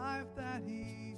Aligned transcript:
life 0.00 0.34
that 0.34 0.62
He 0.66 1.09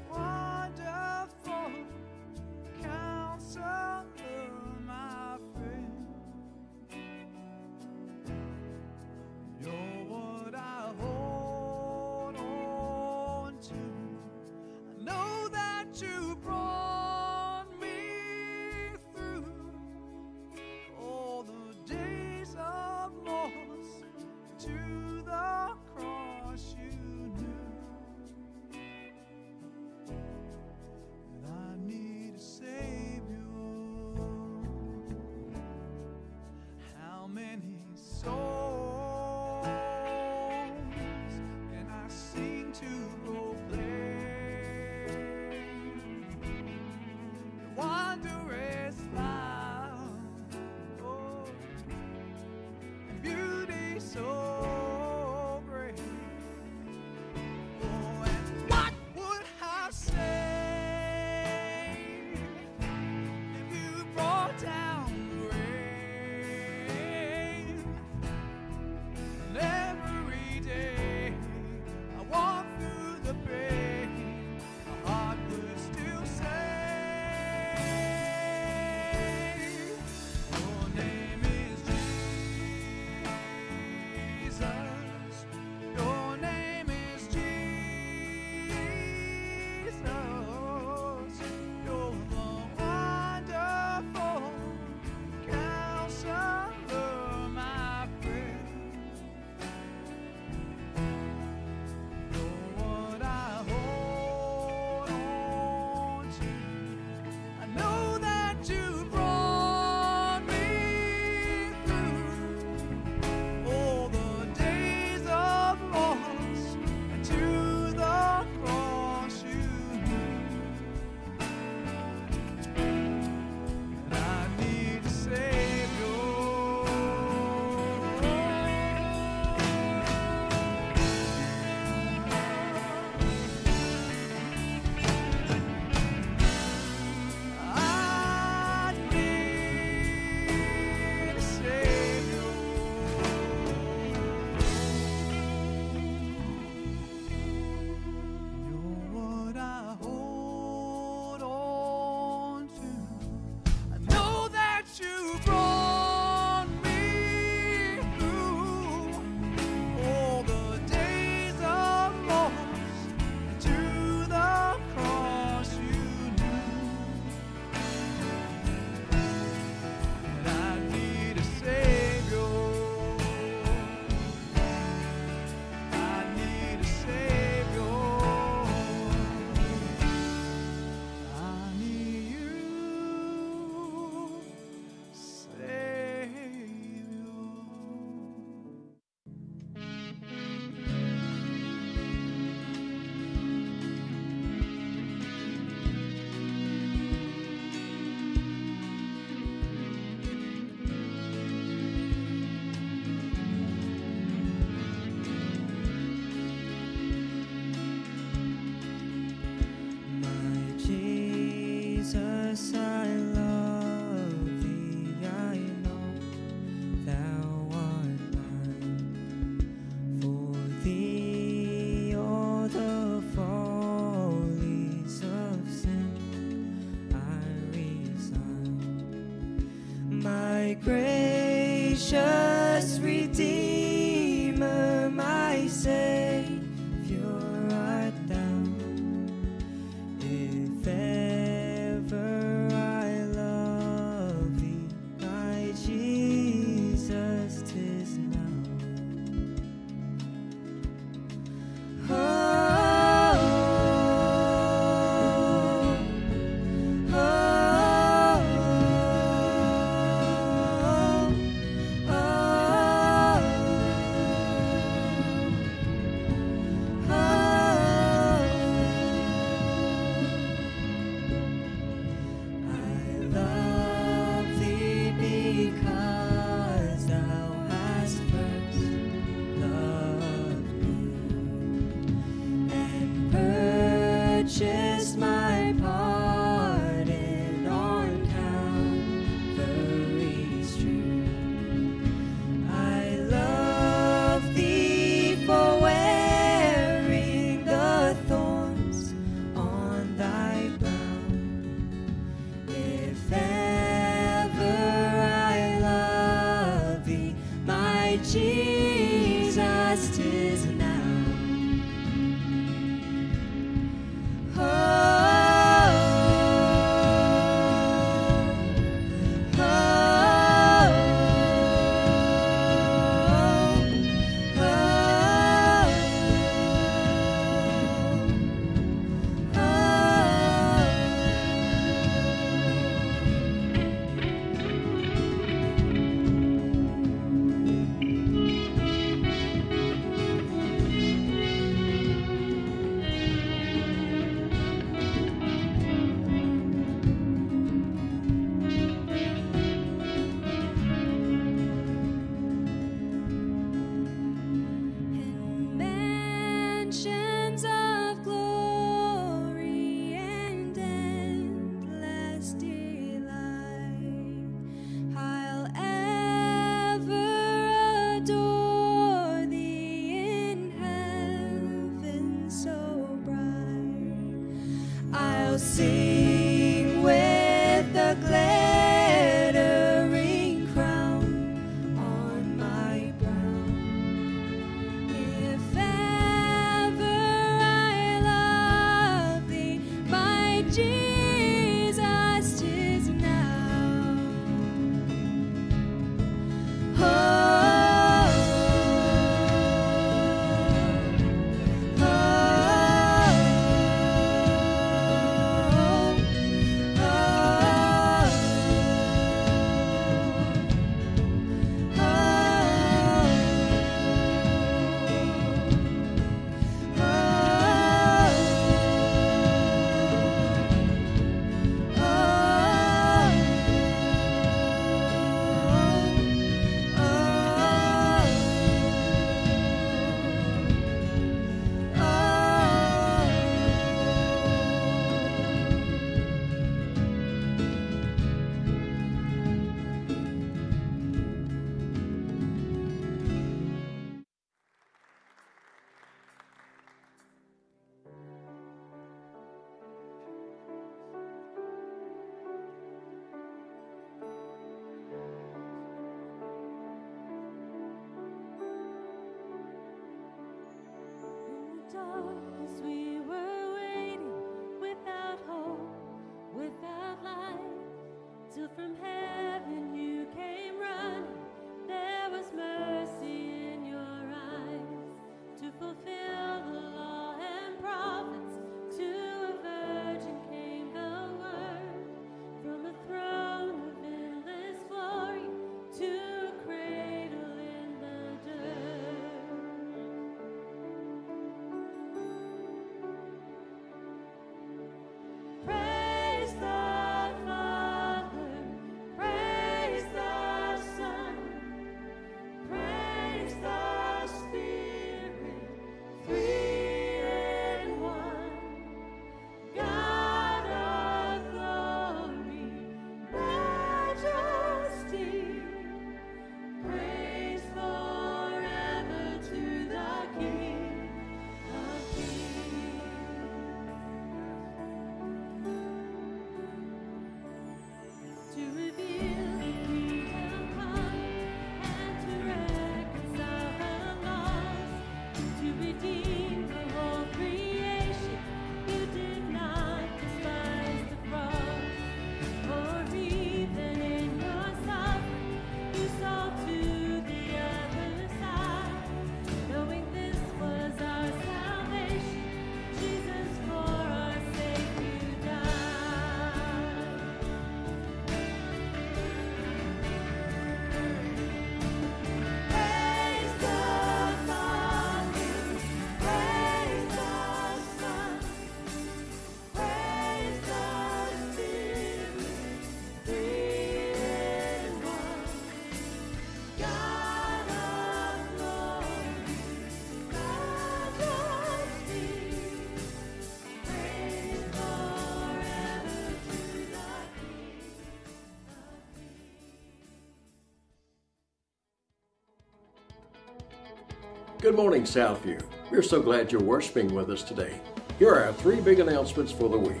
Good 594.64 594.76
morning, 594.76 595.02
Southview. 595.02 595.60
We're 595.90 596.00
so 596.00 596.22
glad 596.22 596.50
you're 596.50 596.58
worshiping 596.62 597.14
with 597.14 597.28
us 597.28 597.42
today. 597.42 597.78
Here 598.18 598.30
are 598.30 598.44
our 598.44 598.52
three 598.54 598.80
big 598.80 598.98
announcements 598.98 599.52
for 599.52 599.68
the 599.68 599.76
week. 599.76 600.00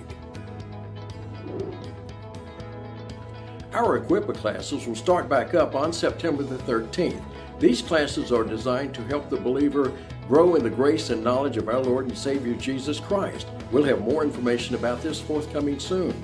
Our 3.74 3.98
Equipa 3.98 4.32
classes 4.32 4.86
will 4.86 4.94
start 4.94 5.28
back 5.28 5.52
up 5.52 5.74
on 5.74 5.92
September 5.92 6.42
the 6.42 6.56
13th. 6.56 7.22
These 7.60 7.82
classes 7.82 8.32
are 8.32 8.42
designed 8.42 8.94
to 8.94 9.04
help 9.04 9.28
the 9.28 9.36
believer 9.36 9.92
grow 10.28 10.54
in 10.54 10.62
the 10.62 10.70
grace 10.70 11.10
and 11.10 11.22
knowledge 11.22 11.58
of 11.58 11.68
our 11.68 11.80
Lord 11.80 12.06
and 12.06 12.16
Savior 12.16 12.54
Jesus 12.54 12.98
Christ. 12.98 13.46
We'll 13.70 13.84
have 13.84 14.00
more 14.00 14.24
information 14.24 14.76
about 14.76 15.02
this 15.02 15.20
forthcoming 15.20 15.78
soon. 15.78 16.14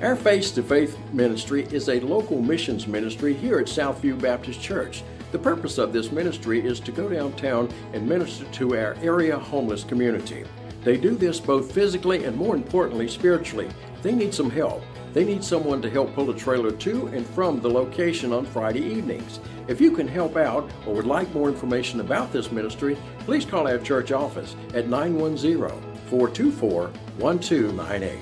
Our 0.00 0.14
Face 0.14 0.52
to 0.52 0.62
Faith 0.62 0.96
ministry 1.12 1.64
is 1.72 1.88
a 1.88 1.98
local 1.98 2.40
missions 2.40 2.86
ministry 2.86 3.34
here 3.34 3.58
at 3.58 3.66
Southview 3.66 4.20
Baptist 4.20 4.60
Church. 4.60 5.02
The 5.34 5.40
purpose 5.40 5.78
of 5.78 5.92
this 5.92 6.12
ministry 6.12 6.64
is 6.64 6.78
to 6.78 6.92
go 6.92 7.08
downtown 7.08 7.68
and 7.92 8.08
minister 8.08 8.44
to 8.44 8.78
our 8.78 8.94
area 9.02 9.36
homeless 9.36 9.82
community. 9.82 10.44
They 10.84 10.96
do 10.96 11.16
this 11.16 11.40
both 11.40 11.72
physically 11.72 12.22
and 12.22 12.36
more 12.36 12.54
importantly 12.54 13.08
spiritually. 13.08 13.68
They 14.00 14.14
need 14.14 14.32
some 14.32 14.48
help. 14.48 14.84
They 15.12 15.24
need 15.24 15.42
someone 15.42 15.82
to 15.82 15.90
help 15.90 16.14
pull 16.14 16.30
a 16.30 16.36
trailer 16.36 16.70
to 16.70 17.08
and 17.08 17.26
from 17.26 17.60
the 17.60 17.68
location 17.68 18.32
on 18.32 18.46
Friday 18.46 18.84
evenings. 18.84 19.40
If 19.66 19.80
you 19.80 19.90
can 19.90 20.06
help 20.06 20.36
out 20.36 20.70
or 20.86 20.94
would 20.94 21.04
like 21.04 21.34
more 21.34 21.48
information 21.48 21.98
about 21.98 22.32
this 22.32 22.52
ministry, 22.52 22.96
please 23.24 23.44
call 23.44 23.66
our 23.66 23.78
church 23.78 24.12
office 24.12 24.54
at 24.72 24.86
910 24.86 25.68
424 26.10 26.92
1298. 27.18 28.18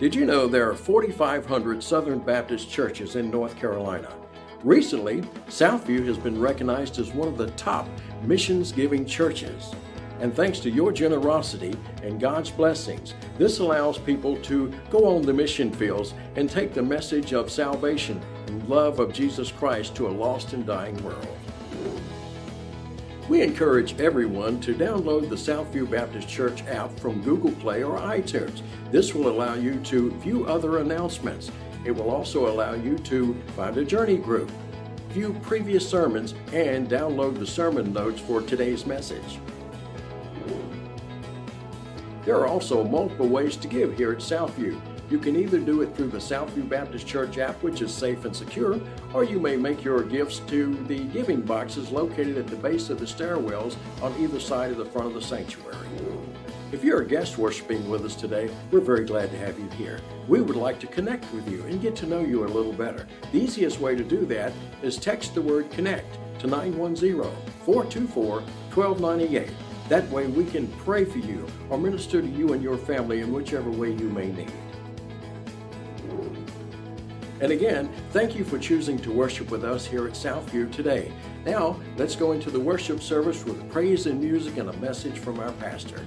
Did 0.00 0.12
you 0.12 0.24
know 0.24 0.48
there 0.48 0.68
are 0.68 0.74
4,500 0.74 1.80
Southern 1.84 2.18
Baptist 2.18 2.68
churches 2.68 3.14
in 3.14 3.30
North 3.30 3.54
Carolina? 3.54 4.12
Recently, 4.64 5.22
Southview 5.48 6.06
has 6.06 6.16
been 6.16 6.40
recognized 6.40 7.00
as 7.00 7.12
one 7.12 7.26
of 7.26 7.36
the 7.36 7.50
top 7.52 7.88
missions 8.22 8.70
giving 8.70 9.04
churches. 9.04 9.74
And 10.20 10.32
thanks 10.32 10.60
to 10.60 10.70
your 10.70 10.92
generosity 10.92 11.74
and 12.04 12.20
God's 12.20 12.50
blessings, 12.50 13.14
this 13.38 13.58
allows 13.58 13.98
people 13.98 14.36
to 14.42 14.72
go 14.88 15.04
on 15.16 15.22
the 15.22 15.32
mission 15.32 15.72
fields 15.72 16.14
and 16.36 16.48
take 16.48 16.74
the 16.74 16.82
message 16.82 17.32
of 17.32 17.50
salvation 17.50 18.20
and 18.46 18.68
love 18.68 19.00
of 19.00 19.12
Jesus 19.12 19.50
Christ 19.50 19.96
to 19.96 20.06
a 20.06 20.10
lost 20.10 20.52
and 20.52 20.64
dying 20.64 21.02
world. 21.02 21.26
We 23.28 23.42
encourage 23.42 23.98
everyone 23.98 24.60
to 24.60 24.74
download 24.74 25.28
the 25.28 25.34
Southview 25.34 25.90
Baptist 25.90 26.28
Church 26.28 26.64
app 26.66 26.96
from 27.00 27.22
Google 27.22 27.52
Play 27.52 27.82
or 27.82 27.98
iTunes. 27.98 28.62
This 28.92 29.12
will 29.12 29.28
allow 29.28 29.54
you 29.54 29.80
to 29.86 30.12
view 30.20 30.46
other 30.46 30.78
announcements. 30.78 31.50
It 31.84 31.90
will 31.90 32.10
also 32.10 32.48
allow 32.48 32.74
you 32.74 32.96
to 32.98 33.34
find 33.56 33.76
a 33.76 33.84
journey 33.84 34.16
group, 34.16 34.50
view 35.10 35.36
previous 35.42 35.88
sermons, 35.88 36.34
and 36.52 36.88
download 36.88 37.38
the 37.38 37.46
sermon 37.46 37.92
notes 37.92 38.20
for 38.20 38.40
today's 38.40 38.86
message. 38.86 39.38
There 42.24 42.36
are 42.36 42.46
also 42.46 42.84
multiple 42.84 43.28
ways 43.28 43.56
to 43.56 43.66
give 43.66 43.96
here 43.96 44.12
at 44.12 44.18
Southview. 44.18 44.80
You 45.10 45.18
can 45.18 45.34
either 45.36 45.58
do 45.58 45.82
it 45.82 45.94
through 45.96 46.08
the 46.08 46.18
Southview 46.18 46.68
Baptist 46.68 47.06
Church 47.06 47.36
app, 47.36 47.60
which 47.62 47.82
is 47.82 47.92
safe 47.92 48.24
and 48.24 48.34
secure, 48.34 48.80
or 49.12 49.24
you 49.24 49.40
may 49.40 49.56
make 49.56 49.82
your 49.82 50.04
gifts 50.04 50.38
to 50.46 50.74
the 50.84 51.00
giving 51.06 51.42
boxes 51.42 51.90
located 51.90 52.38
at 52.38 52.46
the 52.46 52.56
base 52.56 52.88
of 52.90 53.00
the 53.00 53.04
stairwells 53.04 53.76
on 54.00 54.14
either 54.20 54.38
side 54.38 54.70
of 54.70 54.76
the 54.76 54.86
front 54.86 55.08
of 55.08 55.14
the 55.14 55.20
sanctuary. 55.20 55.76
If 56.72 56.82
you're 56.82 57.02
a 57.02 57.06
guest 57.06 57.36
worshiping 57.36 57.86
with 57.90 58.02
us 58.02 58.14
today, 58.14 58.48
we're 58.70 58.80
very 58.80 59.04
glad 59.04 59.30
to 59.30 59.36
have 59.36 59.58
you 59.58 59.68
here. 59.76 60.00
We 60.26 60.40
would 60.40 60.56
like 60.56 60.80
to 60.80 60.86
connect 60.86 61.30
with 61.34 61.46
you 61.46 61.62
and 61.64 61.82
get 61.82 61.94
to 61.96 62.06
know 62.06 62.20
you 62.20 62.46
a 62.46 62.48
little 62.48 62.72
better. 62.72 63.06
The 63.30 63.42
easiest 63.42 63.78
way 63.78 63.94
to 63.94 64.02
do 64.02 64.24
that 64.26 64.54
is 64.80 64.96
text 64.96 65.34
the 65.34 65.42
word 65.42 65.70
connect 65.70 66.16
to 66.40 66.46
910 66.46 67.30
424 67.66 68.40
1298. 68.40 69.50
That 69.90 70.08
way 70.08 70.28
we 70.28 70.46
can 70.46 70.66
pray 70.78 71.04
for 71.04 71.18
you 71.18 71.46
or 71.68 71.76
minister 71.76 72.22
to 72.22 72.26
you 72.26 72.54
and 72.54 72.62
your 72.62 72.78
family 72.78 73.20
in 73.20 73.34
whichever 73.34 73.70
way 73.70 73.90
you 73.90 74.08
may 74.08 74.32
need. 74.32 74.50
And 77.42 77.52
again, 77.52 77.92
thank 78.12 78.34
you 78.34 78.44
for 78.44 78.58
choosing 78.58 78.98
to 79.00 79.12
worship 79.12 79.50
with 79.50 79.62
us 79.62 79.84
here 79.84 80.06
at 80.06 80.14
Southview 80.14 80.72
today. 80.72 81.12
Now, 81.44 81.78
let's 81.98 82.16
go 82.16 82.32
into 82.32 82.50
the 82.50 82.60
worship 82.60 83.02
service 83.02 83.44
with 83.44 83.70
praise 83.70 84.06
and 84.06 84.18
music 84.18 84.56
and 84.56 84.70
a 84.70 84.76
message 84.78 85.18
from 85.18 85.38
our 85.38 85.52
pastor. 85.52 86.02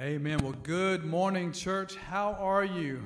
Amen. 0.00 0.38
Well, 0.38 0.54
good 0.62 1.04
morning, 1.04 1.52
church. 1.52 1.94
How 1.94 2.32
are 2.40 2.64
you? 2.64 3.02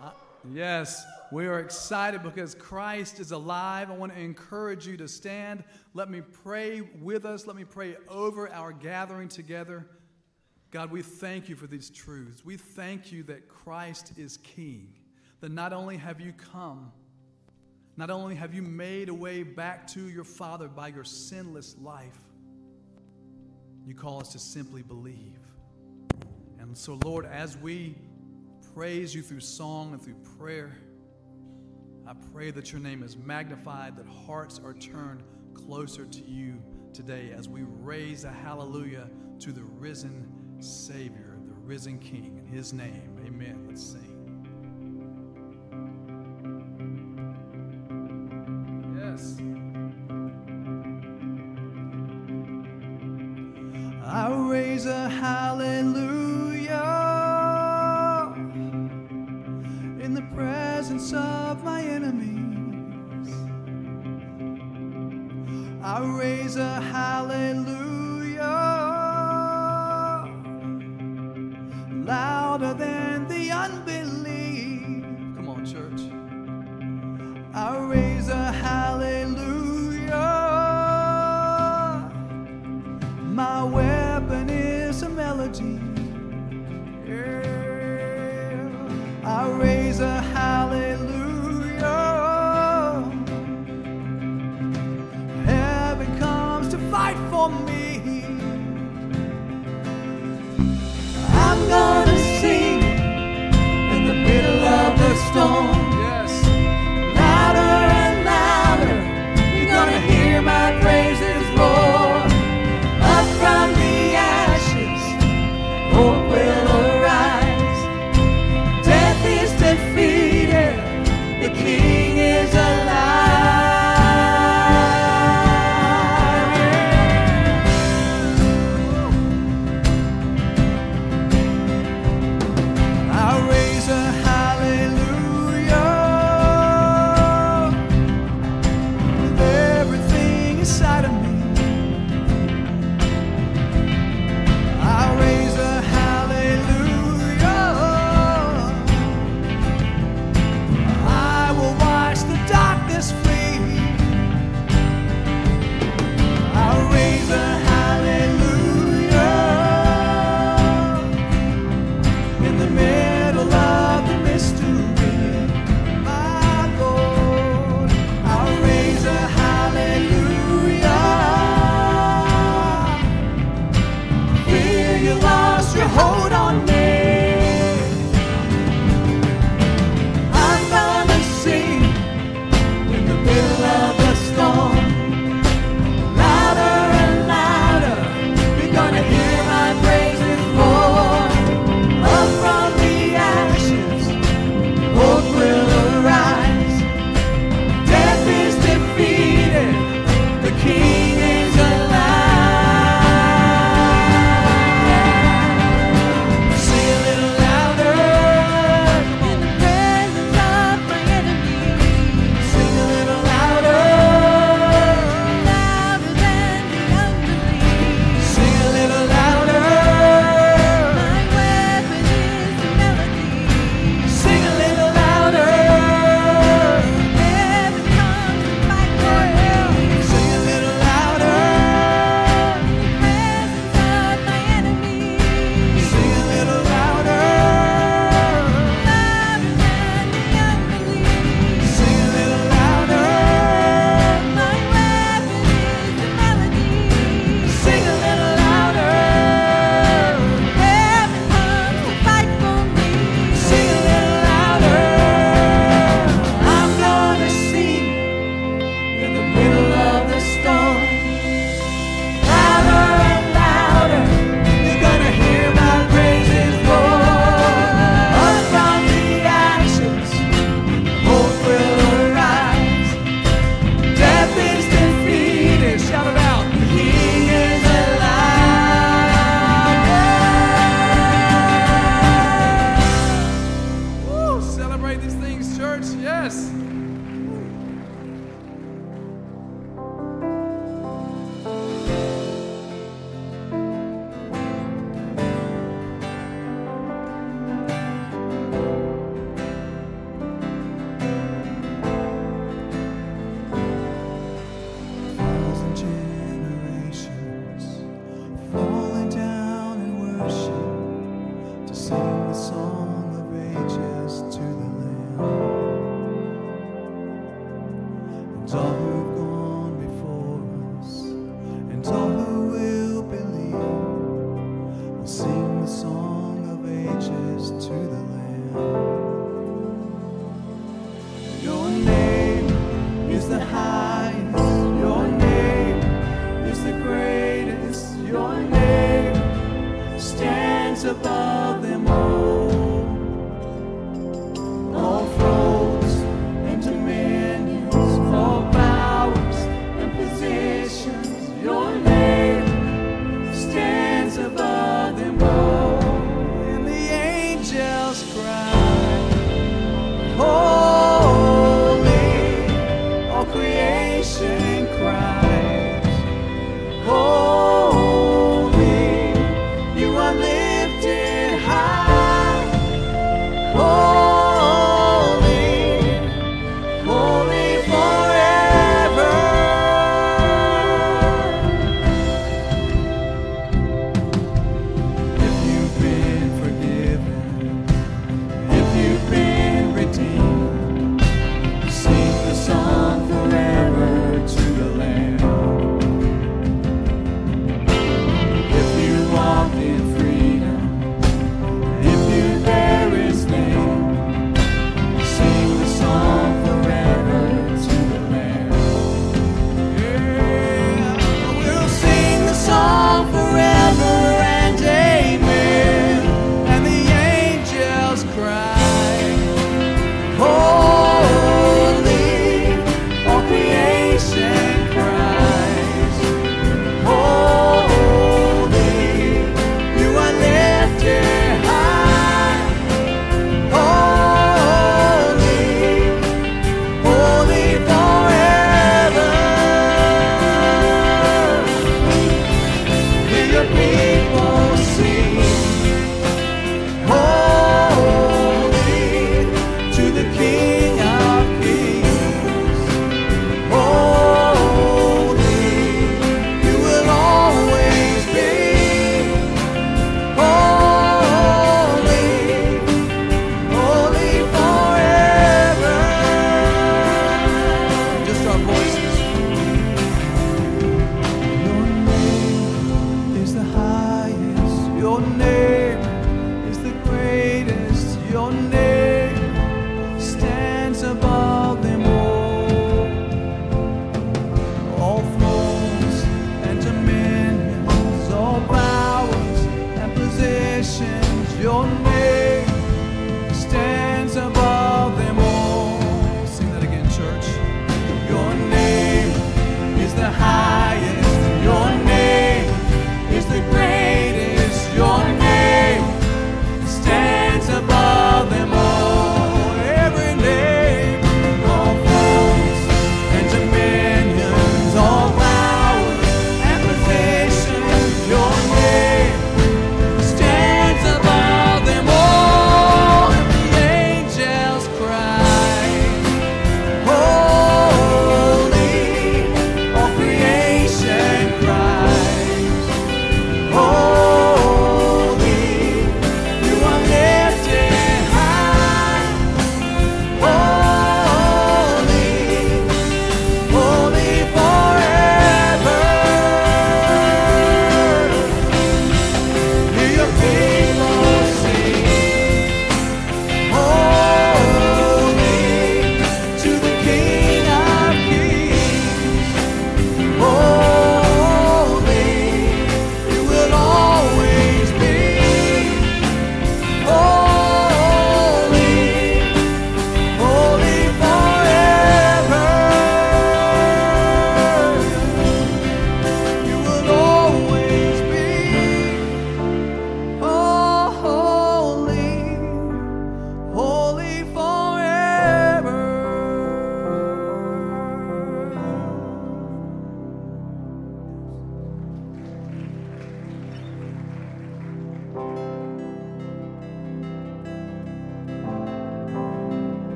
Uh, 0.00 0.12
yes, 0.50 1.04
we 1.30 1.46
are 1.48 1.60
excited 1.60 2.22
because 2.22 2.54
Christ 2.54 3.20
is 3.20 3.30
alive. 3.30 3.90
I 3.90 3.94
want 3.94 4.14
to 4.14 4.18
encourage 4.18 4.86
you 4.86 4.96
to 4.96 5.06
stand. 5.06 5.62
Let 5.92 6.08
me 6.08 6.22
pray 6.22 6.80
with 6.80 7.26
us. 7.26 7.46
Let 7.46 7.56
me 7.56 7.64
pray 7.64 7.96
over 8.08 8.50
our 8.54 8.72
gathering 8.72 9.28
together. 9.28 9.86
God, 10.70 10.90
we 10.90 11.02
thank 11.02 11.46
you 11.46 11.56
for 11.56 11.66
these 11.66 11.90
truths. 11.90 12.42
We 12.42 12.56
thank 12.56 13.12
you 13.12 13.22
that 13.24 13.46
Christ 13.46 14.14
is 14.16 14.38
King, 14.38 14.94
that 15.40 15.52
not 15.52 15.74
only 15.74 15.98
have 15.98 16.22
you 16.22 16.32
come, 16.32 16.90
not 17.98 18.08
only 18.08 18.34
have 18.34 18.54
you 18.54 18.62
made 18.62 19.10
a 19.10 19.14
way 19.14 19.42
back 19.42 19.86
to 19.88 20.08
your 20.08 20.24
Father 20.24 20.68
by 20.68 20.88
your 20.88 21.04
sinless 21.04 21.76
life, 21.82 22.18
you 23.86 23.94
call 23.94 24.22
us 24.22 24.32
to 24.32 24.38
simply 24.38 24.80
believe. 24.80 25.36
And 26.66 26.76
so, 26.76 26.98
Lord, 27.04 27.26
as 27.26 27.56
we 27.56 27.94
praise 28.74 29.14
you 29.14 29.22
through 29.22 29.40
song 29.40 29.92
and 29.92 30.02
through 30.02 30.16
prayer, 30.38 30.76
I 32.06 32.12
pray 32.32 32.50
that 32.50 32.72
your 32.72 32.80
name 32.80 33.02
is 33.02 33.16
magnified, 33.16 33.96
that 33.96 34.06
hearts 34.06 34.60
are 34.64 34.74
turned 34.74 35.22
closer 35.54 36.04
to 36.04 36.24
you 36.24 36.62
today 36.92 37.32
as 37.36 37.48
we 37.48 37.62
raise 37.62 38.24
a 38.24 38.30
hallelujah 38.30 39.08
to 39.40 39.52
the 39.52 39.62
risen 39.62 40.26
Savior, 40.60 41.38
the 41.46 41.54
risen 41.54 41.98
King. 41.98 42.38
In 42.38 42.46
his 42.46 42.72
name, 42.72 43.16
amen. 43.26 43.64
Let's 43.66 43.82
sing. 43.82 44.15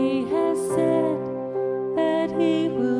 He 0.00 0.24
has 0.30 0.58
said 0.68 1.20
that 1.94 2.30
He 2.40 2.70
will 2.70 2.99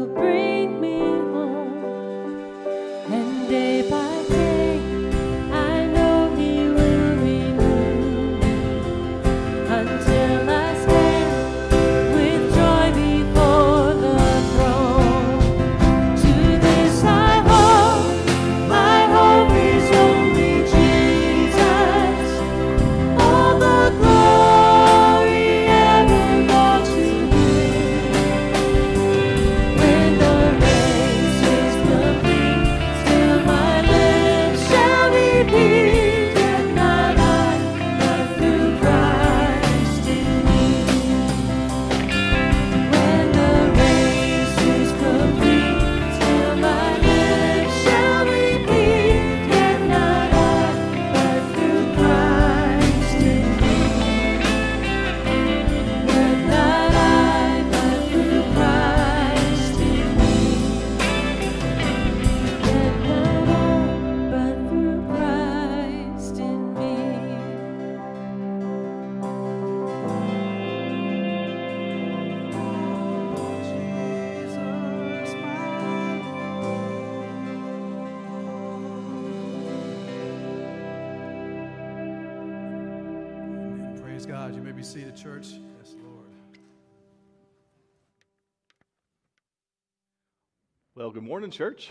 Well, 91.00 91.10
good 91.10 91.22
morning, 91.22 91.50
church. 91.50 91.88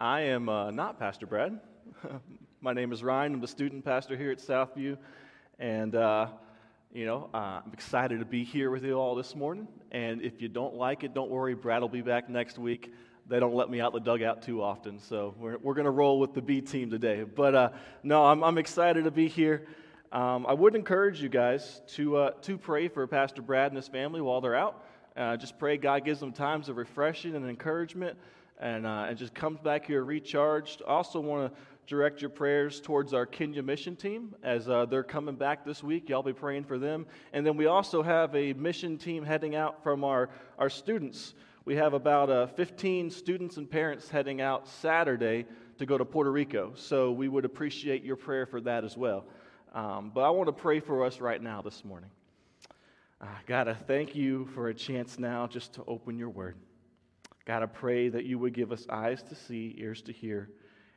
I 0.00 0.22
am 0.22 0.48
uh, 0.48 0.72
not 0.72 0.98
Pastor 0.98 1.24
Brad. 1.24 1.60
My 2.60 2.72
name 2.72 2.90
is 2.90 3.04
Ryan. 3.04 3.34
I'm 3.34 3.40
the 3.40 3.46
student 3.46 3.84
pastor 3.84 4.16
here 4.16 4.32
at 4.32 4.38
Southview. 4.38 4.98
And, 5.60 5.94
uh, 5.94 6.30
you 6.92 7.06
know, 7.06 7.30
uh, 7.32 7.60
I'm 7.64 7.72
excited 7.72 8.18
to 8.18 8.24
be 8.24 8.42
here 8.42 8.72
with 8.72 8.82
you 8.82 8.94
all 8.94 9.14
this 9.14 9.36
morning. 9.36 9.68
And 9.92 10.20
if 10.20 10.42
you 10.42 10.48
don't 10.48 10.74
like 10.74 11.04
it, 11.04 11.14
don't 11.14 11.30
worry. 11.30 11.54
Brad 11.54 11.80
will 11.80 11.88
be 11.88 12.02
back 12.02 12.28
next 12.28 12.58
week. 12.58 12.92
They 13.28 13.38
don't 13.38 13.54
let 13.54 13.70
me 13.70 13.80
out 13.80 13.92
the 13.92 14.00
dugout 14.00 14.42
too 14.42 14.60
often. 14.60 14.98
So 14.98 15.36
we're, 15.38 15.58
we're 15.58 15.74
going 15.74 15.84
to 15.84 15.92
roll 15.92 16.18
with 16.18 16.34
the 16.34 16.42
B 16.42 16.60
team 16.60 16.90
today. 16.90 17.22
But 17.22 17.54
uh, 17.54 17.70
no, 18.02 18.24
I'm, 18.24 18.42
I'm 18.42 18.58
excited 18.58 19.04
to 19.04 19.12
be 19.12 19.28
here. 19.28 19.64
Um, 20.10 20.44
I 20.44 20.54
would 20.54 20.74
encourage 20.74 21.22
you 21.22 21.28
guys 21.28 21.82
to, 21.94 22.16
uh, 22.16 22.30
to 22.42 22.58
pray 22.58 22.88
for 22.88 23.06
Pastor 23.06 23.42
Brad 23.42 23.70
and 23.70 23.76
his 23.76 23.86
family 23.86 24.20
while 24.20 24.40
they're 24.40 24.56
out. 24.56 24.84
Uh, 25.18 25.36
just 25.36 25.58
pray 25.58 25.76
God 25.76 26.04
gives 26.04 26.20
them 26.20 26.32
times 26.32 26.68
of 26.68 26.76
refreshing 26.76 27.34
and 27.34 27.44
encouragement 27.44 28.16
and, 28.60 28.86
uh, 28.86 29.06
and 29.08 29.18
just 29.18 29.34
comes 29.34 29.58
back 29.58 29.84
here 29.84 30.04
recharged. 30.04 30.80
Also 30.82 31.18
want 31.18 31.52
to 31.52 31.60
direct 31.88 32.20
your 32.20 32.30
prayers 32.30 32.80
towards 32.80 33.12
our 33.12 33.26
Kenya 33.26 33.60
mission 33.60 33.96
team 33.96 34.32
as 34.44 34.68
uh, 34.68 34.86
they're 34.86 35.02
coming 35.02 35.34
back 35.34 35.64
this 35.64 35.82
week. 35.82 36.08
Y'all 36.08 36.22
be 36.22 36.32
praying 36.32 36.62
for 36.62 36.78
them. 36.78 37.04
And 37.32 37.44
then 37.44 37.56
we 37.56 37.66
also 37.66 38.00
have 38.00 38.32
a 38.36 38.52
mission 38.52 38.96
team 38.96 39.24
heading 39.24 39.56
out 39.56 39.82
from 39.82 40.04
our, 40.04 40.30
our 40.56 40.70
students. 40.70 41.34
We 41.64 41.74
have 41.74 41.94
about 41.94 42.30
uh, 42.30 42.46
15 42.46 43.10
students 43.10 43.56
and 43.56 43.68
parents 43.68 44.08
heading 44.08 44.40
out 44.40 44.68
Saturday 44.68 45.46
to 45.78 45.86
go 45.86 45.98
to 45.98 46.04
Puerto 46.04 46.30
Rico. 46.30 46.74
So 46.76 47.10
we 47.10 47.26
would 47.26 47.44
appreciate 47.44 48.04
your 48.04 48.16
prayer 48.16 48.46
for 48.46 48.60
that 48.60 48.84
as 48.84 48.96
well. 48.96 49.24
Um, 49.74 50.12
but 50.14 50.20
I 50.20 50.30
want 50.30 50.46
to 50.46 50.52
pray 50.52 50.78
for 50.78 51.04
us 51.04 51.20
right 51.20 51.42
now 51.42 51.60
this 51.60 51.84
morning. 51.84 52.10
Uh, 53.20 53.26
God, 53.46 53.66
I 53.66 53.74
thank 53.74 54.14
you 54.14 54.46
for 54.54 54.68
a 54.68 54.74
chance 54.74 55.18
now 55.18 55.46
just 55.46 55.72
to 55.74 55.84
open 55.88 56.18
your 56.18 56.28
word. 56.28 56.56
God, 57.44 57.62
I 57.62 57.66
pray 57.66 58.08
that 58.10 58.24
you 58.24 58.38
would 58.38 58.52
give 58.52 58.70
us 58.70 58.86
eyes 58.88 59.22
to 59.24 59.34
see, 59.34 59.74
ears 59.78 60.02
to 60.02 60.12
hear, 60.12 60.50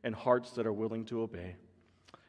and 0.03 0.13
hearts 0.13 0.51
that 0.51 0.67
are 0.67 0.73
willing 0.73 1.05
to 1.05 1.21
obey. 1.21 1.55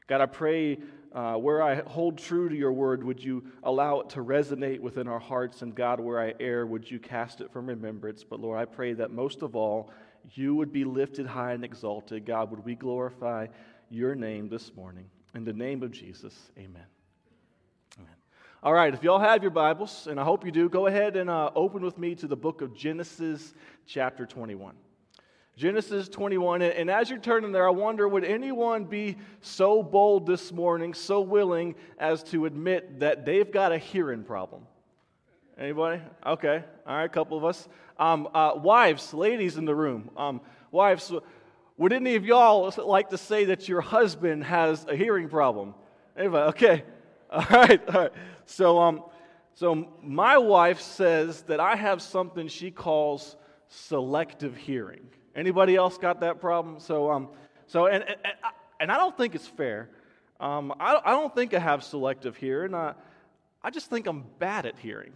God, 0.07 0.21
I 0.21 0.27
pray 0.27 0.79
uh, 1.13 1.35
where 1.35 1.63
I 1.63 1.77
hold 1.83 2.19
true 2.19 2.49
to 2.49 2.55
your 2.55 2.73
word, 2.73 3.05
would 3.05 3.23
you 3.23 3.45
allow 3.63 4.01
it 4.01 4.11
to 4.11 4.21
resonate 4.21 4.81
within 4.81 5.09
our 5.09 5.19
hearts? 5.19 5.63
And 5.63 5.75
God, 5.75 6.01
where 6.01 6.21
I 6.21 6.35
err, 6.41 6.67
would 6.67 6.91
you 6.91 6.99
cast 6.99 7.41
it 7.41 7.53
from 7.53 7.67
remembrance? 7.67 8.25
But 8.25 8.41
Lord, 8.41 8.59
I 8.59 8.65
pray 8.65 8.95
that 8.95 9.11
most 9.11 9.43
of 9.43 9.55
all, 9.55 9.91
you 10.35 10.55
would 10.55 10.73
be 10.73 10.85
lifted 10.85 11.27
high 11.27 11.53
and 11.53 11.65
exalted. 11.65 12.25
God, 12.25 12.51
would 12.51 12.65
we 12.65 12.75
glorify 12.75 13.49
your 13.91 14.15
name 14.15 14.49
this 14.49 14.75
morning? 14.75 15.07
In 15.35 15.45
the 15.45 15.53
name 15.53 15.83
of 15.83 15.91
Jesus, 15.91 16.35
amen. 16.59 16.92
All 18.65 18.73
right, 18.73 18.95
if 18.95 19.03
y'all 19.03 19.19
have 19.19 19.43
your 19.43 19.51
Bibles, 19.51 20.07
and 20.07 20.21
I 20.21 20.23
hope 20.23 20.45
you 20.45 20.53
do, 20.53 20.69
go 20.69 20.87
ahead 20.87 21.17
and 21.17 21.29
uh, 21.29 21.51
open 21.57 21.83
with 21.83 21.99
me 21.99 22.15
to 22.15 22.29
the 22.29 22.37
book 22.37 22.63
of 22.63 22.77
Genesis, 22.77 23.55
chapter 23.87 24.25
21. 24.25 24.77
Genesis 25.57 26.09
21. 26.09 26.63
And 26.63 26.89
as 26.89 27.11
you're 27.11 27.19
turning 27.19 27.51
there, 27.51 27.67
I 27.67 27.73
wonder 27.73 28.07
would 28.07 28.23
anyone 28.23 28.85
be 28.85 29.17
so 29.41 29.83
bold 29.83 30.29
this 30.29 30.53
morning, 30.53 30.95
so 30.95 31.23
willing 31.23 31.75
as 31.99 32.23
to 32.23 32.47
admit 32.47 33.01
that 33.01 33.27
they've 33.27 33.51
got 33.51 33.73
a 33.73 33.79
hearing 33.79 34.23
problem? 34.23 34.63
Anybody? 35.59 36.01
Okay. 36.25 36.63
All 36.87 36.97
right, 36.97 37.05
a 37.05 37.09
couple 37.09 37.37
of 37.37 37.45
us. 37.45 37.67
Um, 37.99 38.29
uh, 38.33 38.53
wives, 38.55 39.13
ladies 39.13 39.57
in 39.57 39.65
the 39.65 39.75
room. 39.75 40.09
Um, 40.17 40.41
wives, 40.71 41.13
would 41.77 41.93
any 41.93 42.15
of 42.15 42.25
y'all 42.25 42.73
like 42.79 43.11
to 43.11 43.19
say 43.19 43.47
that 43.47 43.69
your 43.69 43.81
husband 43.81 44.45
has 44.45 44.87
a 44.89 44.95
hearing 44.95 45.29
problem? 45.29 45.75
Anybody? 46.17 46.49
Okay. 46.51 46.85
All 47.33 47.47
right. 47.51 47.89
All 47.89 48.01
right. 48.03 48.13
So, 48.45 48.79
um, 48.79 49.05
so 49.55 49.89
my 50.03 50.37
wife 50.37 50.83
says 50.83 51.41
that 51.43 51.61
I 51.61 51.77
have 51.77 52.03
something 52.03 52.47
she 52.47 52.71
calls 52.71 53.37
selective 53.69 54.55
hearing. 54.55 55.09
Anybody 55.35 55.75
else 55.75 55.97
got 55.97 56.21
that 56.21 56.43
problem? 56.43 56.79
So, 56.79 57.11
um, 57.11 57.29
so 57.67 57.87
and, 57.87 58.05
and, 58.05 58.17
and 58.81 58.93
I 58.93 58.99
don't 58.99 59.17
think 59.17 59.35
it's 59.35 59.47
fair. 59.47 59.89
Um, 60.41 60.75
I, 60.79 61.01
I 61.03 61.11
don't 61.13 61.35
think 61.35 61.55
I 61.55 61.59
have 61.59 61.83
selective 61.83 62.37
hearing. 62.37 62.75
I, 62.75 62.93
I 63.63 63.71
just 63.71 63.89
think 63.89 64.07
I'm 64.07 64.27
bad 64.39 64.67
at 64.67 64.79
hearing. 64.79 65.15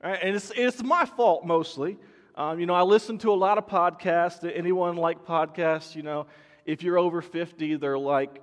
Right? 0.00 0.20
And 0.22 0.36
it's, 0.36 0.52
it's 0.54 0.80
my 0.84 1.06
fault 1.06 1.44
mostly. 1.44 1.98
Um, 2.36 2.60
you 2.60 2.66
know, 2.66 2.74
I 2.74 2.82
listen 2.82 3.18
to 3.18 3.32
a 3.32 3.34
lot 3.34 3.58
of 3.58 3.66
podcasts. 3.66 4.48
Anyone 4.54 4.94
like 4.94 5.26
podcasts? 5.26 5.96
You 5.96 6.04
know, 6.04 6.26
if 6.66 6.84
you're 6.84 6.98
over 6.98 7.20
50, 7.20 7.78
they're 7.78 7.98
like 7.98 8.40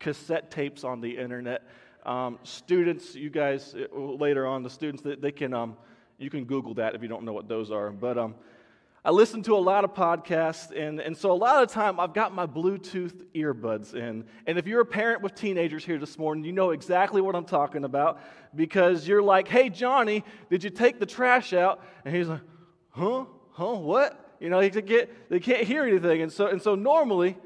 cassette 0.00 0.50
tapes 0.50 0.82
on 0.82 1.00
the 1.00 1.16
internet. 1.16 1.62
Um, 2.06 2.38
students, 2.44 3.16
you 3.16 3.30
guys, 3.30 3.74
uh, 3.74 3.98
later 3.98 4.46
on, 4.46 4.62
the 4.62 4.70
students, 4.70 5.02
they, 5.02 5.16
they 5.16 5.32
can, 5.32 5.52
um, 5.52 5.76
you 6.18 6.30
can 6.30 6.44
Google 6.44 6.74
that 6.74 6.94
if 6.94 7.02
you 7.02 7.08
don't 7.08 7.24
know 7.24 7.32
what 7.32 7.48
those 7.48 7.72
are. 7.72 7.90
But 7.90 8.16
um, 8.16 8.36
I 9.04 9.10
listen 9.10 9.42
to 9.42 9.56
a 9.56 9.58
lot 9.58 9.82
of 9.82 9.92
podcasts, 9.92 10.70
and, 10.70 11.00
and 11.00 11.16
so 11.16 11.32
a 11.32 11.34
lot 11.34 11.60
of 11.60 11.68
the 11.68 11.74
time 11.74 11.98
I've 11.98 12.14
got 12.14 12.32
my 12.32 12.46
Bluetooth 12.46 13.24
earbuds 13.34 13.94
in. 13.94 14.24
And 14.46 14.56
if 14.56 14.68
you're 14.68 14.82
a 14.82 14.86
parent 14.86 15.20
with 15.20 15.34
teenagers 15.34 15.84
here 15.84 15.98
this 15.98 16.16
morning, 16.16 16.44
you 16.44 16.52
know 16.52 16.70
exactly 16.70 17.20
what 17.20 17.34
I'm 17.34 17.44
talking 17.44 17.82
about 17.82 18.20
because 18.54 19.08
you're 19.08 19.20
like, 19.20 19.48
hey, 19.48 19.68
Johnny, 19.68 20.22
did 20.48 20.62
you 20.62 20.70
take 20.70 21.00
the 21.00 21.06
trash 21.06 21.52
out? 21.52 21.82
And 22.04 22.14
he's 22.14 22.28
like, 22.28 22.42
huh? 22.90 23.24
Huh? 23.50 23.74
What? 23.74 24.36
You 24.38 24.48
know, 24.48 24.60
they, 24.60 24.80
get, 24.80 25.28
they 25.28 25.40
can't 25.40 25.66
hear 25.66 25.82
anything. 25.82 26.22
And 26.22 26.30
so, 26.30 26.46
and 26.46 26.62
so 26.62 26.76
normally, 26.76 27.36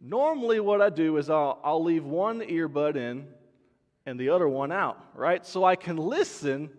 normally 0.00 0.60
what 0.60 0.80
I 0.80 0.88
do 0.88 1.16
is 1.16 1.28
I'll, 1.28 1.58
I'll 1.64 1.82
leave 1.82 2.04
one 2.04 2.42
earbud 2.42 2.94
in 2.94 3.26
and 4.08 4.18
the 4.18 4.30
other 4.30 4.48
one 4.48 4.72
out, 4.72 4.98
right? 5.14 5.44
So 5.44 5.64
I 5.64 5.76
can 5.76 5.98
listen, 5.98 6.70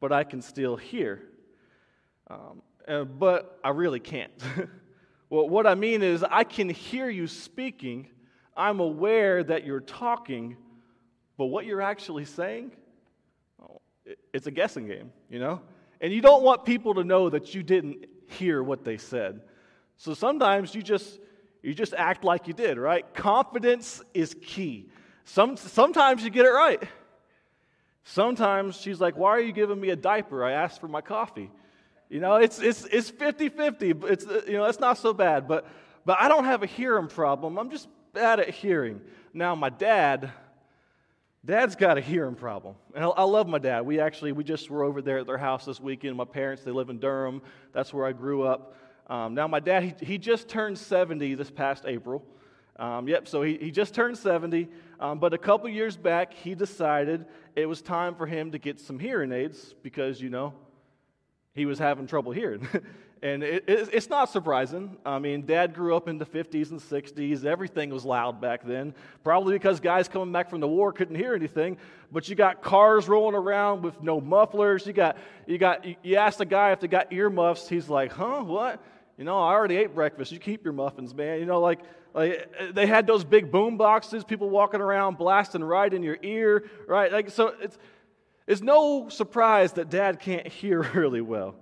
but 0.00 0.12
I 0.12 0.22
can 0.22 0.42
still 0.42 0.76
hear. 0.76 1.22
Um, 2.28 2.60
uh, 2.86 3.04
but 3.04 3.58
I 3.64 3.70
really 3.70 4.00
can't. 4.00 4.32
well, 5.30 5.48
what 5.48 5.66
I 5.66 5.74
mean 5.74 6.02
is, 6.02 6.22
I 6.22 6.44
can 6.44 6.68
hear 6.68 7.08
you 7.08 7.26
speaking. 7.26 8.08
I'm 8.54 8.80
aware 8.80 9.42
that 9.44 9.64
you're 9.64 9.80
talking, 9.80 10.58
but 11.38 11.46
what 11.46 11.64
you're 11.64 11.80
actually 11.80 12.26
saying, 12.26 12.72
oh, 13.62 13.80
it's 14.34 14.46
a 14.46 14.50
guessing 14.50 14.86
game, 14.86 15.12
you 15.30 15.38
know? 15.38 15.62
And 16.02 16.12
you 16.12 16.20
don't 16.20 16.42
want 16.42 16.66
people 16.66 16.94
to 16.96 17.04
know 17.04 17.30
that 17.30 17.54
you 17.54 17.62
didn't 17.62 18.04
hear 18.28 18.62
what 18.62 18.84
they 18.84 18.98
said. 18.98 19.40
So 19.96 20.12
sometimes 20.12 20.74
you 20.74 20.82
just 20.82 21.18
you 21.62 21.72
just 21.72 21.94
act 21.94 22.22
like 22.22 22.46
you 22.46 22.52
did, 22.52 22.76
right? 22.76 23.04
Confidence 23.14 24.02
is 24.12 24.36
key. 24.42 24.90
Some, 25.26 25.56
sometimes 25.56 26.22
you 26.22 26.30
get 26.30 26.46
it 26.46 26.50
right. 26.50 26.82
Sometimes 28.04 28.76
she's 28.76 29.00
like, 29.00 29.16
Why 29.16 29.30
are 29.30 29.40
you 29.40 29.52
giving 29.52 29.80
me 29.80 29.90
a 29.90 29.96
diaper? 29.96 30.44
I 30.44 30.52
asked 30.52 30.80
for 30.80 30.88
my 30.88 31.00
coffee. 31.00 31.50
You 32.08 32.20
know, 32.20 32.36
it's, 32.36 32.60
it's, 32.60 32.84
it's 32.84 33.10
50 33.10 33.48
50. 33.48 33.90
It's, 34.04 34.24
you 34.46 34.52
know, 34.52 34.66
it's 34.66 34.78
not 34.78 34.96
so 34.98 35.12
bad. 35.12 35.48
But, 35.48 35.66
but 36.04 36.16
I 36.20 36.28
don't 36.28 36.44
have 36.44 36.62
a 36.62 36.66
hearing 36.66 37.08
problem. 37.08 37.58
I'm 37.58 37.70
just 37.70 37.88
bad 38.12 38.38
at 38.38 38.50
hearing. 38.50 39.00
Now, 39.34 39.56
my 39.56 39.68
dad, 39.68 40.30
dad's 41.44 41.74
got 41.74 41.98
a 41.98 42.00
hearing 42.00 42.36
problem. 42.36 42.76
And 42.94 43.04
I, 43.04 43.08
I 43.08 43.22
love 43.24 43.48
my 43.48 43.58
dad. 43.58 43.84
We 43.84 43.98
actually, 43.98 44.30
we 44.30 44.44
just 44.44 44.70
were 44.70 44.84
over 44.84 45.02
there 45.02 45.18
at 45.18 45.26
their 45.26 45.38
house 45.38 45.64
this 45.64 45.80
weekend. 45.80 46.16
My 46.16 46.24
parents, 46.24 46.62
they 46.62 46.70
live 46.70 46.88
in 46.88 47.00
Durham. 47.00 47.42
That's 47.72 47.92
where 47.92 48.06
I 48.06 48.12
grew 48.12 48.44
up. 48.44 48.76
Um, 49.08 49.34
now, 49.34 49.48
my 49.48 49.60
dad, 49.60 49.82
he, 49.82 50.06
he 50.06 50.18
just 50.18 50.48
turned 50.48 50.78
70 50.78 51.34
this 51.34 51.50
past 51.50 51.84
April. 51.84 52.24
Um, 52.78 53.08
yep, 53.08 53.26
so 53.26 53.42
he, 53.42 53.56
he 53.56 53.72
just 53.72 53.92
turned 53.92 54.16
70. 54.16 54.68
Um, 54.98 55.18
but 55.18 55.34
a 55.34 55.38
couple 55.38 55.68
years 55.68 55.96
back, 55.96 56.32
he 56.34 56.54
decided 56.54 57.26
it 57.54 57.66
was 57.66 57.82
time 57.82 58.14
for 58.14 58.26
him 58.26 58.52
to 58.52 58.58
get 58.58 58.80
some 58.80 58.98
hearing 58.98 59.32
aids 59.32 59.74
because, 59.82 60.20
you 60.20 60.30
know, 60.30 60.54
he 61.54 61.66
was 61.66 61.78
having 61.78 62.06
trouble 62.06 62.32
hearing. 62.32 62.66
and 63.22 63.42
it, 63.42 63.64
it, 63.66 63.88
it's 63.92 64.10
not 64.10 64.30
surprising. 64.30 64.96
I 65.04 65.18
mean, 65.18 65.46
dad 65.46 65.74
grew 65.74 65.96
up 65.96 66.06
in 66.08 66.18
the 66.18 66.26
50s 66.26 66.70
and 66.70 66.80
60s. 66.80 67.44
Everything 67.44 67.90
was 67.90 68.04
loud 68.04 68.40
back 68.40 68.64
then, 68.64 68.94
probably 69.24 69.54
because 69.54 69.80
guys 69.80 70.06
coming 70.06 70.32
back 70.32 70.50
from 70.50 70.60
the 70.60 70.68
war 70.68 70.92
couldn't 70.92 71.16
hear 71.16 71.34
anything. 71.34 71.78
But 72.12 72.28
you 72.28 72.34
got 72.34 72.62
cars 72.62 73.08
rolling 73.08 73.34
around 73.34 73.82
with 73.82 74.02
no 74.02 74.20
mufflers. 74.20 74.86
You 74.86 74.92
got, 74.92 75.16
you 75.46 75.58
got, 75.58 75.84
you 76.04 76.16
ask 76.16 76.40
a 76.40 76.44
guy 76.44 76.72
if 76.72 76.80
they 76.80 76.88
got 76.88 77.12
earmuffs. 77.12 77.68
He's 77.68 77.88
like, 77.88 78.12
huh, 78.12 78.42
what? 78.44 78.82
You 79.16 79.24
know, 79.24 79.38
I 79.38 79.52
already 79.52 79.76
ate 79.76 79.94
breakfast. 79.94 80.30
You 80.30 80.38
keep 80.38 80.62
your 80.62 80.74
muffins, 80.74 81.14
man. 81.14 81.40
You 81.40 81.46
know, 81.46 81.60
like, 81.60 81.80
like 82.16 82.50
uh, 82.58 82.72
they 82.72 82.86
had 82.86 83.06
those 83.06 83.24
big 83.24 83.52
boom 83.52 83.76
boxes, 83.76 84.24
people 84.24 84.48
walking 84.48 84.80
around 84.80 85.18
blasting 85.18 85.62
right 85.62 85.92
in 85.92 86.02
your 86.02 86.16
ear, 86.22 86.64
right? 86.88 87.12
Like, 87.12 87.30
so 87.30 87.54
it's, 87.60 87.78
it's 88.46 88.62
no 88.62 89.10
surprise 89.10 89.74
that 89.74 89.90
dad 89.90 90.18
can't 90.18 90.48
hear 90.60 90.80
really 90.94 91.20
well. 91.20 91.54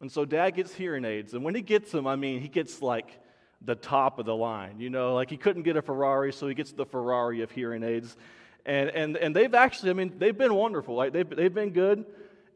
And 0.00 0.10
so 0.10 0.24
dad 0.24 0.50
gets 0.50 0.72
hearing 0.72 1.04
aids. 1.04 1.34
And 1.34 1.42
when 1.42 1.56
he 1.56 1.62
gets 1.62 1.90
them, 1.90 2.06
I 2.06 2.14
mean, 2.14 2.40
he 2.40 2.46
gets 2.46 2.80
like 2.80 3.18
the 3.60 3.74
top 3.74 4.20
of 4.20 4.26
the 4.26 4.36
line. 4.36 4.78
You 4.78 4.88
know, 4.88 5.14
like 5.14 5.30
he 5.30 5.36
couldn't 5.36 5.64
get 5.64 5.76
a 5.76 5.82
Ferrari, 5.82 6.32
so 6.32 6.46
he 6.46 6.54
gets 6.54 6.70
the 6.70 6.86
Ferrari 6.86 7.42
of 7.42 7.50
hearing 7.50 7.82
aids. 7.82 8.16
And, 8.64 8.90
and, 8.90 9.16
and 9.16 9.34
they've 9.34 9.52
actually, 9.52 9.90
I 9.90 9.94
mean, 9.94 10.14
they've 10.18 10.38
been 10.38 10.54
wonderful. 10.54 10.94
Like 10.94 11.12
they've, 11.12 11.28
they've 11.28 11.52
been 11.52 11.70
good, 11.70 12.04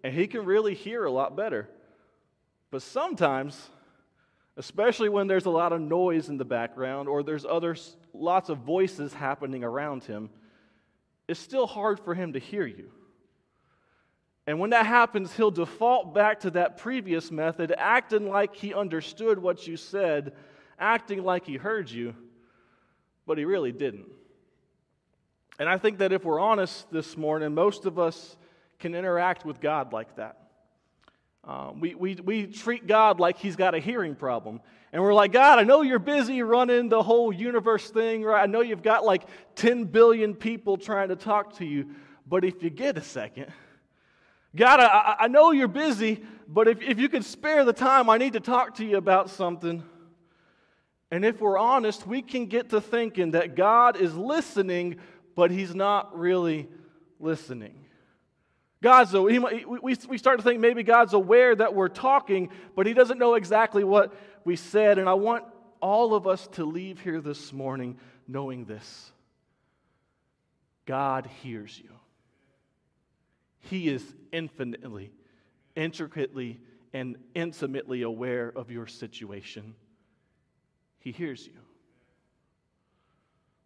and 0.05 0.15
he 0.15 0.29
can 0.29 0.45
really 0.45 0.75
hear 0.75 1.05
a 1.05 1.11
lot 1.11 1.37
better. 1.37 1.69
But 2.71 2.83
sometimes, 2.83 3.69
especially 4.57 5.09
when 5.09 5.27
there's 5.27 5.47
a 5.47 5.51
lot 5.51 5.73
of 5.73 5.81
noise 5.81 6.29
in 6.29 6.37
the 6.37 6.45
background 6.45 7.09
or 7.09 7.23
there's 7.23 7.45
other 7.45 7.77
lots 8.13 8.49
of 8.49 8.59
voices 8.59 9.15
happening 9.15 9.65
around 9.65 10.05
him, 10.05 10.31
it's 11.29 11.41
still 11.41 11.67
hard 11.67 12.01
for 12.01 12.15
him 12.15 12.35
to 12.35 12.39
hear 12.39 12.67
you. 12.67 12.91
And 14.47 14.59
when 14.59 14.71
that 14.71 14.87
happens, 14.87 15.35
he'll 15.37 15.53
default 15.53 16.15
back 16.15 16.41
to 16.41 16.51
that 16.51 16.77
previous 16.77 17.31
method, 17.31 17.73
acting 17.77 18.29
like 18.29 18.57
he 18.57 18.75
understood 18.75 19.39
what 19.39 19.67
you 19.67 19.77
said, 19.77 20.33
acting 20.79 21.23
like 21.23 21.47
he 21.47 21.57
heard 21.57 21.89
you, 21.89 22.15
but 23.25 23.39
he 23.39 23.45
really 23.45 23.73
didn't. 23.73 24.07
And 25.59 25.69
I 25.69 25.79
think 25.79 25.99
that 25.99 26.13
if 26.13 26.25
we're 26.25 26.41
honest 26.41 26.91
this 26.91 27.17
morning, 27.17 27.55
most 27.55 27.87
of 27.87 27.99
us 27.99 28.37
can 28.81 28.97
interact 28.97 29.45
with 29.45 29.61
God 29.61 29.93
like 29.93 30.17
that. 30.17 30.42
Uh, 31.45 31.73
we, 31.79 31.95
we, 31.95 32.15
we 32.15 32.47
treat 32.47 32.87
God 32.87 33.19
like 33.19 33.39
he's 33.39 33.57
got 33.57 33.75
a 33.75 33.79
hearing 33.79 34.15
problem. 34.15 34.61
And 34.93 35.03
we're 35.03 35.15
like, 35.15 35.33
God, 35.33 35.59
I 35.59 35.65
know 35.65 35.83
you're 35.83 35.99
busy 35.99 36.43
running 36.43 36.89
the 36.89 37.03
whole 37.03 37.33
universe 37.33 37.91
thing, 37.91 38.23
right? 38.23 38.43
I 38.43 38.47
know 38.47 38.61
you've 38.61 38.83
got 38.83 39.05
like 39.05 39.23
10 39.57 39.85
billion 39.85 40.35
people 40.35 40.77
trying 40.77 41.09
to 41.09 41.17
talk 41.17 41.57
to 41.57 41.65
you, 41.65 41.95
but 42.29 42.45
if 42.45 42.63
you 42.63 42.71
get 42.71 42.97
a 42.97 43.03
second, 43.03 43.47
God, 44.55 44.81
I, 44.81 45.17
I 45.21 45.29
know 45.29 45.51
you're 45.51 45.67
busy, 45.67 46.23
but 46.47 46.69
if, 46.69 46.83
if 46.83 47.01
you 47.01 47.09
could 47.09 47.25
spare 47.25 47.65
the 47.65 47.73
time, 47.73 48.11
I 48.11 48.19
need 48.19 48.35
to 48.35 48.41
talk 48.41 48.77
to 48.77 48.85
you 48.85 48.99
about 48.99 49.31
something. 49.31 49.83
And 51.11 51.25
if 51.25 51.41
we're 51.41 51.59
honest, 51.59 52.07
we 52.07 52.23
can 52.23 52.47
get 52.47 52.71
to 52.71 52.81
thinking 52.81 53.33
that 53.33 53.57
God 53.57 53.97
is 53.97 54.15
listening, 54.15 54.97
but 55.35 55.51
He's 55.51 55.75
not 55.75 56.17
really 56.19 56.69
listening. 57.19 57.82
God's, 58.83 59.13
he, 59.13 59.39
we, 59.39 59.97
we 60.09 60.19
start 60.19 60.39
to 60.39 60.45
think 60.45 60.61
maybe 60.61 60.83
God's 60.83 61.15
aware 61.15 61.55
that 61.55 61.73
we're 61.73 61.89
talking, 61.89 62.51
but 62.75 62.85
He 62.85 62.95
doesn't 62.95 63.19
know 63.19 63.35
exactly 63.35 63.85
what 63.85 64.13
we 64.45 64.57
said. 64.57 64.99
And 64.99 65.09
I 65.09 65.15
want 65.15 65.45
all 65.81 66.15
of 66.15 66.27
us 66.27 66.49
to 66.49 66.65
leave 66.65 67.01
here 67.01 67.21
this 67.21 67.53
morning 67.53 67.97
knowing 68.27 68.65
this 68.65 69.13
God 70.85 71.31
hears 71.43 71.79
you. 71.79 71.91
He 73.61 73.89
is 73.89 74.05
infinitely, 74.33 75.13
intricately, 75.77 76.59
and 76.93 77.17
intimately 77.37 78.03
aware 78.03 78.53
of 78.55 78.73
your 78.73 78.89
situation. 78.89 79.77
He 80.99 81.13
hears 81.13 81.47
you. 81.47 81.61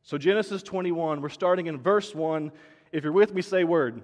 So, 0.03 0.19
Genesis 0.19 0.63
21, 0.63 1.23
we're 1.23 1.31
starting 1.31 1.67
in 1.69 1.81
verse 1.81 2.15
1. 2.15 2.53
If 2.93 3.03
you're 3.03 3.15
with 3.15 3.35
me, 3.35 3.41
say 3.41 3.65
word. 3.65 4.03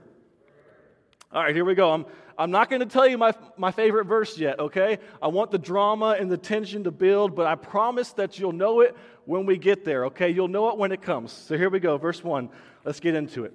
All 1.34 1.42
right, 1.42 1.54
here 1.54 1.64
we 1.64 1.74
go. 1.74 1.90
I'm, 1.90 2.04
I'm 2.36 2.50
not 2.50 2.68
going 2.68 2.80
to 2.80 2.86
tell 2.86 3.08
you 3.08 3.16
my, 3.16 3.32
my 3.56 3.70
favorite 3.70 4.04
verse 4.04 4.36
yet, 4.36 4.60
okay? 4.60 4.98
I 5.22 5.28
want 5.28 5.50
the 5.50 5.58
drama 5.58 6.16
and 6.20 6.30
the 6.30 6.36
tension 6.36 6.84
to 6.84 6.90
build, 6.90 7.34
but 7.34 7.46
I 7.46 7.54
promise 7.54 8.12
that 8.12 8.38
you'll 8.38 8.52
know 8.52 8.80
it 8.80 8.94
when 9.24 9.46
we 9.46 9.56
get 9.56 9.82
there, 9.82 10.06
okay? 10.06 10.28
You'll 10.28 10.48
know 10.48 10.68
it 10.68 10.76
when 10.76 10.92
it 10.92 11.00
comes. 11.00 11.32
So 11.32 11.56
here 11.56 11.70
we 11.70 11.80
go, 11.80 11.96
verse 11.96 12.22
1. 12.22 12.50
Let's 12.84 13.00
get 13.00 13.14
into 13.14 13.44
it. 13.44 13.54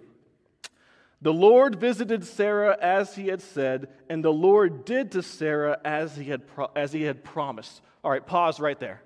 The 1.21 1.31
Lord 1.33 1.79
visited 1.79 2.23
Sarah 2.25 2.75
as 2.81 3.13
he 3.15 3.27
had 3.27 3.43
said, 3.43 3.89
and 4.09 4.23
the 4.23 4.33
Lord 4.33 4.83
did 4.83 5.11
to 5.11 5.21
Sarah 5.21 5.77
as 5.85 6.15
he 6.15 6.25
had, 6.25 6.47
pro- 6.47 6.71
as 6.75 6.91
he 6.91 7.03
had 7.03 7.23
promised. 7.23 7.81
All 8.03 8.09
right, 8.09 8.25
pause 8.25 8.59
right 8.59 8.79
there. 8.79 9.03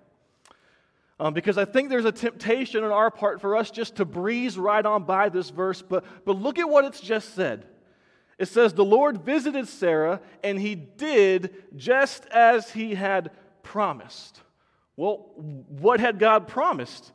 Um, 1.20 1.34
because 1.34 1.58
I 1.58 1.66
think 1.66 1.90
there's 1.90 2.06
a 2.06 2.12
temptation 2.12 2.86
on 2.86 2.92
our 2.92 3.12
part 3.12 3.42
for 3.42 3.58
us 3.58 3.70
just 3.70 3.98
to 3.98 4.06
breeze 4.06 4.58
right 4.58 4.86
on 4.86 5.04
by 5.04 5.28
this 5.28 5.50
verse, 5.50 5.82
but, 5.82 6.06
but 6.26 6.38
look 6.38 6.58
at 6.58 6.70
what 6.70 6.86
it's 6.86 7.02
just 7.02 7.36
said. 7.36 7.66
It 8.38 8.48
says, 8.48 8.74
The 8.74 8.86
Lord 8.86 9.24
visited 9.24 9.68
Sarah, 9.68 10.22
and 10.44 10.60
he 10.60 10.76
did 10.76 11.54
just 11.76 12.26
as 12.28 12.72
he 12.72 12.96
had 12.96 13.32
promised. 13.64 14.42
Well, 14.96 15.32
what 15.36 16.00
had 16.00 16.20
God 16.20 16.48
promised? 16.48 17.12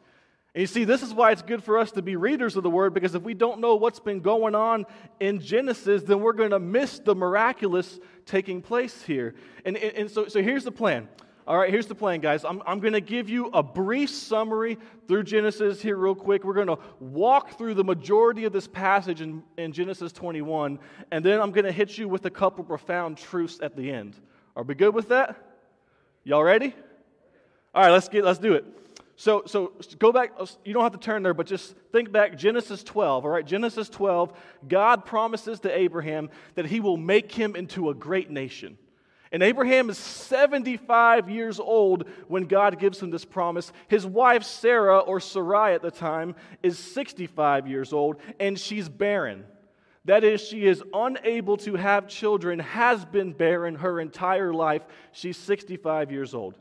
And 0.55 0.63
you 0.63 0.67
see, 0.67 0.85
this 0.85 1.03
is 1.03 1.13
why 1.13 1.33
it's 1.33 1.43
good 1.43 1.63
for 1.63 1.79
us 1.79 1.93
to 1.93 2.03
be 2.03 2.17
readers 2.17 2.57
of 2.57 2.63
the 2.63 2.71
word, 2.71 2.95
because 2.95 3.15
if 3.15 3.23
we 3.23 3.35
don't 3.35 3.61
know 3.61 3.77
what's 3.77 4.01
been 4.01 4.21
going 4.21 4.55
on 4.55 4.87
in 5.21 5.39
Genesis, 5.39 6.03
then 6.03 6.21
we're 6.21 6.33
going 6.33 6.51
to 6.51 6.59
miss 6.59 6.99
the 6.99 7.15
miraculous 7.15 8.01
taking 8.25 8.63
place 8.63 9.03
here. 9.03 9.35
And, 9.67 9.77
and, 9.77 9.97
and 9.97 10.11
so, 10.11 10.29
so 10.29 10.43
here's 10.43 10.65
the 10.65 10.73
plan. 10.73 11.09
All 11.47 11.57
right, 11.57 11.71
here's 11.71 11.87
the 11.87 11.95
plan, 11.95 12.21
guys. 12.21 12.45
I'm, 12.45 12.61
I'm 12.67 12.81
going 12.81 12.95
to 12.95 13.01
give 13.01 13.31
you 13.31 13.47
a 13.55 13.63
brief 13.63 14.11
summary 14.11 14.79
through 15.07 15.23
Genesis 15.23 15.81
here, 15.81 15.97
real 15.97 16.17
quick. 16.17 16.43
We're 16.43 16.55
going 16.55 16.67
to 16.67 16.79
walk 16.99 17.57
through 17.57 17.75
the 17.75 17.85
majority 17.85 18.47
of 18.47 18.53
this 18.53 18.67
passage 18.67 19.21
in, 19.21 19.45
in 19.57 19.71
Genesis 19.71 20.13
21, 20.13 20.81
and 21.13 21.25
then 21.25 21.41
I'm 21.41 21.53
going 21.53 21.65
to 21.65 21.71
hit 21.71 21.99
you 21.99 22.09
with 22.09 22.25
a 22.25 22.31
couple 22.31 22.65
profound 22.65 23.17
truths 23.17 23.61
at 23.63 23.77
the 23.77 23.93
end. 23.93 24.17
Are 24.57 24.65
we 24.65 24.75
good 24.75 24.93
with 24.93 25.11
that? 25.11 25.37
Y'all 26.25 26.43
ready? 26.43 26.75
All 27.73 27.83
right, 27.83 27.93
let's 27.93 28.09
get 28.09 28.25
let's 28.25 28.41
do 28.41 28.55
it. 28.55 28.65
So, 29.15 29.45
so 29.47 29.73
go 30.01 30.11
back. 30.11 30.33
You 30.65 30.75
don't 30.75 30.83
have 30.83 30.93
to 30.93 30.99
turn 30.99 31.23
there, 31.23 31.35
but 31.35 31.47
just 31.47 31.77
think 31.93 32.11
back. 32.11 32.37
Genesis 32.37 32.83
12. 32.83 33.25
All 33.25 33.31
right, 33.31 33.47
Genesis 33.47 33.89
12. 33.89 34.33
God 34.67 35.05
promises 35.05 35.61
to 35.61 35.77
Abraham 35.77 36.29
that 36.57 36.67
He 36.67 36.81
will 36.81 36.97
make 36.97 37.31
him 37.31 37.55
into 37.55 37.91
a 37.91 37.95
great 37.95 38.31
nation. 38.31 38.79
And 39.33 39.43
Abraham 39.43 39.91
is 39.91 39.99
75 39.99 41.29
years 41.29 41.59
old 41.59 42.09
when 42.29 42.45
God 42.45 42.79
gives 42.79 43.03
him 43.03 43.11
this 43.11 43.25
promise. 43.25 43.73
His 43.89 44.07
wife, 44.07 44.45
Sarah, 44.45 44.99
or 44.99 45.19
Sarai 45.21 45.75
at 45.75 45.83
the 45.83 45.91
time, 45.91 46.37
is 46.63 46.79
65 46.79 47.67
years 47.67 47.93
old, 47.93 48.17
and 48.39 48.59
she's 48.59 48.89
barren. 48.89 49.45
That 50.05 50.23
is, 50.23 50.41
she 50.41 50.67
is 50.67 50.83
unable 50.95 51.57
to 51.59 51.75
have 51.75 52.07
children, 52.07 52.61
has 52.61 53.05
been 53.05 53.33
barren 53.33 53.75
her 53.75 54.01
entire 54.01 54.55
life. 54.55 54.83
She's 55.11 55.37
65 55.37 56.13
years 56.13 56.33
old. 56.33 56.55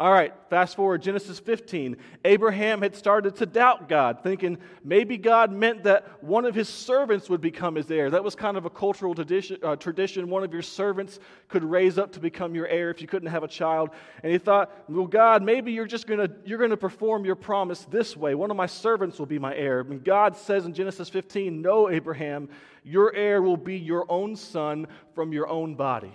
All 0.00 0.10
right, 0.10 0.32
fast 0.48 0.76
forward, 0.76 1.02
Genesis 1.02 1.38
15. 1.40 1.98
Abraham 2.24 2.80
had 2.80 2.96
started 2.96 3.36
to 3.36 3.44
doubt 3.44 3.86
God, 3.86 4.22
thinking 4.22 4.56
maybe 4.82 5.18
God 5.18 5.52
meant 5.52 5.82
that 5.82 6.24
one 6.24 6.46
of 6.46 6.54
his 6.54 6.70
servants 6.70 7.28
would 7.28 7.42
become 7.42 7.74
his 7.74 7.90
heir. 7.90 8.08
That 8.08 8.24
was 8.24 8.34
kind 8.34 8.56
of 8.56 8.64
a 8.64 8.70
cultural 8.70 9.14
tradition. 9.14 9.58
Uh, 9.62 9.76
tradition. 9.76 10.30
One 10.30 10.42
of 10.42 10.54
your 10.54 10.62
servants 10.62 11.18
could 11.48 11.62
raise 11.62 11.98
up 11.98 12.12
to 12.12 12.20
become 12.20 12.54
your 12.54 12.66
heir 12.66 12.88
if 12.88 13.02
you 13.02 13.08
couldn't 13.08 13.28
have 13.28 13.42
a 13.42 13.48
child. 13.48 13.90
And 14.22 14.32
he 14.32 14.38
thought, 14.38 14.74
well, 14.88 15.06
God, 15.06 15.42
maybe 15.42 15.70
you're 15.70 15.84
just 15.84 16.06
to 16.06 16.30
you're 16.46 16.56
going 16.56 16.70
to 16.70 16.78
perform 16.78 17.26
your 17.26 17.36
promise 17.36 17.86
this 17.90 18.16
way. 18.16 18.34
One 18.34 18.50
of 18.50 18.56
my 18.56 18.64
servants 18.64 19.18
will 19.18 19.26
be 19.26 19.38
my 19.38 19.54
heir. 19.54 19.80
And 19.80 20.02
God 20.02 20.34
says 20.34 20.64
in 20.64 20.72
Genesis 20.72 21.10
15, 21.10 21.60
No, 21.60 21.90
Abraham, 21.90 22.48
your 22.84 23.14
heir 23.14 23.42
will 23.42 23.58
be 23.58 23.76
your 23.76 24.06
own 24.08 24.34
son 24.34 24.86
from 25.14 25.34
your 25.34 25.46
own 25.46 25.74
body. 25.74 26.14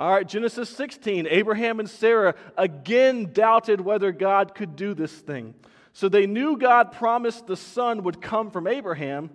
All 0.00 0.10
right, 0.10 0.26
Genesis 0.26 0.70
16. 0.70 1.26
Abraham 1.26 1.78
and 1.78 1.88
Sarah 1.88 2.34
again 2.56 3.34
doubted 3.34 3.82
whether 3.82 4.12
God 4.12 4.54
could 4.54 4.74
do 4.74 4.94
this 4.94 5.12
thing. 5.12 5.52
So 5.92 6.08
they 6.08 6.26
knew 6.26 6.56
God 6.56 6.92
promised 6.92 7.46
the 7.46 7.54
son 7.58 8.04
would 8.04 8.22
come 8.22 8.50
from 8.50 8.66
Abraham, 8.66 9.28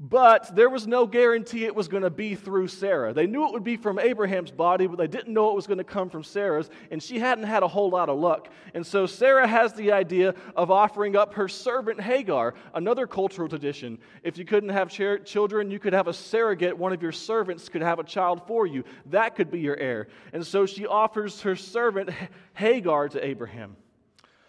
but 0.00 0.54
there 0.56 0.68
was 0.68 0.88
no 0.88 1.06
guarantee 1.06 1.64
it 1.64 1.74
was 1.74 1.86
going 1.86 2.02
to 2.02 2.10
be 2.10 2.34
through 2.34 2.66
Sarah. 2.66 3.12
They 3.12 3.28
knew 3.28 3.46
it 3.46 3.52
would 3.52 3.62
be 3.62 3.76
from 3.76 4.00
Abraham's 4.00 4.50
body, 4.50 4.88
but 4.88 4.98
they 4.98 5.06
didn't 5.06 5.32
know 5.32 5.50
it 5.50 5.54
was 5.54 5.68
going 5.68 5.78
to 5.78 5.84
come 5.84 6.10
from 6.10 6.24
Sarah's, 6.24 6.68
and 6.90 7.00
she 7.00 7.20
hadn't 7.20 7.44
had 7.44 7.62
a 7.62 7.68
whole 7.68 7.90
lot 7.90 8.08
of 8.08 8.18
luck. 8.18 8.48
And 8.74 8.84
so 8.84 9.06
Sarah 9.06 9.46
has 9.46 9.72
the 9.72 9.92
idea 9.92 10.34
of 10.56 10.72
offering 10.72 11.14
up 11.14 11.34
her 11.34 11.46
servant 11.46 12.00
Hagar, 12.00 12.54
another 12.74 13.06
cultural 13.06 13.48
tradition. 13.48 13.98
If 14.24 14.36
you 14.36 14.44
couldn't 14.44 14.70
have 14.70 14.90
ch- 14.90 15.24
children, 15.24 15.70
you 15.70 15.78
could 15.78 15.92
have 15.92 16.08
a 16.08 16.12
surrogate, 16.12 16.76
one 16.76 16.92
of 16.92 17.00
your 17.00 17.12
servants 17.12 17.68
could 17.68 17.82
have 17.82 18.00
a 18.00 18.04
child 18.04 18.48
for 18.48 18.66
you. 18.66 18.82
That 19.06 19.36
could 19.36 19.50
be 19.50 19.60
your 19.60 19.76
heir. 19.76 20.08
And 20.32 20.44
so 20.44 20.66
she 20.66 20.86
offers 20.86 21.40
her 21.42 21.54
servant 21.54 22.10
Hagar 22.54 23.08
to 23.10 23.24
Abraham. 23.24 23.76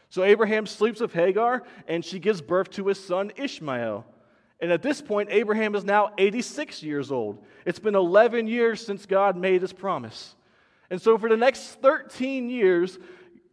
So 0.10 0.24
Abraham 0.24 0.66
sleeps 0.66 1.02
with 1.02 1.14
Hagar, 1.14 1.64
and 1.88 2.04
she 2.04 2.18
gives 2.18 2.42
birth 2.42 2.72
to 2.72 2.88
his 2.88 3.04
son 3.04 3.32
Ishmael. 3.36 4.08
And 4.66 4.74
at 4.74 4.82
this 4.82 5.00
point, 5.00 5.30
Abraham 5.32 5.76
is 5.76 5.84
now 5.84 6.10
86 6.18 6.82
years 6.82 7.12
old. 7.12 7.38
It's 7.68 7.78
been 7.78 7.94
11 7.94 8.48
years 8.48 8.84
since 8.84 9.06
God 9.06 9.38
made 9.38 9.62
his 9.62 9.72
promise. 9.72 10.34
And 10.90 11.00
so, 11.00 11.20
for 11.20 11.30
the 11.30 11.38
next 11.38 11.80
13 11.84 12.50
years, 12.50 12.98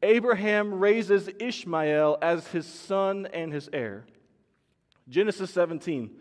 Abraham 0.03 0.73
raises 0.73 1.29
Ishmael 1.39 2.17
as 2.23 2.47
his 2.47 2.65
son 2.65 3.29
and 3.31 3.53
his 3.53 3.69
heir. 3.75 4.07
Genesis 5.07 5.51
17. 5.51 6.13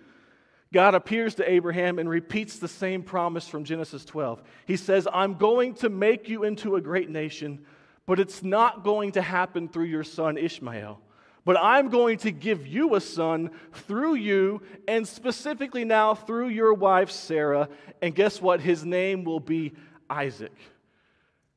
God 0.73 0.93
appears 0.93 1.35
to 1.35 1.49
Abraham 1.49 1.97
and 1.97 2.09
repeats 2.09 2.59
the 2.59 2.67
same 2.67 3.01
promise 3.01 3.47
from 3.47 3.63
Genesis 3.63 4.03
12. 4.03 4.43
He 4.65 4.75
says, 4.75 5.07
I'm 5.13 5.35
going 5.35 5.75
to 5.75 5.87
make 5.87 6.27
you 6.27 6.43
into 6.43 6.75
a 6.75 6.81
great 6.81 7.09
nation, 7.09 7.63
but 8.05 8.19
it's 8.19 8.43
not 8.43 8.83
going 8.83 9.13
to 9.13 9.21
happen 9.21 9.69
through 9.69 9.85
your 9.85 10.03
son 10.03 10.37
Ishmael. 10.37 10.99
But 11.43 11.57
I'm 11.59 11.89
going 11.89 12.19
to 12.19 12.31
give 12.31 12.67
you 12.67 12.95
a 12.95 13.01
son 13.01 13.49
through 13.73 14.15
you, 14.15 14.61
and 14.87 15.07
specifically 15.07 15.85
now 15.85 16.13
through 16.13 16.49
your 16.49 16.73
wife 16.73 17.09
Sarah. 17.09 17.69
And 18.01 18.13
guess 18.13 18.41
what? 18.41 18.61
His 18.61 18.85
name 18.85 19.23
will 19.23 19.39
be 19.39 19.73
Isaac. 20.09 20.55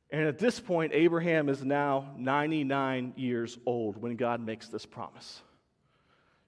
And 0.09 0.27
at 0.27 0.39
this 0.39 0.59
point, 0.59 0.93
Abraham 0.93 1.49
is 1.49 1.63
now 1.63 2.13
99 2.17 3.13
years 3.15 3.57
old 3.65 4.01
when 4.01 4.15
God 4.15 4.39
makes 4.39 4.69
this 4.69 4.85
promise. 4.85 5.41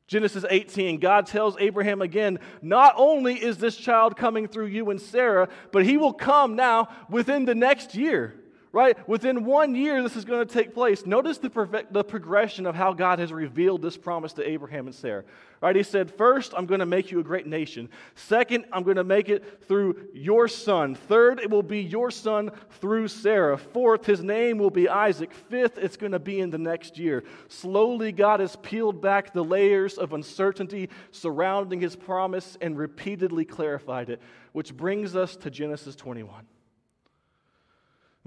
Genesis 0.08 0.46
18, 0.50 1.00
God 1.00 1.28
tells 1.28 1.58
Abraham 1.60 2.02
again, 2.02 2.40
not 2.62 2.94
only 2.96 3.36
is 3.36 3.58
this 3.58 3.76
child 3.76 4.16
coming 4.16 4.48
through 4.48 4.68
you 4.68 4.90
and 4.90 5.02
Sarah, 5.02 5.50
but 5.74 5.86
he 5.86 5.98
will 5.98 6.14
come 6.14 6.56
now 6.56 6.88
within 7.10 7.44
the 7.44 7.56
next 7.56 7.94
year 7.94 8.34
right? 8.78 9.10
Within 9.10 9.44
one 9.44 9.74
year, 9.74 10.04
this 10.04 10.16
is 10.16 10.24
going 10.24 10.48
to 10.48 10.54
take 10.54 10.72
place. 10.72 11.04
Notice 11.04 11.40
the, 11.40 11.50
pro- 11.50 11.82
the 11.90 12.04
progression 12.04 12.68
of 12.68 12.76
how 12.76 12.94
God 12.94 13.18
has 13.18 13.34
revealed 13.34 13.82
this 13.82 13.98
promise 13.98 14.34
to 14.34 14.48
Abraham 14.48 14.86
and 14.86 14.94
Sarah, 14.94 15.24
right? 15.62 15.76
He 15.76 15.82
said, 15.82 16.12
First, 16.12 16.54
I'm 16.56 16.68
going 16.68 16.82
to 16.82 16.86
make 16.86 17.10
you 17.10 17.20
a 17.20 17.24
great 17.24 17.48
nation. 17.48 17.90
Second, 18.14 18.66
I'm 18.72 18.84
going 18.84 18.98
to 18.98 19.04
make 19.04 19.30
it 19.30 19.64
through 19.68 20.10
your 20.14 20.48
son. 20.48 20.94
Third, 20.94 21.40
it 21.40 21.50
will 21.50 21.64
be 21.64 21.82
your 21.82 22.12
son 22.12 22.52
through 22.80 23.08
Sarah. 23.08 23.58
Fourth, 23.58 24.06
his 24.06 24.22
name 24.22 24.60
will 24.60 24.70
be 24.70 24.88
Isaac. 24.88 25.34
Fifth, 25.34 25.80
it's 25.80 25.98
going 25.98 26.12
to 26.12 26.20
be 26.20 26.40
in 26.40 26.52
the 26.52 26.60
next 26.60 27.00
year. 27.00 27.24
Slowly, 27.48 28.12
God 28.12 28.42
has 28.42 28.58
peeled 28.58 29.02
back 29.02 29.34
the 29.34 29.44
layers 29.44 29.98
of 29.98 30.14
uncertainty 30.14 30.92
surrounding 31.10 31.82
his 31.82 31.96
promise 31.96 32.60
and 32.62 32.78
repeatedly 32.78 33.44
clarified 33.44 34.12
it, 34.12 34.22
which 34.52 34.78
brings 34.78 35.16
us 35.16 35.36
to 35.38 35.50
Genesis 35.50 35.96
21. 35.96 36.46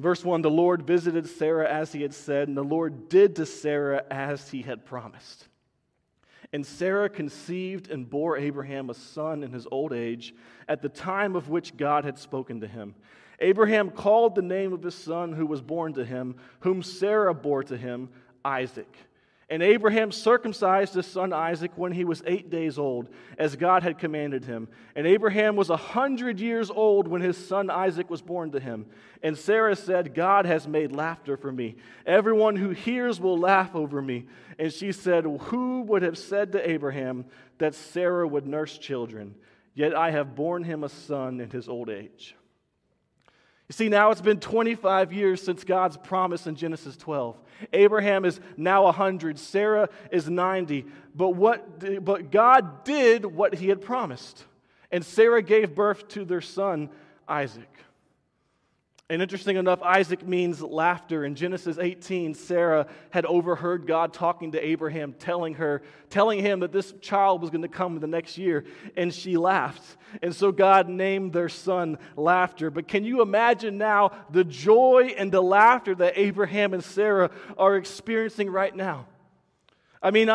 Verse 0.00 0.24
1 0.24 0.42
The 0.42 0.50
Lord 0.50 0.82
visited 0.82 1.28
Sarah 1.28 1.70
as 1.70 1.92
he 1.92 2.02
had 2.02 2.14
said, 2.14 2.48
and 2.48 2.56
the 2.56 2.64
Lord 2.64 3.08
did 3.08 3.36
to 3.36 3.46
Sarah 3.46 4.02
as 4.10 4.48
he 4.48 4.62
had 4.62 4.86
promised. 4.86 5.46
And 6.52 6.66
Sarah 6.66 7.08
conceived 7.08 7.90
and 7.90 8.08
bore 8.08 8.36
Abraham 8.36 8.90
a 8.90 8.94
son 8.94 9.44
in 9.44 9.52
his 9.52 9.68
old 9.70 9.92
age, 9.92 10.34
at 10.68 10.82
the 10.82 10.88
time 10.88 11.36
of 11.36 11.48
which 11.48 11.76
God 11.76 12.04
had 12.04 12.18
spoken 12.18 12.60
to 12.60 12.66
him. 12.66 12.94
Abraham 13.40 13.90
called 13.90 14.34
the 14.34 14.42
name 14.42 14.72
of 14.72 14.82
his 14.82 14.94
son 14.94 15.32
who 15.32 15.46
was 15.46 15.60
born 15.60 15.92
to 15.94 16.04
him, 16.04 16.36
whom 16.60 16.82
Sarah 16.82 17.34
bore 17.34 17.62
to 17.64 17.76
him, 17.76 18.08
Isaac. 18.44 18.96
And 19.50 19.64
Abraham 19.64 20.12
circumcised 20.12 20.94
his 20.94 21.06
son 21.06 21.32
Isaac 21.32 21.72
when 21.74 21.90
he 21.90 22.04
was 22.04 22.22
eight 22.24 22.50
days 22.50 22.78
old, 22.78 23.08
as 23.36 23.56
God 23.56 23.82
had 23.82 23.98
commanded 23.98 24.44
him. 24.44 24.68
And 24.94 25.08
Abraham 25.08 25.56
was 25.56 25.70
a 25.70 25.76
hundred 25.76 26.38
years 26.38 26.70
old 26.70 27.08
when 27.08 27.20
his 27.20 27.36
son 27.36 27.68
Isaac 27.68 28.08
was 28.08 28.22
born 28.22 28.52
to 28.52 28.60
him. 28.60 28.86
And 29.24 29.36
Sarah 29.36 29.74
said, 29.74 30.14
God 30.14 30.46
has 30.46 30.68
made 30.68 30.92
laughter 30.92 31.36
for 31.36 31.50
me. 31.50 31.74
Everyone 32.06 32.54
who 32.54 32.70
hears 32.70 33.20
will 33.20 33.36
laugh 33.36 33.74
over 33.74 34.00
me. 34.00 34.26
And 34.56 34.72
she 34.72 34.92
said, 34.92 35.24
Who 35.24 35.82
would 35.82 36.02
have 36.02 36.16
said 36.16 36.52
to 36.52 36.70
Abraham 36.70 37.24
that 37.58 37.74
Sarah 37.74 38.28
would 38.28 38.46
nurse 38.46 38.78
children? 38.78 39.34
Yet 39.74 39.96
I 39.96 40.12
have 40.12 40.36
borne 40.36 40.62
him 40.62 40.84
a 40.84 40.88
son 40.88 41.40
in 41.40 41.50
his 41.50 41.68
old 41.68 41.90
age. 41.90 42.36
You 43.70 43.74
see, 43.74 43.88
now 43.88 44.10
it's 44.10 44.20
been 44.20 44.40
25 44.40 45.12
years 45.12 45.40
since 45.40 45.62
God's 45.62 45.96
promise 45.96 46.48
in 46.48 46.56
Genesis 46.56 46.96
12. 46.96 47.40
Abraham 47.72 48.24
is 48.24 48.40
now 48.56 48.82
100, 48.86 49.38
Sarah 49.38 49.88
is 50.10 50.28
90. 50.28 50.86
But, 51.14 51.36
what, 51.36 52.04
but 52.04 52.32
God 52.32 52.82
did 52.82 53.24
what 53.24 53.54
he 53.54 53.68
had 53.68 53.80
promised. 53.80 54.44
And 54.90 55.06
Sarah 55.06 55.40
gave 55.40 55.76
birth 55.76 56.08
to 56.08 56.24
their 56.24 56.40
son, 56.40 56.90
Isaac. 57.28 57.70
And 59.10 59.20
interesting 59.20 59.56
enough, 59.56 59.82
Isaac 59.82 60.24
means 60.24 60.62
laughter. 60.62 61.24
In 61.24 61.34
Genesis 61.34 61.78
18, 61.78 62.32
Sarah 62.34 62.86
had 63.10 63.26
overheard 63.26 63.84
God 63.84 64.12
talking 64.12 64.52
to 64.52 64.64
Abraham, 64.64 65.14
telling 65.14 65.54
her, 65.54 65.82
telling 66.10 66.38
him 66.38 66.60
that 66.60 66.70
this 66.70 66.94
child 67.00 67.40
was 67.40 67.50
going 67.50 67.62
to 67.62 67.68
come 67.68 67.98
the 67.98 68.06
next 68.06 68.38
year, 68.38 68.64
and 68.96 69.12
she 69.12 69.36
laughed. 69.36 69.96
And 70.22 70.32
so 70.32 70.52
God 70.52 70.88
named 70.88 71.32
their 71.32 71.48
son 71.48 71.98
Laughter. 72.14 72.70
But 72.70 72.86
can 72.86 73.02
you 73.02 73.20
imagine 73.20 73.78
now 73.78 74.12
the 74.30 74.44
joy 74.44 75.12
and 75.18 75.32
the 75.32 75.42
laughter 75.42 75.92
that 75.96 76.12
Abraham 76.14 76.72
and 76.72 76.84
Sarah 76.84 77.32
are 77.58 77.74
experiencing 77.74 78.48
right 78.48 78.74
now? 78.74 79.06
I 80.02 80.10
mean, 80.10 80.30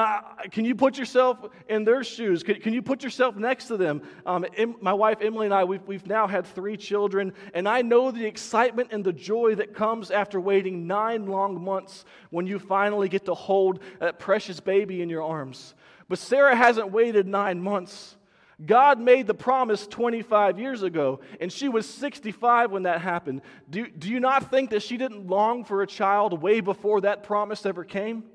can 0.52 0.64
you 0.64 0.76
put 0.76 0.96
yourself 0.96 1.40
in 1.68 1.86
their 1.86 2.04
shoes? 2.04 2.44
Can, 2.44 2.62
can 2.62 2.74
you 2.74 2.84
put 2.84 3.04
yourself 3.04 3.36
next 3.36 3.66
to 3.66 3.78
them? 3.78 4.04
Um, 4.24 4.46
em, 4.56 4.76
my 4.80 4.94
wife 4.94 5.18
Emily 5.22 5.48
and 5.48 5.54
I, 5.56 5.64
we've, 5.64 5.82
we've 5.88 6.06
now 6.06 6.28
had 6.28 6.46
three 6.46 6.78
children, 6.78 7.34
and 7.52 7.68
I 7.68 7.82
know 7.82 8.12
the 8.12 8.26
excitement 8.26 8.90
and 8.92 9.04
the 9.04 9.12
joy 9.12 9.56
that 9.56 9.74
comes 9.74 10.12
after 10.12 10.40
waiting 10.40 10.86
nine 10.86 11.26
long 11.26 11.64
months 11.64 12.06
when 12.30 12.46
you 12.46 12.60
finally 12.60 13.10
get 13.10 13.26
to 13.26 13.34
hold 13.34 13.80
that 14.00 14.20
precious 14.20 14.60
baby 14.60 15.02
in 15.02 15.10
your 15.10 15.24
arms. 15.24 15.74
But 16.08 16.20
Sarah 16.20 16.56
hasn't 16.56 16.92
waited 16.92 17.26
nine 17.26 17.60
months. 17.60 18.18
God 18.64 19.00
made 19.00 19.26
the 19.26 19.34
promise 19.34 19.88
25 19.88 20.60
years 20.60 20.84
ago, 20.84 21.22
and 21.42 21.52
she 21.52 21.70
was 21.70 21.90
65 21.90 22.72
when 22.72 22.84
that 22.84 23.02
happened. 23.02 23.42
Do, 23.68 23.88
do 23.88 24.10
you 24.10 24.20
not 24.20 24.52
think 24.52 24.70
that 24.70 24.84
she 24.84 24.98
didn't 24.98 25.26
long 25.26 25.66
for 25.66 25.82
a 25.82 25.88
child 25.88 26.40
way 26.40 26.62
before 26.62 27.02
that 27.02 27.24
promise 27.24 27.66
ever 27.66 27.84
came? 27.84 28.26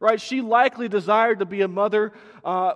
Right? 0.00 0.20
She 0.20 0.40
likely 0.40 0.88
desired 0.88 1.38
to 1.40 1.44
be 1.46 1.62
a 1.62 1.68
mother 1.68 2.12
uh, 2.44 2.74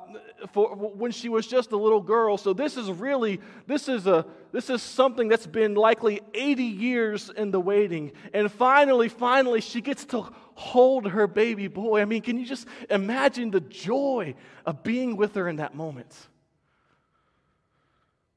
for, 0.53 0.75
when 0.75 1.13
she 1.13 1.29
was 1.29 1.47
just 1.47 1.73
a 1.73 1.77
little 1.77 2.01
girl. 2.01 2.37
So 2.37 2.53
this 2.53 2.77
is 2.77 2.91
really 2.91 3.41
this 3.67 3.89
is 3.89 4.07
a 4.07 4.27
this 4.53 4.71
is 4.71 4.83
something 4.83 5.29
that's 5.29 5.47
been 5.47 5.75
likely 5.75 6.21
80 6.35 6.65
years 6.65 7.31
in 7.37 7.51
the 7.51 7.61
waiting, 7.61 8.13
and 8.35 8.51
finally, 8.51 9.09
finally, 9.09 9.61
she 9.61 9.81
gets 9.81 10.05
to 10.07 10.27
hold 10.55 11.09
her 11.09 11.27
baby 11.27 11.69
boy. 11.69 12.01
I 12.01 12.05
mean, 12.05 12.23
can 12.23 12.39
you 12.39 12.47
just 12.47 12.67
imagine 12.89 13.51
the 13.51 13.61
joy 13.61 14.35
of 14.67 14.83
being 14.83 15.17
with 15.17 15.35
her 15.37 15.49
in 15.49 15.57
that 15.57 15.75
moment? 15.75 16.15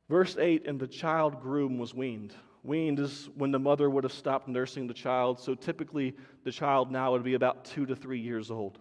Verse 0.10 0.38
8 0.38 0.68
And 0.68 0.80
the 0.80 0.88
child 0.88 1.42
and 1.42 1.80
was 1.80 1.94
weaned. 1.94 2.34
Weaned 2.64 3.00
is 3.00 3.30
when 3.36 3.52
the 3.52 3.60
mother 3.60 3.90
would 3.90 4.06
have 4.06 4.14
stopped 4.14 4.48
nursing 4.48 4.88
the 4.88 4.94
child. 4.94 5.40
So 5.40 5.54
typically, 5.54 6.16
the 6.46 6.52
child 6.52 6.92
now 6.92 7.12
would 7.12 7.24
be 7.24 7.34
about 7.34 7.66
two 7.66 7.86
to 7.86 7.96
three 7.96 8.22
years 8.22 8.50
old. 8.50 8.80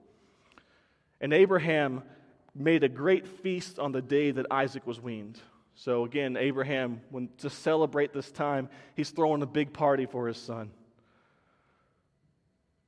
And 1.21 1.33
Abraham 1.33 2.03
made 2.55 2.85
a 2.85 2.89
great 2.89 3.27
feast 3.27 3.79
on 3.79 3.93
the 3.93 4.03
day 4.03 4.31
that 4.31 4.47
Isaac 4.51 4.87
was 4.87 5.01
weaned. 5.01 5.41
So 5.75 6.05
again, 6.05 6.37
Abraham, 6.37 7.01
when 7.11 7.29
to 7.39 7.51
celebrate 7.51 8.13
this 8.13 8.31
time, 8.31 8.69
he's 8.95 9.11
throwing 9.11 9.43
a 9.43 9.47
big 9.47 9.73
party 9.73 10.07
for 10.07 10.29
his 10.29 10.37
son. 10.37 10.71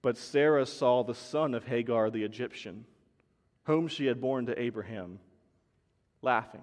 But 0.03 0.17
Sarah 0.17 0.67
saw 0.67 1.03
the 1.03 1.15
son 1.15 1.55
of 1.55 1.65
Hagar 1.65 2.11
the 2.11 2.25
Egyptian, 2.25 2.85
whom 3.65 3.89
she 3.89 4.07
had 4.07 4.21
borne 4.21 4.47
to 4.47 4.61
Abraham, 4.61 5.19
laughing. 6.21 6.61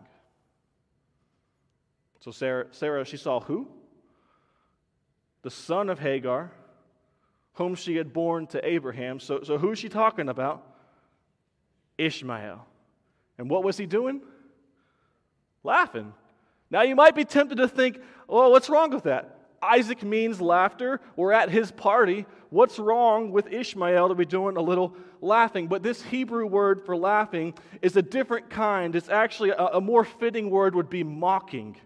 So 2.20 2.32
Sarah, 2.32 2.68
Sarah 2.72 3.04
she 3.04 3.18
saw 3.18 3.40
who? 3.40 3.68
The 5.44 5.50
son 5.50 5.90
of 5.90 6.00
Hagar, 6.00 6.52
whom 7.54 7.76
she 7.76 7.96
had 7.96 8.14
borne 8.14 8.48
to 8.48 8.66
Abraham. 8.66 9.20
So, 9.20 9.44
so 9.44 9.58
who's 9.58 9.80
she 9.80 9.90
talking 9.90 10.30
about? 10.30 10.66
Ishmael. 11.98 12.66
And 13.38 13.50
what 13.50 13.64
was 13.64 13.78
he 13.78 13.86
doing? 13.86 14.22
Laughing. 15.64 16.14
Now 16.70 16.84
you 16.84 16.96
might 16.96 17.16
be 17.16 17.26
tempted 17.26 17.58
to 17.58 17.68
think, 17.68 18.00
oh, 18.30 18.50
what's 18.50 18.70
wrong 18.70 18.92
with 18.92 19.04
that? 19.04 19.38
Isaac 19.62 20.02
means 20.02 20.42
laughter. 20.42 21.00
We're 21.16 21.34
at 21.34 21.50
his 21.50 21.72
party. 21.72 22.26
What's 22.50 22.80
wrong 22.80 23.32
with 23.32 23.52
Ishmael 23.52 24.10
to 24.10 24.16
be 24.16 24.26
doing 24.26 24.58
a 24.58 24.62
little 24.62 24.96
laughing? 25.22 25.68
But 25.68 25.84
this 25.84 26.02
Hebrew 26.02 26.48
word 26.48 26.82
for 26.82 26.98
laughing 26.98 27.54
is 27.82 27.96
a 27.96 28.02
different 28.02 28.50
kind. 28.50 28.96
It's 28.96 29.10
actually 29.10 29.52
a, 29.52 29.66
a 29.66 29.82
more 29.82 30.04
fitting 30.04 30.50
word 30.50 30.74
would 30.74 30.90
be 30.90 31.04
mocking. 31.04 31.78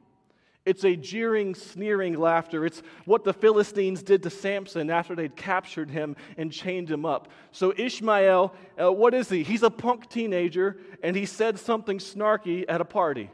It's 0.66 0.84
a 0.84 0.96
jeering, 0.96 1.54
sneering 1.54 2.18
laughter. 2.18 2.66
It's 2.66 2.82
what 3.06 3.24
the 3.24 3.34
Philistines 3.34 4.02
did 4.02 4.24
to 4.24 4.32
Samson 4.32 4.90
after 4.90 5.16
they'd 5.16 5.36
captured 5.36 5.92
him 5.92 6.16
and 6.38 6.52
chained 6.52 6.90
him 6.90 7.06
up. 7.06 7.28
So, 7.52 7.72
Ishmael, 7.78 8.54
uh, 8.82 8.92
what 8.92 9.14
is 9.14 9.30
he? 9.30 9.44
He's 9.44 9.62
a 9.62 9.70
punk 9.70 10.10
teenager, 10.10 10.78
and 11.04 11.16
he 11.16 11.28
said 11.28 11.60
something 11.60 12.00
snarky 12.00 12.66
at 12.68 12.82
a 12.82 12.86
party. 12.86 13.30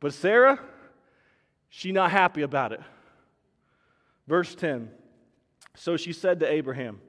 But 0.00 0.14
Sarah, 0.14 0.58
she 1.68 1.92
not 1.92 2.10
happy 2.10 2.40
about 2.40 2.72
it. 2.72 2.80
Verse 4.26 4.54
10 4.54 4.90
So 5.74 5.98
she 5.98 6.14
said 6.14 6.40
to 6.40 6.50
Abraham, 6.50 7.00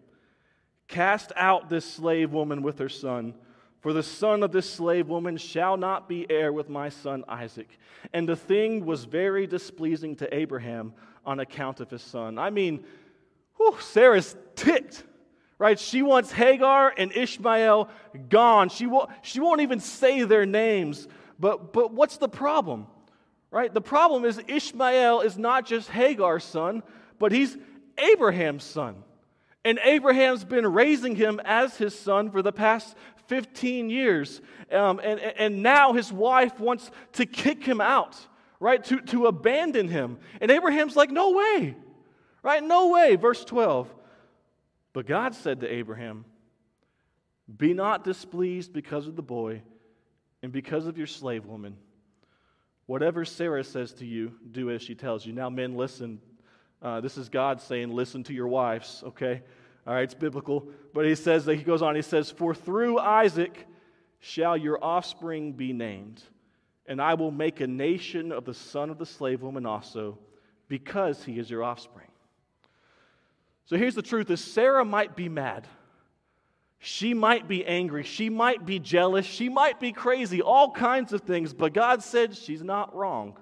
Cast 0.90 1.32
out 1.38 1.70
this 1.70 1.86
slave 1.86 2.32
woman 2.32 2.62
with 2.62 2.80
her 2.80 2.90
son 2.90 3.34
for 3.80 3.94
the 3.94 4.04
son 4.04 4.44
of 4.44 4.52
this 4.52 4.70
slave 4.70 5.08
woman 5.08 5.38
shall 5.38 5.78
not 5.78 6.10
be 6.10 6.30
heir 6.30 6.52
with 6.52 6.70
my 6.70 6.90
son 6.90 7.24
Isaac. 7.28 7.70
And 8.14 8.28
the 8.28 8.36
thing 8.36 8.86
was 8.86 9.06
very 9.06 9.48
displeasing 9.48 10.16
to 10.18 10.36
Abraham 10.36 10.94
on 11.26 11.40
account 11.40 11.80
of 11.80 11.90
his 11.90 12.02
son. 12.02 12.40
I 12.40 12.50
mean, 12.50 12.84
whew, 13.58 13.76
Sarah's 13.80 14.36
ticked, 14.56 15.04
right? 15.60 15.78
She 15.80 16.02
wants 16.02 16.32
Hagar 16.32 16.94
and 16.98 17.12
Ishmael 17.16 17.90
gone. 18.30 18.70
She 18.70 18.88
won't, 18.88 19.10
she 19.22 19.40
won't 19.40 19.62
even 19.62 19.80
say 19.80 20.24
their 20.24 20.46
names. 20.46 21.08
But, 21.40 21.74
but 21.74 21.94
what's 21.94 22.18
the 22.18 22.30
problem, 22.30 22.88
right? 23.52 23.72
The 23.72 23.82
problem 23.82 24.26
is 24.26 24.42
Ishmael 24.48 25.22
is 25.22 25.38
not 25.38 25.66
just 25.66 25.90
Hagar's 25.90 26.44
son, 26.44 26.82
but 27.20 27.32
he's 27.32 27.56
Abraham's 27.98 28.64
son. 28.64 29.04
And 29.68 29.82
Abraham's 29.84 30.46
been 30.46 30.66
raising 30.66 31.18
him 31.18 31.42
as 31.44 31.76
his 31.76 31.94
son 31.94 32.32
for 32.32 32.42
the 32.42 32.54
past 32.54 32.96
15 33.26 33.90
years. 33.90 34.40
Um, 34.72 35.02
and, 35.04 35.20
and 35.20 35.62
now 35.62 35.92
his 35.92 36.10
wife 36.10 36.58
wants 36.58 36.90
to 37.14 37.26
kick 37.26 37.66
him 37.66 37.82
out, 37.82 38.16
right? 38.62 38.82
To, 38.86 39.02
to 39.02 39.26
abandon 39.26 39.90
him. 39.90 40.20
And 40.40 40.52
Abraham's 40.52 40.96
like, 40.96 41.12
no 41.12 41.32
way, 41.32 41.76
right? 42.44 42.64
No 42.64 42.92
way. 42.92 43.18
Verse 43.18 43.44
12. 43.44 43.94
But 44.94 45.06
God 45.06 45.36
said 45.36 45.60
to 45.60 45.68
Abraham, 45.70 46.24
Be 47.58 47.74
not 47.74 48.06
displeased 48.06 48.72
because 48.72 49.06
of 49.06 49.18
the 49.18 49.22
boy 49.22 49.64
and 50.42 50.54
because 50.54 50.88
of 50.88 50.98
your 50.98 51.08
slave 51.08 51.46
woman. 51.46 51.76
Whatever 52.86 53.26
Sarah 53.26 53.66
says 53.66 53.92
to 53.96 54.06
you, 54.06 54.32
do 54.50 54.72
as 54.72 54.82
she 54.82 54.96
tells 54.96 55.26
you. 55.26 55.34
Now, 55.34 55.50
men, 55.50 55.76
listen. 55.76 56.22
Uh, 56.82 57.02
this 57.02 57.18
is 57.18 57.28
God 57.28 57.60
saying, 57.60 57.92
Listen 57.92 58.24
to 58.24 58.34
your 58.34 58.48
wives, 58.48 59.04
okay? 59.08 59.42
All 59.88 59.94
right, 59.94 60.04
it's 60.04 60.14
biblical. 60.14 60.68
But 60.94 61.06
he 61.06 61.16
says 61.16 61.46
that 61.46 61.56
he 61.56 61.64
goes 61.64 61.82
on, 61.82 61.96
he 61.96 62.02
says, 62.02 62.30
For 62.30 62.54
through 62.54 63.00
Isaac 63.00 63.66
shall 64.20 64.58
your 64.58 64.84
offspring 64.84 65.54
be 65.54 65.72
named, 65.72 66.22
and 66.86 67.02
I 67.02 67.14
will 67.14 67.32
make 67.32 67.62
a 67.62 67.68
nation 67.68 68.34
of 68.34 68.44
the 68.44 68.54
son 68.54 68.90
of 68.90 68.98
the 68.98 69.06
slave 69.06 69.42
woman 69.42 69.66
also, 69.66 70.18
because 70.68 71.24
he 71.24 71.40
is 71.40 71.50
your 71.50 71.64
offspring. 71.64 72.10
So 73.66 73.78
here's 73.78 73.96
the 73.96 74.02
truth 74.02 74.30
is 74.30 74.44
Sarah 74.44 74.86
might 74.86 75.16
be 75.16 75.30
mad. 75.30 75.66
She 76.80 77.14
might 77.14 77.48
be 77.48 77.66
angry. 77.66 78.04
She 78.04 78.30
might 78.30 78.66
be 78.66 78.80
jealous. 78.80 79.26
She 79.26 79.50
might 79.50 79.80
be 79.80 79.92
crazy. 79.92 80.42
All 80.42 80.72
kinds 80.72 81.12
of 81.12 81.22
things. 81.22 81.54
But 81.54 81.74
God 81.74 82.04
said 82.04 82.36
she's 82.36 82.64
not 82.64 82.96
wrong. 82.96 83.38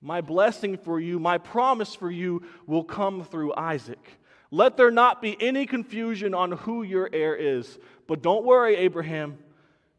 My 0.00 0.20
blessing 0.20 0.78
for 0.78 0.98
you, 0.98 1.18
my 1.18 1.38
promise 1.38 1.94
for 1.94 2.10
you 2.10 2.42
will 2.66 2.84
come 2.84 3.22
through 3.22 3.54
Isaac. 3.54 4.18
Let 4.54 4.76
there 4.76 4.90
not 4.90 5.22
be 5.22 5.34
any 5.40 5.64
confusion 5.64 6.34
on 6.34 6.52
who 6.52 6.82
your 6.82 7.08
heir 7.10 7.34
is. 7.34 7.78
But 8.06 8.22
don't 8.22 8.44
worry, 8.44 8.76
Abraham, 8.76 9.38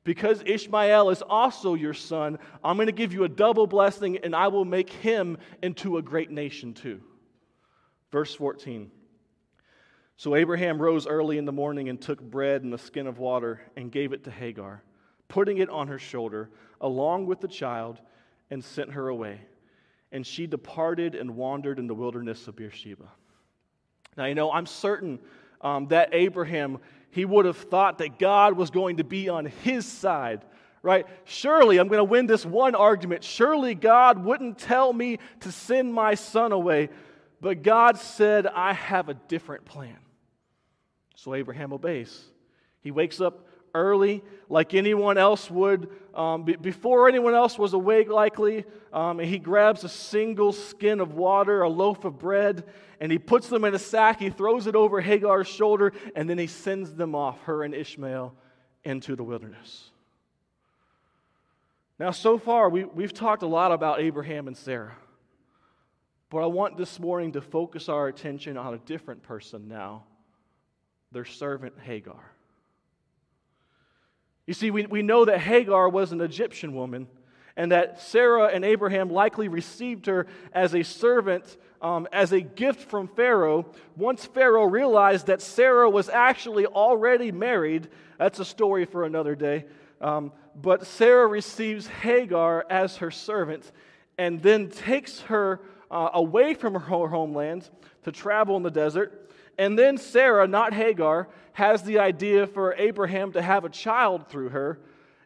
because 0.03 0.43
Ishmael 0.45 1.09
is 1.09 1.23
also 1.23 1.73
your 1.73 1.95
son, 1.95 2.37
I'm 2.63 2.75
going 2.77 2.85
to 2.85 2.91
give 2.91 3.13
you 3.13 3.23
a 3.23 3.29
double 3.29 3.65
blessing 3.65 4.19
and 4.19 4.35
I 4.35 4.49
will 4.49 4.63
make 4.63 4.91
him 4.91 5.39
into 5.63 5.97
a 5.97 6.03
great 6.03 6.29
nation 6.29 6.75
too. 6.75 7.01
Verse 8.11 8.35
14. 8.35 8.91
So 10.17 10.35
Abraham 10.35 10.79
rose 10.79 11.07
early 11.07 11.39
in 11.39 11.45
the 11.45 11.51
morning 11.51 11.89
and 11.89 11.99
took 11.99 12.21
bread 12.21 12.61
and 12.61 12.71
a 12.75 12.77
skin 12.77 13.07
of 13.07 13.17
water 13.17 13.59
and 13.75 13.91
gave 13.91 14.13
it 14.13 14.25
to 14.25 14.31
Hagar, 14.31 14.83
putting 15.29 15.57
it 15.57 15.69
on 15.71 15.87
her 15.87 15.97
shoulder, 15.97 16.51
along 16.79 17.25
with 17.25 17.41
the 17.41 17.47
child, 17.47 17.99
and 18.51 18.63
sent 18.63 18.91
her 18.91 19.07
away. 19.07 19.41
And 20.11 20.27
she 20.27 20.45
departed 20.45 21.15
and 21.15 21.35
wandered 21.35 21.79
in 21.79 21.87
the 21.87 21.95
wilderness 21.95 22.47
of 22.47 22.55
Beersheba. 22.55 23.09
Now, 24.17 24.25
you 24.25 24.35
know, 24.35 24.51
I'm 24.51 24.65
certain 24.65 25.19
um, 25.61 25.87
that 25.87 26.09
Abraham, 26.13 26.79
he 27.09 27.25
would 27.25 27.45
have 27.45 27.57
thought 27.57 27.99
that 27.99 28.19
God 28.19 28.57
was 28.57 28.69
going 28.69 28.97
to 28.97 29.03
be 29.03 29.29
on 29.29 29.45
his 29.45 29.85
side, 29.85 30.41
right? 30.81 31.05
Surely 31.25 31.77
I'm 31.77 31.87
going 31.87 31.99
to 31.99 32.03
win 32.03 32.27
this 32.27 32.45
one 32.45 32.75
argument. 32.75 33.23
Surely 33.23 33.75
God 33.75 34.23
wouldn't 34.23 34.57
tell 34.57 34.91
me 34.91 35.19
to 35.41 35.51
send 35.51 35.93
my 35.93 36.15
son 36.15 36.51
away. 36.51 36.89
But 37.41 37.61
God 37.63 37.97
said, 37.97 38.47
I 38.47 38.73
have 38.73 39.09
a 39.09 39.13
different 39.13 39.65
plan. 39.65 39.97
So 41.15 41.33
Abraham 41.33 41.73
obeys. 41.73 42.23
He 42.81 42.91
wakes 42.91 43.21
up 43.21 43.47
early, 43.73 44.23
like 44.49 44.73
anyone 44.73 45.17
else 45.17 45.49
would, 45.49 45.89
um, 46.13 46.43
b- 46.43 46.55
before 46.55 47.07
anyone 47.07 47.33
else 47.33 47.57
was 47.57 47.73
awake, 47.73 48.09
likely. 48.09 48.65
Um, 48.91 49.19
he 49.19 49.39
grabs 49.39 49.83
a 49.83 49.89
single 49.89 50.51
skin 50.51 50.99
of 50.99 51.13
water, 51.13 51.61
a 51.61 51.69
loaf 51.69 52.05
of 52.05 52.19
bread, 52.19 52.63
and 52.99 53.11
he 53.11 53.17
puts 53.17 53.47
them 53.47 53.63
in 53.63 53.73
a 53.73 53.79
sack. 53.79 54.19
He 54.19 54.29
throws 54.29 54.67
it 54.67 54.75
over 54.75 55.01
Hagar's 55.01 55.47
shoulder, 55.47 55.93
and 56.15 56.29
then 56.29 56.37
he 56.37 56.47
sends 56.47 56.93
them 56.93 57.15
off, 57.15 57.41
her 57.43 57.63
and 57.63 57.73
Ishmael, 57.73 58.35
into 58.83 59.15
the 59.15 59.23
wilderness. 59.23 59.89
Now, 61.99 62.11
so 62.11 62.37
far, 62.37 62.69
we, 62.69 62.83
we've 62.83 63.13
talked 63.13 63.43
a 63.43 63.47
lot 63.47 63.71
about 63.71 63.99
Abraham 64.01 64.47
and 64.47 64.57
Sarah. 64.57 64.95
But 66.29 66.39
I 66.39 66.47
want 66.47 66.77
this 66.77 66.99
morning 66.99 67.31
to 67.33 67.41
focus 67.41 67.89
our 67.89 68.07
attention 68.07 68.57
on 68.57 68.73
a 68.73 68.79
different 68.79 69.21
person 69.23 69.67
now 69.67 70.03
their 71.11 71.25
servant 71.25 71.75
Hagar. 71.79 72.31
You 74.45 74.53
see, 74.53 74.71
we, 74.71 74.85
we 74.85 75.01
know 75.01 75.25
that 75.25 75.39
Hagar 75.39 75.87
was 75.87 76.11
an 76.11 76.21
Egyptian 76.21 76.73
woman, 76.73 77.07
and 77.55 77.71
that 77.71 78.01
Sarah 78.01 78.47
and 78.47 78.65
Abraham 78.65 79.09
likely 79.09 79.47
received 79.47 80.07
her 80.07 80.27
as 80.53 80.73
a 80.73 80.83
servant, 80.83 81.57
um, 81.81 82.07
as 82.11 82.31
a 82.33 82.41
gift 82.41 82.89
from 82.89 83.07
Pharaoh. 83.07 83.65
Once 83.95 84.25
Pharaoh 84.25 84.65
realized 84.65 85.27
that 85.27 85.41
Sarah 85.41 85.89
was 85.89 86.09
actually 86.09 86.65
already 86.65 87.31
married, 87.31 87.89
that's 88.17 88.39
a 88.39 88.45
story 88.45 88.85
for 88.85 89.05
another 89.05 89.35
day. 89.35 89.65
Um, 90.01 90.31
but 90.55 90.85
Sarah 90.85 91.27
receives 91.27 91.87
Hagar 91.87 92.65
as 92.69 92.97
her 92.97 93.11
servant 93.11 93.71
and 94.17 94.41
then 94.41 94.69
takes 94.69 95.21
her 95.21 95.61
uh, 95.89 96.09
away 96.13 96.53
from 96.53 96.73
her 96.73 97.07
homeland 97.07 97.69
to 98.03 98.11
travel 98.11 98.57
in 98.57 98.63
the 98.63 98.71
desert. 98.71 99.22
And 99.57 99.77
then 99.77 99.97
Sarah, 99.97 100.47
not 100.47 100.73
Hagar, 100.73 101.27
has 101.53 101.83
the 101.83 101.99
idea 101.99 102.47
for 102.47 102.73
Abraham 102.75 103.31
to 103.33 103.41
have 103.41 103.65
a 103.65 103.69
child 103.69 104.27
through 104.27 104.49
her. 104.49 104.79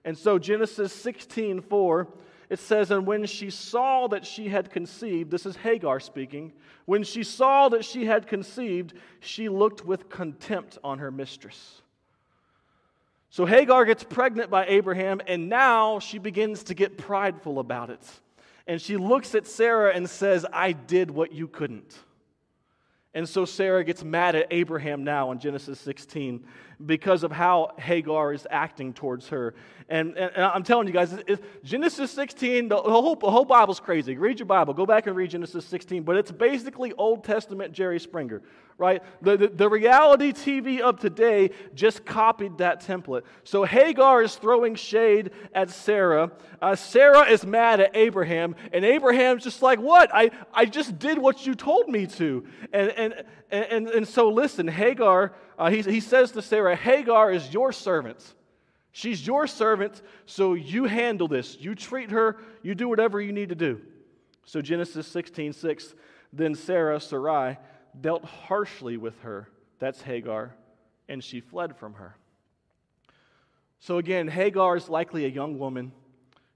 And 0.03 0.17
so 0.17 0.37
Genesis 0.37 0.93
16 0.93 1.61
4, 1.61 2.07
it 2.49 2.59
says, 2.59 2.91
And 2.91 3.05
when 3.05 3.25
she 3.25 3.49
saw 3.49 4.07
that 4.07 4.25
she 4.25 4.49
had 4.49 4.69
conceived, 4.69 5.31
this 5.31 5.45
is 5.45 5.55
Hagar 5.57 5.99
speaking, 5.99 6.53
when 6.85 7.03
she 7.03 7.23
saw 7.23 7.69
that 7.69 7.83
she 7.83 8.05
had 8.05 8.27
conceived, 8.27 8.93
she 9.19 9.49
looked 9.49 9.85
with 9.85 10.09
contempt 10.09 10.77
on 10.83 10.99
her 10.99 11.11
mistress. 11.11 11.81
So 13.29 13.45
Hagar 13.45 13.83
gets 13.85 14.03
pregnant 14.03 14.49
by 14.49 14.65
Abraham, 14.67 15.21
and 15.27 15.49
now 15.49 15.99
she 15.99 16.17
begins 16.17 16.63
to 16.63 16.73
get 16.73 16.97
prideful 16.97 17.59
about 17.59 17.89
it. 17.89 18.01
And 18.65 18.81
she 18.81 18.97
looks 18.97 19.35
at 19.35 19.47
Sarah 19.47 19.93
and 19.93 20.09
says, 20.09 20.45
I 20.51 20.71
did 20.71 21.11
what 21.11 21.33
you 21.33 21.47
couldn't. 21.47 21.97
And 23.13 23.27
so 23.27 23.45
Sarah 23.45 23.83
gets 23.83 24.03
mad 24.03 24.35
at 24.35 24.47
Abraham 24.51 25.03
now 25.03 25.31
in 25.31 25.39
Genesis 25.39 25.79
16 25.79 26.45
because 26.85 27.23
of 27.23 27.31
how 27.31 27.71
Hagar 27.79 28.33
is 28.33 28.45
acting 28.51 28.93
towards 28.93 29.29
her. 29.29 29.55
And, 29.89 30.17
and, 30.17 30.31
and 30.35 30.43
I'm 30.43 30.63
telling 30.63 30.85
you 30.85 30.93
guys, 30.93 31.13
it, 31.13 31.23
it, 31.27 31.63
Genesis 31.63 32.11
16, 32.11 32.67
the, 32.67 32.75
whole, 32.75 33.15
the 33.15 33.31
whole 33.31 33.45
Bible's 33.45 33.79
crazy. 33.79 34.17
Read 34.17 34.39
your 34.39 34.45
Bible, 34.45 34.73
go 34.73 34.85
back 34.85 35.07
and 35.07 35.15
read 35.15 35.31
Genesis 35.31 35.65
16, 35.65 36.03
but 36.03 36.17
it's 36.17 36.31
basically 36.31 36.93
Old 36.93 37.23
Testament 37.23 37.73
Jerry 37.73 37.99
Springer, 37.99 38.43
right? 38.77 39.01
The, 39.21 39.37
the, 39.37 39.47
the 39.47 39.69
reality 39.69 40.33
TV 40.33 40.81
of 40.81 40.99
today 40.99 41.51
just 41.73 42.05
copied 42.05 42.59
that 42.59 42.85
template. 42.85 43.23
So 43.43 43.63
Hagar 43.63 44.21
is 44.21 44.35
throwing 44.35 44.75
shade 44.75 45.31
at 45.53 45.69
Sarah. 45.69 46.31
Uh, 46.61 46.75
Sarah 46.75 47.27
is 47.29 47.45
mad 47.45 47.79
at 47.79 47.95
Abraham, 47.95 48.55
and 48.71 48.85
Abraham's 48.85 49.43
just 49.43 49.61
like, 49.61 49.79
What? 49.79 50.13
I, 50.13 50.31
I 50.53 50.65
just 50.65 50.99
did 50.99 51.17
what 51.17 51.45
you 51.45 51.55
told 51.55 51.87
me 51.87 52.07
to. 52.07 52.45
And, 52.71 52.89
and, 52.91 53.23
and, 53.51 53.87
and 53.87 54.07
so 54.07 54.29
listen, 54.29 54.67
Hagar, 54.67 55.33
uh, 55.57 55.69
he, 55.69 55.81
he 55.81 55.99
says 55.99 56.31
to 56.31 56.41
Sarah, 56.41 56.75
Hagar 56.75 57.31
is 57.31 57.53
your 57.53 57.71
servant. 57.71 58.33
She's 58.91 59.25
your 59.25 59.47
servant, 59.47 60.01
so 60.25 60.53
you 60.53 60.85
handle 60.85 61.27
this. 61.27 61.57
You 61.59 61.75
treat 61.75 62.11
her, 62.11 62.37
you 62.63 62.73
do 62.73 62.89
whatever 62.89 63.21
you 63.21 63.31
need 63.31 63.49
to 63.49 63.55
do. 63.55 63.81
So 64.45 64.61
Genesis 64.61 65.05
16, 65.07 65.53
6, 65.53 65.95
then 66.33 66.55
Sarah, 66.55 66.99
Sarai, 66.99 67.57
dealt 67.99 68.25
harshly 68.25 68.97
with 68.97 69.19
her. 69.19 69.49
That's 69.79 70.01
Hagar, 70.01 70.55
and 71.07 71.23
she 71.23 71.41
fled 71.41 71.77
from 71.77 71.93
her. 71.95 72.17
So 73.79 73.97
again, 73.97 74.27
Hagar 74.27 74.75
is 74.75 74.89
likely 74.89 75.25
a 75.25 75.29
young 75.29 75.59
woman. 75.59 75.91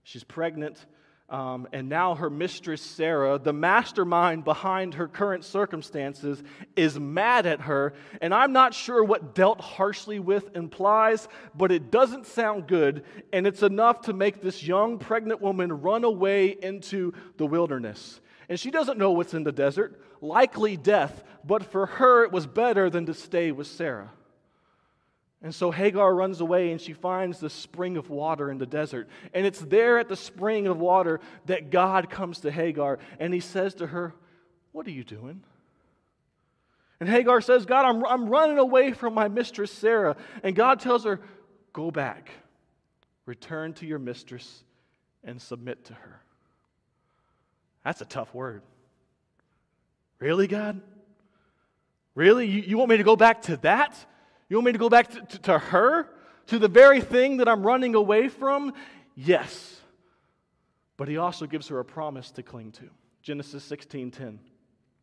She's 0.04 0.24
pregnant. 0.24 0.86
Um, 1.32 1.66
and 1.72 1.88
now 1.88 2.16
her 2.16 2.30
mistress, 2.30 2.82
Sarah, 2.82 3.40
the 3.40 3.54
mastermind 3.54 4.44
behind 4.44 4.96
her 4.96 5.08
current 5.08 5.46
circumstances, 5.46 6.44
is 6.76 7.00
mad 7.00 7.46
at 7.46 7.62
her. 7.62 7.94
And 8.20 8.34
I'm 8.34 8.52
not 8.52 8.74
sure 8.74 9.02
what 9.02 9.34
dealt 9.34 9.62
harshly 9.62 10.20
with 10.20 10.54
implies, 10.58 11.30
but 11.56 11.72
it 11.72 11.90
doesn't 11.90 12.28
sound 12.28 12.68
good. 12.68 13.06
And 13.32 13.48
it's 13.48 13.64
enough 13.64 14.02
to 14.02 14.14
make 14.14 14.42
this 14.42 14.62
young 14.62 15.00
pregnant 15.00 15.40
woman 15.40 15.72
run 15.82 16.04
away 16.04 16.50
into 16.50 17.14
the 17.38 17.46
wilderness. 17.46 18.20
And 18.50 18.60
she 18.60 18.70
doesn't 18.70 18.98
know 18.98 19.12
what's 19.12 19.34
in 19.34 19.46
the 19.46 19.54
desert, 19.54 20.02
likely 20.20 20.76
death, 20.76 21.24
but 21.46 21.64
for 21.64 21.86
her 21.86 22.26
it 22.26 22.34
was 22.34 22.46
better 22.46 22.90
than 22.90 23.06
to 23.06 23.14
stay 23.14 23.54
with 23.54 23.68
Sarah. 23.68 24.12
And 25.44 25.54
so 25.54 25.72
Hagar 25.72 26.14
runs 26.14 26.40
away 26.40 26.72
and 26.72 26.80
she 26.80 26.94
finds 26.94 27.40
the 27.40 27.50
spring 27.50 27.98
of 27.98 28.10
water 28.10 28.52
in 28.52 28.60
the 28.60 28.66
desert. 28.68 29.10
And 29.34 29.46
it's 29.46 29.60
there 29.60 29.98
at 29.98 30.08
the 30.08 30.16
spring 30.16 30.68
of 30.68 30.78
water 30.78 31.20
that 31.48 31.72
God 31.72 32.10
comes 32.10 32.42
to 32.42 32.52
Hagar 32.52 33.00
and 33.20 33.34
he 33.34 33.40
says 33.40 33.74
to 33.76 33.88
her, 33.88 34.14
What 34.72 34.86
are 34.86 34.92
you 34.92 35.04
doing? 35.04 35.42
And 37.00 37.10
Hagar 37.10 37.42
says, 37.42 37.66
God, 37.66 37.86
I'm, 37.86 38.06
I'm 38.06 38.30
running 38.30 38.60
away 38.60 38.92
from 38.92 39.16
my 39.16 39.28
mistress 39.28 39.72
Sarah. 39.72 40.16
And 40.44 40.56
God 40.56 40.80
tells 40.80 41.06
her, 41.06 41.20
Go 41.74 41.90
back, 41.90 42.30
return 43.26 43.74
to 43.76 43.88
your 43.88 43.98
mistress, 43.98 44.64
and 45.24 45.42
submit 45.42 45.86
to 45.86 45.94
her. 45.94 46.22
That's 47.84 48.02
a 48.02 48.06
tough 48.06 48.32
word. 48.36 48.62
Really, 50.20 50.46
God? 50.46 50.82
Really? 52.14 52.46
You, 52.46 52.62
you 52.62 52.78
want 52.78 52.92
me 52.92 52.98
to 52.98 53.04
go 53.04 53.16
back 53.16 53.44
to 53.44 53.58
that? 53.58 54.06
You 54.52 54.58
want 54.58 54.66
me 54.66 54.72
to 54.74 54.78
go 54.80 54.90
back 54.90 55.10
to, 55.12 55.22
to, 55.22 55.38
to 55.44 55.58
her? 55.58 56.10
To 56.48 56.60
the 56.60 56.68
very 56.68 57.00
thing 57.00 57.38
that 57.38 57.48
I'm 57.48 57.64
running 57.64 57.96
away 57.96 58.28
from? 58.28 58.74
Yes. 59.16 59.80
But 60.98 61.08
he 61.08 61.16
also 61.16 61.46
gives 61.46 61.70
her 61.70 61.80
a 61.80 61.86
promise 61.86 62.32
to 62.32 62.44
cling 62.44 62.74
to. 62.74 62.90
Genesis 63.22 63.66
16:10. 63.72 64.40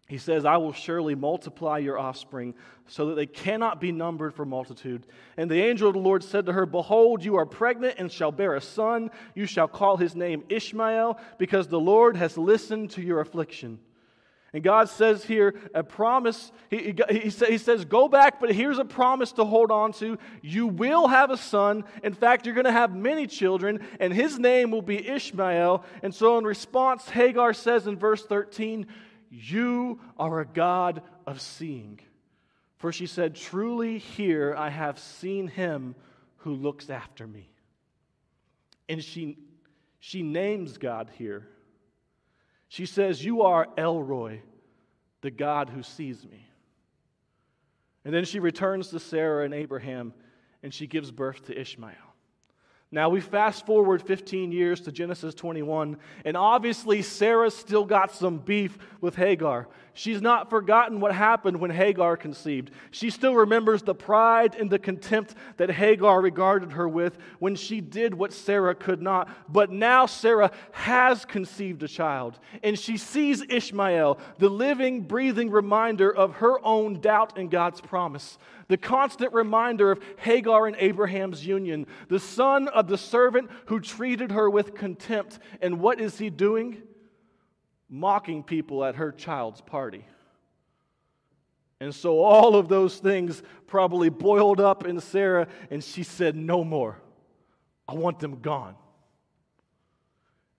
He 0.07 0.19
says, 0.19 0.45
I 0.45 0.59
will 0.59 0.75
surely 0.75 1.15
multiply 1.15 1.79
your 1.79 1.99
offspring 1.99 2.53
so 2.89 3.07
that 3.07 3.15
they 3.15 3.25
cannot 3.25 3.81
be 3.81 3.91
numbered 3.91 4.35
for 4.35 4.45
multitude. 4.45 5.07
And 5.39 5.51
the 5.51 5.63
angel 5.63 5.89
of 5.89 5.95
the 5.95 6.01
Lord 6.01 6.23
said 6.23 6.45
to 6.45 6.53
her, 6.53 6.67
Behold, 6.67 7.25
you 7.25 7.37
are 7.37 7.47
pregnant 7.47 7.95
and 7.99 8.13
shall 8.13 8.33
bear 8.33 8.55
a 8.55 8.61
son. 8.61 9.11
You 9.35 9.47
shall 9.47 9.69
call 9.69 9.97
his 9.97 10.15
name 10.15 10.45
Ishmael, 10.51 11.19
because 11.39 11.69
the 11.69 11.81
Lord 11.81 12.17
has 12.17 12.37
listened 12.37 12.91
to 12.93 13.03
your 13.03 13.21
affliction. 13.21 13.81
And 14.53 14.63
God 14.63 14.89
says 14.89 15.25
here 15.25 15.55
a 15.75 15.85
promise. 15.85 16.53
He, 16.71 16.95
he, 17.11 17.29
he, 17.29 17.59
says, 17.59 17.85
Go 17.85 18.09
back, 18.09 18.41
but 18.41 18.51
here's 18.51 18.79
a 18.79 18.85
promise 18.85 19.33
to 19.33 19.45
hold 19.45 19.71
on 19.71 19.93
to. 19.95 20.19
You 20.41 20.67
will 20.67 21.07
have 21.07 21.31
a 21.31 21.37
son. 21.37 21.85
In 22.03 22.15
fact, 22.15 22.47
you're 22.47 22.55
going 22.55 22.65
to 22.65 22.73
have 22.73 22.95
many 22.95 23.27
children, 23.27 23.87
and 24.01 24.13
his 24.13 24.39
name 24.39 24.71
will 24.71 24.83
be 24.83 25.07
Ishmael. 25.07 25.85
And 26.03 26.15
so, 26.15 26.39
in 26.39 26.45
response, 26.45 27.09
Hagar 27.11 27.53
says 27.53 27.87
in 27.87 27.99
verse 27.99 28.25
13, 28.25 28.87
You 29.31 30.01
are 30.19 30.41
a 30.41 30.47
God 30.47 31.03
of 31.27 31.43
seeing. 31.43 32.01
For 32.79 32.91
she 32.91 33.07
said, 33.07 33.35
Truly 33.35 33.99
here 33.99 34.55
I 34.57 34.71
have 34.71 34.99
seen 34.99 35.49
him 35.49 35.95
who 36.39 36.55
looks 36.55 36.89
after 36.89 37.27
me. 37.27 37.53
And 38.89 39.05
she, 39.05 39.37
she 40.01 40.23
names 40.23 40.79
God 40.79 41.11
here. 41.19 41.49
She 42.69 42.87
says, 42.87 43.25
You 43.25 43.43
are 43.43 43.67
El 43.77 44.03
Roi, 44.03 44.43
the 45.23 45.31
God 45.31 45.71
who 45.71 45.83
sees 45.83 46.25
me. 46.25 46.47
And 48.05 48.15
then 48.15 48.25
she 48.25 48.39
returns 48.39 48.89
to 48.89 49.01
Sarah 49.01 49.45
and 49.45 49.53
Abraham 49.53 50.15
and 50.63 50.73
she 50.73 50.87
gives 50.87 51.11
birth 51.11 51.47
to 51.47 51.61
Ishmael. 51.61 51.95
Now 52.91 53.11
we 53.11 53.21
fast 53.21 53.67
forward 53.67 54.01
15 54.01 54.51
years 54.51 54.81
to 54.83 54.93
Genesis 54.93 55.35
21, 55.35 55.99
and 56.25 56.37
obviously 56.39 57.03
Sarah's 57.03 57.55
still 57.55 57.85
got 57.85 58.13
some 58.13 58.39
beef 58.39 58.79
with 59.03 59.15
Hagar. 59.15 59.69
She's 59.99 60.23
not 60.23 60.49
forgotten 60.49 61.01
what 61.01 61.13
happened 61.13 61.59
when 61.59 61.73
Hagar 61.73 62.17
conceived. 62.17 62.71
She 62.93 63.11
still 63.11 63.35
remembers 63.35 63.83
the 63.83 63.97
pride 63.97 64.55
and 64.55 64.71
the 64.71 64.79
contempt 64.79 65.35
that 65.57 65.73
Hagar 65.73 66.21
regarded 66.21 66.71
her 66.71 66.89
with 66.89 67.19
when 67.41 67.57
she 67.57 67.81
did 67.81 68.15
what 68.15 68.33
Sarah 68.33 68.77
could 68.77 69.03
not. 69.03 69.29
But 69.53 69.73
now 69.73 70.07
Sarah 70.07 70.53
has 70.71 71.25
conceived 71.25 71.83
a 71.83 71.89
child, 71.89 72.39
and 72.63 72.79
she 72.79 72.97
sees 72.97 73.43
Ishmael, 73.49 74.21
the 74.39 74.49
living, 74.49 75.01
breathing 75.01 75.51
reminder 75.51 76.15
of 76.15 76.37
her 76.37 76.65
own 76.65 77.01
doubt 77.01 77.37
in 77.37 77.49
God's 77.49 77.81
promise 77.81 78.39
the 78.69 78.77
constant 78.77 79.33
reminder 79.33 79.91
of 79.91 80.05
Hagar 80.19 80.67
and 80.67 80.77
Abraham's 80.79 81.45
union, 81.45 81.87
the 82.09 82.21
son 82.21 82.69
of 82.69 82.87
the 82.87 82.99
servant 82.99 83.51
who 83.65 83.81
treated 83.81 84.31
her 84.31 84.49
with 84.49 84.75
contempt. 84.75 85.39
And 85.63 85.81
what 85.81 86.01
is 86.01 86.19
he 86.19 86.29
doing? 86.29 86.83
Mocking 87.89 88.43
people 88.43 88.85
at 88.85 88.97
her 88.97 89.13
child's 89.13 89.61
party. 89.61 90.07
And 91.81 91.95
so 91.95 92.21
all 92.21 92.57
of 92.57 92.69
those 92.69 92.97
things 92.97 93.43
probably 93.67 94.09
boiled 94.09 94.61
up 94.61 94.85
in 94.85 95.01
Sarah, 95.01 95.47
and 95.71 95.83
she 95.83 96.03
said, 96.03 96.37
No 96.37 96.65
more. 96.65 97.01
I 97.87 97.95
want 97.95 98.19
them 98.19 98.41
gone. 98.41 98.75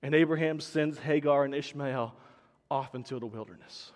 And 0.01 0.15
Abraham 0.15 0.59
sends 0.59 0.97
Hagar 0.97 1.43
and 1.43 1.53
Ishmael 1.53 2.15
off 2.71 2.95
into 2.95 3.19
the 3.19 3.27
wilderness. 3.27 3.91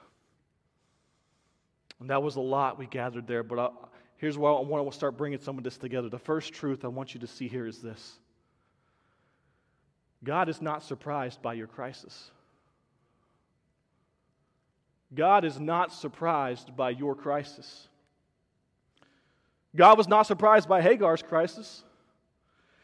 And 1.99 2.09
that 2.09 2.21
was 2.21 2.35
a 2.35 2.41
lot 2.41 2.77
we 2.77 2.85
gathered 2.85 3.25
there, 3.25 3.43
but 3.43 3.57
I, 3.57 3.69
Here's 4.23 4.37
where 4.37 4.53
I 4.53 4.61
want 4.61 4.89
to 4.89 4.95
start 4.95 5.17
bringing 5.17 5.37
some 5.37 5.57
of 5.57 5.65
this 5.65 5.77
together. 5.77 6.07
The 6.07 6.17
first 6.17 6.53
truth 6.53 6.85
I 6.85 6.87
want 6.87 7.13
you 7.13 7.19
to 7.19 7.27
see 7.27 7.49
here 7.49 7.67
is 7.67 7.79
this 7.79 8.19
God 10.23 10.47
is 10.47 10.61
not 10.61 10.81
surprised 10.81 11.41
by 11.41 11.55
your 11.55 11.67
crisis. 11.67 12.31
God 15.15 15.45
is 15.45 15.59
not 15.59 15.93
surprised 15.93 16.75
by 16.75 16.89
your 16.91 17.15
crisis. 17.15 17.87
God 19.75 19.97
was 19.97 20.07
not 20.07 20.23
surprised 20.23 20.69
by 20.69 20.81
Hagar's 20.81 21.23
crisis. 21.23 21.83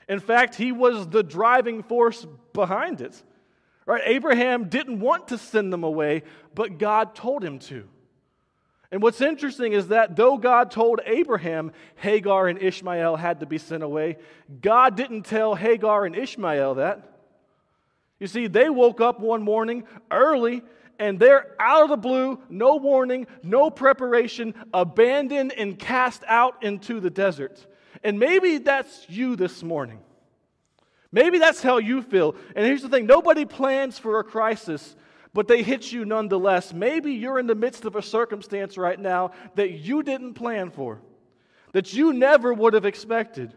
In 0.07 0.19
fact, 0.19 0.55
he 0.55 0.71
was 0.71 1.07
the 1.07 1.23
driving 1.23 1.83
force 1.83 2.25
behind 2.53 3.01
it. 3.01 3.21
Right? 3.85 4.01
Abraham 4.05 4.69
didn't 4.69 4.99
want 4.99 5.29
to 5.29 5.37
send 5.37 5.71
them 5.71 5.83
away, 5.83 6.23
but 6.53 6.77
God 6.77 7.15
told 7.15 7.43
him 7.43 7.59
to. 7.59 7.87
And 8.91 9.03
what's 9.03 9.21
interesting 9.21 9.73
is 9.73 9.89
that 9.89 10.15
though 10.15 10.37
God 10.37 10.71
told 10.71 10.99
Abraham 11.05 11.71
Hagar 11.95 12.47
and 12.47 12.61
Ishmael 12.61 13.17
had 13.17 13.39
to 13.41 13.45
be 13.45 13.59
sent 13.59 13.83
away, 13.83 14.17
God 14.61 14.95
didn't 14.95 15.23
tell 15.23 15.53
Hagar 15.53 16.05
and 16.05 16.15
Ishmael 16.15 16.75
that. 16.75 17.17
You 18.19 18.27
see, 18.27 18.47
they 18.47 18.69
woke 18.69 18.99
up 18.99 19.19
one 19.19 19.43
morning 19.43 19.85
early 20.11 20.63
and 20.99 21.19
they're 21.19 21.55
out 21.59 21.83
of 21.83 21.89
the 21.89 21.97
blue, 21.97 22.39
no 22.49 22.75
warning, 22.75 23.25
no 23.41 23.69
preparation, 23.69 24.53
abandoned 24.73 25.53
and 25.53 25.79
cast 25.79 26.23
out 26.27 26.63
into 26.63 26.99
the 26.99 27.09
desert. 27.09 27.65
And 28.03 28.19
maybe 28.19 28.59
that's 28.59 29.05
you 29.09 29.35
this 29.35 29.63
morning. 29.63 29.99
Maybe 31.11 31.39
that's 31.39 31.63
how 31.63 31.79
you 31.79 32.03
feel. 32.03 32.35
And 32.55 32.65
here's 32.65 32.83
the 32.83 32.89
thing 32.89 33.07
nobody 33.07 33.45
plans 33.45 33.97
for 33.97 34.19
a 34.19 34.23
crisis 34.23 34.95
but 35.33 35.47
they 35.47 35.61
hit 35.61 35.91
you 35.91 36.05
nonetheless. 36.05 36.73
Maybe 36.73 37.13
you're 37.13 37.39
in 37.39 37.47
the 37.47 37.55
midst 37.55 37.85
of 37.85 37.95
a 37.95 38.01
circumstance 38.01 38.77
right 38.77 38.99
now 38.99 39.31
that 39.55 39.71
you 39.71 40.03
didn't 40.03 40.33
plan 40.33 40.71
for, 40.71 41.01
that 41.71 41.93
you 41.93 42.13
never 42.13 42.53
would 42.53 42.73
have 42.73 42.85
expected. 42.85 43.53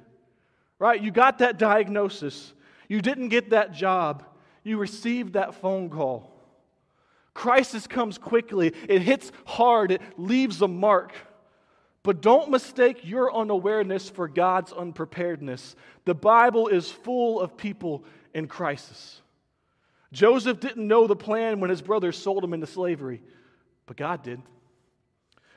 Right? 0.78 1.00
You 1.00 1.10
got 1.12 1.38
that 1.38 1.58
diagnosis, 1.58 2.52
you 2.88 3.00
didn't 3.00 3.28
get 3.28 3.50
that 3.50 3.72
job, 3.72 4.24
you 4.64 4.78
received 4.78 5.34
that 5.34 5.54
phone 5.54 5.88
call. 5.90 6.31
Crisis 7.34 7.86
comes 7.86 8.18
quickly, 8.18 8.72
it 8.88 9.02
hits 9.02 9.32
hard, 9.46 9.90
it 9.90 10.02
leaves 10.16 10.60
a 10.62 10.68
mark. 10.68 11.12
But 12.02 12.20
don't 12.20 12.50
mistake 12.50 13.00
your 13.04 13.34
unawareness 13.34 14.10
for 14.10 14.26
God's 14.26 14.72
unpreparedness. 14.72 15.76
The 16.04 16.14
Bible 16.14 16.66
is 16.68 16.90
full 16.90 17.40
of 17.40 17.56
people 17.56 18.04
in 18.34 18.48
crisis. 18.48 19.20
Joseph 20.12 20.60
didn't 20.60 20.86
know 20.86 21.06
the 21.06 21.16
plan 21.16 21.60
when 21.60 21.70
his 21.70 21.80
brothers 21.80 22.18
sold 22.18 22.42
him 22.44 22.52
into 22.52 22.66
slavery, 22.66 23.22
but 23.86 23.96
God 23.96 24.22
did. 24.22 24.42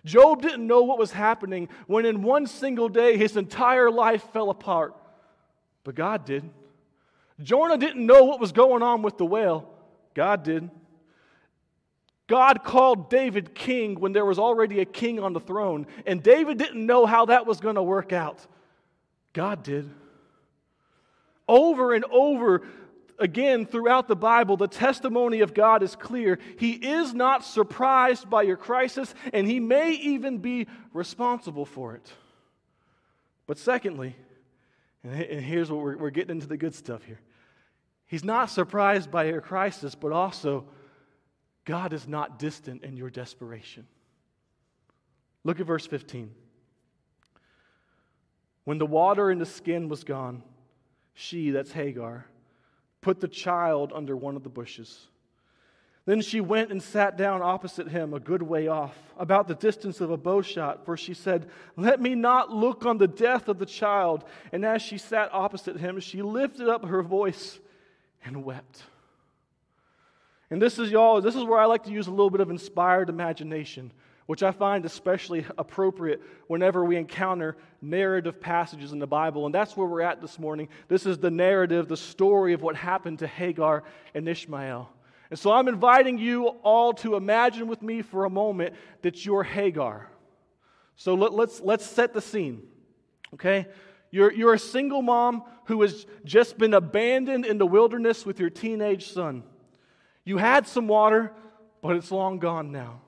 Job 0.06 0.44
didn't 0.44 0.68
know 0.68 0.84
what 0.84 1.00
was 1.00 1.12
happening 1.12 1.68
when 1.88 2.06
in 2.06 2.22
one 2.22 2.46
single 2.46 2.90
day 2.90 3.18
his 3.18 3.36
entire 3.36 3.90
life 3.90 4.24
fell 4.32 4.52
apart, 4.52 4.96
but 5.84 5.96
God 5.96 6.26
did. 6.26 6.48
Jonah 7.42 7.78
didn't 7.78 8.06
know 8.06 8.24
what 8.24 8.40
was 8.40 8.52
going 8.52 8.84
on 8.84 9.02
with 9.02 9.18
the 9.18 9.26
whale, 9.26 9.68
God 10.14 10.44
did. 10.44 10.70
God 12.28 12.64
called 12.64 13.10
David 13.10 13.54
king 13.54 14.00
when 14.00 14.12
there 14.12 14.26
was 14.26 14.40
already 14.40 14.80
a 14.80 14.86
king 14.86 15.20
on 15.20 15.34
the 15.34 15.40
throne, 15.40 15.86
and 16.06 16.24
David 16.24 16.58
didn't 16.58 16.86
know 16.86 17.06
how 17.06 17.26
that 17.26 17.46
was 17.46 17.60
going 17.60 17.76
to 17.76 17.84
work 17.84 18.12
out. 18.14 18.46
God 19.34 19.64
did. 19.64 19.90
Over 21.48 21.94
and 21.94 22.04
over, 22.06 22.64
again, 23.20 23.68
throughout 23.68 24.08
the 24.08 24.16
Bible, 24.16 24.58
the 24.58 24.68
testimony 24.68 25.42
of 25.42 25.54
God 25.54 25.84
is 25.84 25.96
clear. 25.96 26.40
He 26.58 26.72
is 26.72 27.14
not 27.14 27.46
surprised 27.46 28.28
by 28.28 28.42
your 28.42 28.58
crisis, 28.58 29.14
and 29.32 29.48
He 29.48 29.60
may 29.60 29.92
even 29.92 30.40
be 30.40 30.68
responsible 30.94 31.66
for 31.66 31.94
it. 31.94 32.12
But 33.46 33.60
secondly, 33.60 34.16
and 35.04 35.42
here's 35.42 35.70
what 35.70 35.82
we're, 35.82 35.98
we're 35.98 36.10
getting 36.10 36.32
into 36.32 36.48
the 36.48 36.58
good 36.58 36.74
stuff 36.74 37.04
here 37.04 37.20
He's 38.08 38.24
not 38.24 38.50
surprised 38.50 39.12
by 39.12 39.26
your 39.26 39.42
crisis, 39.42 39.96
but 39.96 40.12
also, 40.12 40.66
God 41.66 41.94
is 41.94 42.08
not 42.08 42.40
distant 42.40 42.84
in 42.84 42.96
your 42.96 43.10
desperation. 43.10 43.88
Look 45.44 45.60
at 45.60 45.66
verse 45.66 45.88
15. 45.88 46.32
When 48.64 48.78
the 48.78 48.86
water 48.86 49.30
in 49.30 49.40
the 49.40 49.46
skin 49.46 49.90
was 49.90 50.04
gone, 50.04 50.44
she, 51.14 51.52
that's 51.52 51.72
Hagar, 51.72 52.26
put 53.02 53.20
the 53.20 53.28
child 53.28 53.92
under 53.94 54.16
one 54.16 54.36
of 54.36 54.44
the 54.44 54.50
bushes. 54.50 55.08
Then 56.06 56.22
she 56.22 56.40
went 56.40 56.72
and 56.72 56.82
sat 56.82 57.18
down 57.18 57.42
opposite 57.42 57.88
him, 57.90 58.14
a 58.14 58.20
good 58.20 58.44
way 58.44 58.68
off, 58.68 58.96
about 59.18 59.48
the 59.48 59.56
distance 59.56 60.02
of 60.02 60.12
a 60.12 60.18
bow 60.18 60.42
shot, 60.42 60.86
for 60.86 60.96
she 60.96 61.16
said, 61.16 61.50
Let 61.76 62.00
me 62.00 62.14
not 62.14 62.52
look 62.52 62.86
on 62.86 63.00
the 63.00 63.08
death 63.08 63.48
of 63.48 63.58
the 63.58 63.66
child. 63.66 64.24
And 64.52 64.64
as 64.64 64.84
she 64.84 65.00
sat 65.00 65.34
opposite 65.34 65.78
him, 65.78 66.00
she 66.00 66.22
lifted 66.22 66.70
up 66.70 66.86
her 66.86 67.02
voice 67.02 67.60
and 68.24 68.44
wept. 68.44 68.84
And 70.56 70.62
this 70.62 70.80
is, 70.80 70.90
y'all, 70.90 71.20
this 71.20 71.36
is 71.36 71.44
where 71.44 71.60
I 71.60 71.66
like 71.66 71.84
to 71.84 71.92
use 71.92 72.08
a 72.08 72.12
little 72.12 72.30
bit 72.30 72.40
of 72.40 72.50
inspired 72.50 73.10
imagination 73.10 73.92
which 74.26 74.42
I 74.42 74.52
find 74.52 74.86
especially 74.86 75.46
appropriate 75.58 76.22
whenever 76.48 76.86
we 76.86 76.96
encounter 76.96 77.58
narrative 77.82 78.40
passages 78.40 78.94
in 78.94 79.00
the 79.00 79.06
Bible. 79.06 79.46
And 79.46 79.54
that's 79.54 79.76
where 79.76 79.86
we're 79.86 80.02
at 80.02 80.22
this 80.22 80.40
morning. 80.40 80.70
This 80.88 81.06
is 81.06 81.18
the 81.18 81.30
narrative, 81.30 81.90
the 81.90 81.98
story 81.98 82.54
of 82.54 82.62
what 82.62 82.78
happened 82.78 83.20
to 83.20 83.28
Hagar 83.28 83.84
and 84.14 84.30
Ishmael. 84.30 84.90
And 85.30 85.38
so 85.38 85.52
I'm 85.52 85.68
inviting 85.68 86.18
you 86.18 86.48
all 86.48 86.94
to 86.94 87.18
imagine 87.18 87.68
with 87.68 87.82
me 87.82 88.02
for 88.02 88.24
a 88.24 88.30
moment 88.30 88.76
that 89.02 89.26
you're 89.26 89.44
Hagar. 89.44 90.10
So 90.96 91.16
let, 91.16 91.32
us 91.32 91.36
let's, 91.36 91.60
let's 91.60 91.86
set 91.86 92.14
the 92.14 92.22
scene, 92.22 92.64
okay? 93.34 93.68
You're, 94.10 94.32
you're 94.32 94.54
a 94.54 94.60
single 94.60 95.02
mom 95.02 95.44
who 95.66 95.82
has 95.82 96.08
just 96.24 96.58
been 96.58 96.74
abandoned 96.74 97.46
in 97.46 97.58
the 97.58 97.68
wilderness 97.68 98.26
with 98.26 98.40
your 98.40 98.50
teenage 98.50 99.12
son. 99.12 99.44
You 100.26 100.38
had 100.38 100.68
some 100.68 100.88
water, 100.88 101.32
but 101.82 101.96
it's 101.96 102.12
long 102.12 102.40
gone 102.40 102.72
now. 102.72 103.02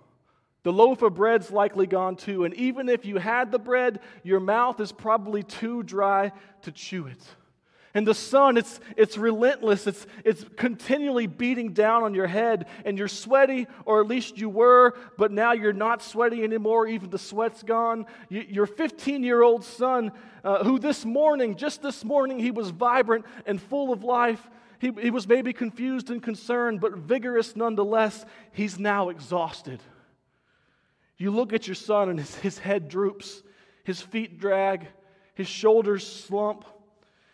The 0.63 0.71
loaf 0.71 1.01
of 1.01 1.15
bread's 1.15 1.51
likely 1.51 1.87
gone 1.87 2.15
too, 2.15 2.43
and 2.43 2.53
even 2.53 2.89
if 2.89 3.05
you 3.05 3.17
had 3.17 3.51
the 3.51 3.59
bread, 3.59 3.99
your 4.23 4.39
mouth 4.39 4.79
is 4.79 4.91
probably 4.91 5.43
too 5.43 5.81
dry 5.81 6.31
to 6.63 6.71
chew 6.71 7.07
it. 7.07 7.23
And 7.93 8.05
the 8.05 8.13
sun, 8.13 8.57
it's, 8.57 8.79
it's 8.95 9.17
relentless. 9.17 9.87
It's, 9.87 10.05
it's 10.23 10.45
continually 10.55 11.25
beating 11.25 11.73
down 11.73 12.03
on 12.03 12.13
your 12.13 12.27
head, 12.27 12.67
and 12.85 12.95
you're 12.95 13.07
sweaty, 13.07 13.65
or 13.85 14.01
at 14.01 14.07
least 14.07 14.37
you 14.37 14.49
were, 14.49 14.93
but 15.17 15.31
now 15.31 15.53
you're 15.53 15.73
not 15.73 16.03
sweaty 16.03 16.43
anymore. 16.43 16.85
Even 16.85 17.09
the 17.09 17.17
sweat's 17.17 17.63
gone. 17.63 18.05
You, 18.29 18.45
your 18.47 18.67
15 18.67 19.23
year 19.23 19.41
old 19.41 19.63
son, 19.63 20.11
uh, 20.43 20.63
who 20.63 20.77
this 20.77 21.05
morning, 21.05 21.55
just 21.55 21.81
this 21.81 22.05
morning, 22.05 22.37
he 22.37 22.51
was 22.51 22.69
vibrant 22.69 23.25
and 23.47 23.59
full 23.59 23.91
of 23.91 24.03
life. 24.03 24.47
He, 24.79 24.91
he 25.01 25.09
was 25.09 25.27
maybe 25.27 25.53
confused 25.53 26.09
and 26.09 26.21
concerned, 26.21 26.81
but 26.81 26.93
vigorous 26.93 27.55
nonetheless. 27.55 28.25
He's 28.51 28.77
now 28.77 29.09
exhausted. 29.09 29.81
You 31.17 31.31
look 31.31 31.51
at 31.53 31.67
your 31.67 31.75
son, 31.75 32.09
and 32.09 32.19
his, 32.19 32.35
his 32.35 32.59
head 32.59 32.87
droops, 32.87 33.41
his 33.83 34.01
feet 34.01 34.39
drag, 34.39 34.87
his 35.33 35.47
shoulders 35.47 36.05
slump. 36.05 36.65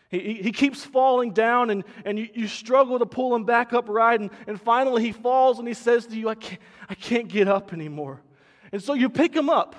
He, 0.10 0.36
he, 0.36 0.52
keeps 0.52 0.86
falling 0.86 1.32
down, 1.32 1.70
and, 1.70 1.84
and 2.06 2.20
you, 2.20 2.30
you 2.34 2.48
struggle 2.48 3.00
to 3.00 3.06
pull 3.06 3.36
him 3.36 3.46
back 3.46 3.74
upright. 3.74 4.20
And, 4.20 4.30
and 4.46 4.62
finally, 4.62 5.02
he 5.02 5.12
falls 5.12 5.60
and 5.60 5.68
he 5.68 5.74
says 5.74 6.06
to 6.08 6.16
you, 6.16 6.30
I 6.30 6.36
can't, 6.36 6.62
I 6.88 6.96
can't 6.96 7.28
get 7.28 7.48
up 7.48 7.74
anymore. 7.74 8.22
And 8.72 8.82
so 8.82 8.94
you 8.94 9.10
pick 9.10 9.36
him 9.36 9.50
up. 9.50 9.76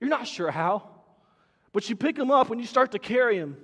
You're 0.00 0.10
not 0.10 0.26
sure 0.26 0.50
how, 0.50 0.88
but 1.72 1.88
you 1.88 1.96
pick 1.96 2.18
him 2.18 2.30
up 2.30 2.50
and 2.50 2.60
you 2.60 2.66
start 2.66 2.92
to 2.92 2.98
carry 2.98 3.36
him. 3.36 3.56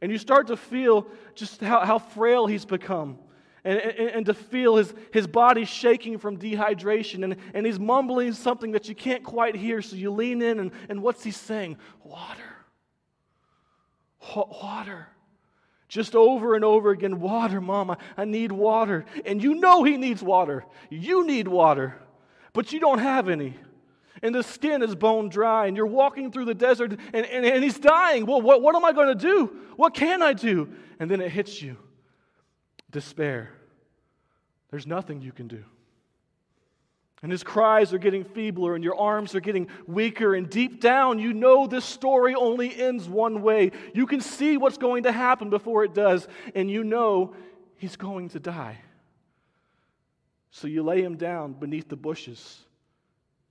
And 0.00 0.12
you 0.12 0.18
start 0.18 0.48
to 0.48 0.56
feel 0.56 1.06
just 1.34 1.60
how, 1.60 1.84
how 1.84 1.98
frail 1.98 2.46
he's 2.46 2.64
become. 2.64 3.18
And, 3.64 3.78
and, 3.78 4.10
and 4.10 4.26
to 4.26 4.34
feel 4.34 4.76
his, 4.76 4.94
his 5.12 5.26
body 5.26 5.64
shaking 5.64 6.18
from 6.18 6.38
dehydration. 6.38 7.24
And, 7.24 7.36
and 7.54 7.66
he's 7.66 7.80
mumbling 7.80 8.32
something 8.32 8.72
that 8.72 8.88
you 8.88 8.94
can't 8.94 9.24
quite 9.24 9.56
hear. 9.56 9.82
So 9.82 9.96
you 9.96 10.10
lean 10.10 10.42
in, 10.42 10.60
and, 10.60 10.70
and 10.88 11.02
what's 11.02 11.24
he 11.24 11.30
saying? 11.30 11.78
Water. 12.04 12.42
Water. 14.34 15.08
Just 15.88 16.16
over 16.16 16.54
and 16.54 16.64
over 16.64 16.90
again, 16.90 17.20
water, 17.20 17.60
Mama. 17.60 17.98
I 18.16 18.24
need 18.24 18.50
water. 18.50 19.04
And 19.24 19.42
you 19.42 19.54
know 19.54 19.84
he 19.84 19.96
needs 19.96 20.22
water. 20.22 20.64
You 20.90 21.24
need 21.26 21.46
water, 21.46 21.96
but 22.52 22.72
you 22.72 22.80
don't 22.80 22.98
have 22.98 23.28
any. 23.28 23.54
And 24.22 24.34
the 24.34 24.42
skin 24.42 24.82
is 24.82 24.94
bone 24.94 25.28
dry, 25.28 25.66
and 25.66 25.76
you're 25.76 25.86
walking 25.86 26.32
through 26.32 26.46
the 26.46 26.54
desert, 26.54 26.92
and, 26.92 27.26
and, 27.26 27.44
and 27.44 27.62
he's 27.62 27.78
dying. 27.78 28.26
Well, 28.26 28.40
what, 28.40 28.62
what 28.62 28.74
am 28.74 28.84
I 28.84 28.92
going 28.92 29.08
to 29.08 29.14
do? 29.14 29.56
What 29.76 29.94
can 29.94 30.22
I 30.22 30.32
do? 30.32 30.70
And 30.98 31.10
then 31.10 31.20
it 31.20 31.30
hits 31.30 31.60
you 31.60 31.76
despair. 32.90 33.52
There's 34.70 34.86
nothing 34.86 35.20
you 35.20 35.32
can 35.32 35.48
do. 35.48 35.64
And 37.22 37.32
his 37.32 37.42
cries 37.42 37.92
are 37.92 37.98
getting 37.98 38.24
feebler, 38.24 38.74
and 38.74 38.84
your 38.84 38.96
arms 38.96 39.34
are 39.34 39.40
getting 39.40 39.68
weaker. 39.86 40.34
And 40.34 40.48
deep 40.48 40.80
down, 40.80 41.18
you 41.18 41.32
know 41.32 41.66
this 41.66 41.84
story 41.84 42.34
only 42.34 42.78
ends 42.78 43.08
one 43.08 43.42
way. 43.42 43.72
You 43.94 44.06
can 44.06 44.20
see 44.20 44.56
what's 44.56 44.78
going 44.78 45.04
to 45.04 45.12
happen 45.12 45.50
before 45.50 45.84
it 45.84 45.94
does, 45.94 46.28
and 46.54 46.70
you 46.70 46.84
know 46.84 47.34
he's 47.76 47.96
going 47.96 48.28
to 48.30 48.40
die. 48.40 48.78
So 50.50 50.68
you 50.68 50.82
lay 50.82 51.02
him 51.02 51.16
down 51.16 51.54
beneath 51.54 51.88
the 51.88 51.96
bushes 51.96 52.65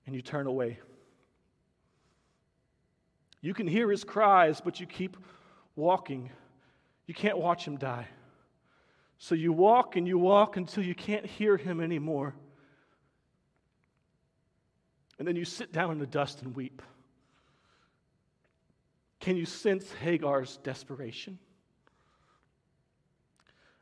and 0.05 0.15
you 0.15 0.21
turn 0.21 0.47
away. 0.47 0.79
You 3.41 3.53
can 3.53 3.67
hear 3.67 3.89
his 3.91 4.03
cries, 4.03 4.61
but 4.61 4.79
you 4.79 4.87
keep 4.87 5.17
walking. 5.75 6.31
You 7.05 7.13
can't 7.13 7.37
watch 7.37 7.65
him 7.65 7.77
die. 7.77 8.07
So 9.17 9.35
you 9.35 9.53
walk 9.53 9.95
and 9.95 10.07
you 10.07 10.17
walk 10.17 10.57
until 10.57 10.83
you 10.83 10.95
can't 10.95 11.25
hear 11.25 11.57
him 11.57 11.79
anymore. 11.79 12.33
And 15.17 15.27
then 15.27 15.35
you 15.35 15.45
sit 15.45 15.71
down 15.71 15.91
in 15.91 15.99
the 15.99 16.07
dust 16.07 16.41
and 16.41 16.55
weep. 16.55 16.81
Can 19.19 19.37
you 19.37 19.45
sense 19.45 19.91
Hagar's 19.93 20.57
desperation? 20.57 21.39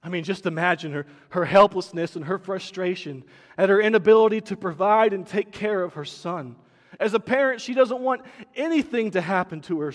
I 0.03 0.09
mean, 0.09 0.23
just 0.23 0.45
imagine 0.45 0.91
her, 0.91 1.05
her 1.29 1.45
helplessness 1.45 2.15
and 2.15 2.25
her 2.25 2.37
frustration 2.37 3.23
at 3.57 3.69
her 3.69 3.79
inability 3.79 4.41
to 4.41 4.57
provide 4.57 5.13
and 5.13 5.25
take 5.25 5.51
care 5.51 5.81
of 5.81 5.93
her 5.93 6.03
son. 6.03 6.57
As 6.99 7.13
a 7.13 7.19
parent, 7.19 7.61
she 7.61 7.73
doesn't 7.73 8.01
want 8.01 8.21
anything 8.55 9.11
to 9.11 9.21
happen 9.21 9.61
to 9.61 9.79
her, 9.79 9.93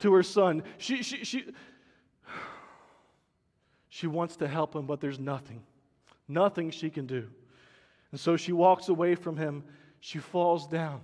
to 0.00 0.12
her 0.12 0.24
son. 0.24 0.64
She, 0.78 1.02
she, 1.02 1.24
she, 1.24 1.44
she 3.88 4.06
wants 4.08 4.36
to 4.36 4.48
help 4.48 4.74
him, 4.74 4.86
but 4.86 5.00
there's 5.00 5.20
nothing, 5.20 5.62
nothing 6.26 6.70
she 6.70 6.90
can 6.90 7.06
do. 7.06 7.28
And 8.10 8.18
so 8.18 8.36
she 8.36 8.52
walks 8.52 8.88
away 8.88 9.14
from 9.14 9.36
him, 9.36 9.62
she 10.00 10.18
falls 10.18 10.66
down, 10.66 11.00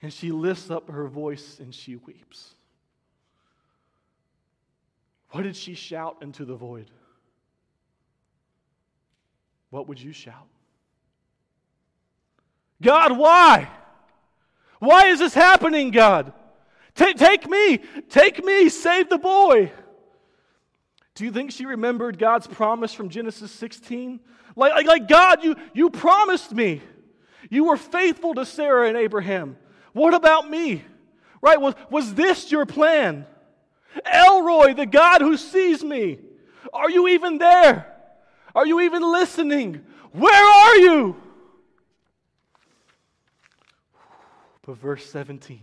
and 0.00 0.10
she 0.10 0.32
lifts 0.32 0.70
up 0.70 0.90
her 0.90 1.08
voice 1.08 1.58
and 1.60 1.74
she 1.74 1.96
weeps. 1.96 2.54
What 5.30 5.42
did 5.42 5.56
she 5.56 5.74
shout 5.74 6.16
into 6.22 6.46
the 6.46 6.54
void? 6.54 6.90
What 9.76 9.88
would 9.88 10.00
you 10.00 10.14
shout? 10.14 10.48
God, 12.80 13.18
why? 13.18 13.68
Why 14.78 15.08
is 15.08 15.18
this 15.18 15.34
happening, 15.34 15.90
God? 15.90 16.32
Take, 16.94 17.18
take 17.18 17.46
me, 17.46 17.80
take 18.08 18.42
me, 18.42 18.70
save 18.70 19.10
the 19.10 19.18
boy. 19.18 19.70
Do 21.14 21.24
you 21.26 21.30
think 21.30 21.50
she 21.50 21.66
remembered 21.66 22.18
God's 22.18 22.46
promise 22.46 22.94
from 22.94 23.10
Genesis 23.10 23.52
16? 23.52 24.18
Like, 24.56 24.72
like, 24.72 24.86
like, 24.86 25.08
God, 25.08 25.44
you, 25.44 25.56
you 25.74 25.90
promised 25.90 26.52
me. 26.52 26.80
You 27.50 27.64
were 27.64 27.76
faithful 27.76 28.32
to 28.32 28.46
Sarah 28.46 28.88
and 28.88 28.96
Abraham. 28.96 29.58
What 29.92 30.14
about 30.14 30.48
me? 30.48 30.86
Right? 31.42 31.60
Was, 31.60 31.74
was 31.90 32.14
this 32.14 32.50
your 32.50 32.64
plan? 32.64 33.26
El 34.06 34.42
Roi, 34.42 34.72
the 34.72 34.86
God 34.86 35.20
who 35.20 35.36
sees 35.36 35.84
me, 35.84 36.18
are 36.72 36.88
you 36.88 37.08
even 37.08 37.36
there? 37.36 37.92
Are 38.56 38.66
you 38.66 38.80
even 38.80 39.02
listening? 39.02 39.84
Where 40.12 40.32
are 40.32 40.76
you? 40.76 41.16
But 44.64 44.78
verse 44.78 45.04
17. 45.04 45.60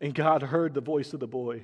And 0.00 0.12
God 0.12 0.42
heard 0.42 0.74
the 0.74 0.80
voice 0.80 1.12
of 1.12 1.20
the 1.20 1.28
boy. 1.28 1.62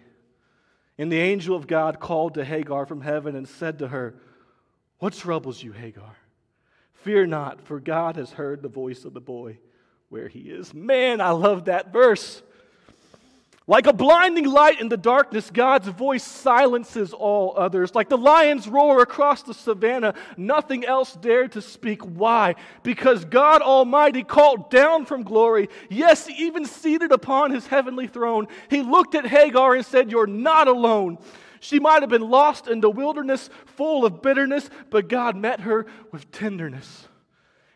And 0.98 1.10
the 1.10 1.18
angel 1.18 1.56
of 1.56 1.66
God 1.66 1.98
called 1.98 2.34
to 2.34 2.44
Hagar 2.44 2.86
from 2.86 3.00
heaven 3.00 3.34
and 3.34 3.48
said 3.48 3.80
to 3.80 3.88
her, 3.88 4.14
What 5.00 5.12
troubles 5.14 5.60
you, 5.60 5.72
Hagar? 5.72 6.16
Fear 6.92 7.26
not, 7.26 7.60
for 7.60 7.80
God 7.80 8.14
has 8.14 8.30
heard 8.30 8.62
the 8.62 8.68
voice 8.68 9.04
of 9.04 9.14
the 9.14 9.20
boy 9.20 9.58
where 10.10 10.28
he 10.28 10.42
is. 10.42 10.72
Man, 10.72 11.20
I 11.20 11.30
love 11.30 11.64
that 11.64 11.92
verse. 11.92 12.40
Like 13.66 13.86
a 13.86 13.94
blinding 13.94 14.44
light 14.44 14.78
in 14.78 14.90
the 14.90 14.96
darkness, 14.98 15.50
God's 15.50 15.88
voice 15.88 16.22
silences 16.22 17.14
all 17.14 17.54
others. 17.56 17.94
Like 17.94 18.10
the 18.10 18.18
lion's 18.18 18.68
roar 18.68 19.00
across 19.00 19.42
the 19.42 19.54
savannah, 19.54 20.12
nothing 20.36 20.84
else 20.84 21.14
dared 21.14 21.52
to 21.52 21.62
speak. 21.62 22.02
Why? 22.02 22.56
Because 22.82 23.24
God 23.24 23.62
Almighty 23.62 24.22
called 24.22 24.68
down 24.68 25.06
from 25.06 25.22
glory, 25.22 25.70
yes, 25.88 26.28
even 26.28 26.66
seated 26.66 27.10
upon 27.10 27.52
his 27.52 27.66
heavenly 27.66 28.06
throne, 28.06 28.48
he 28.68 28.82
looked 28.82 29.14
at 29.14 29.26
Hagar 29.26 29.74
and 29.74 29.86
said, 29.86 30.10
You're 30.10 30.26
not 30.26 30.68
alone. 30.68 31.16
She 31.60 31.80
might 31.80 32.02
have 32.02 32.10
been 32.10 32.28
lost 32.28 32.68
in 32.68 32.82
the 32.82 32.90
wilderness 32.90 33.48
full 33.64 34.04
of 34.04 34.20
bitterness, 34.20 34.68
but 34.90 35.08
God 35.08 35.36
met 35.36 35.60
her 35.60 35.86
with 36.12 36.30
tenderness. 36.30 37.08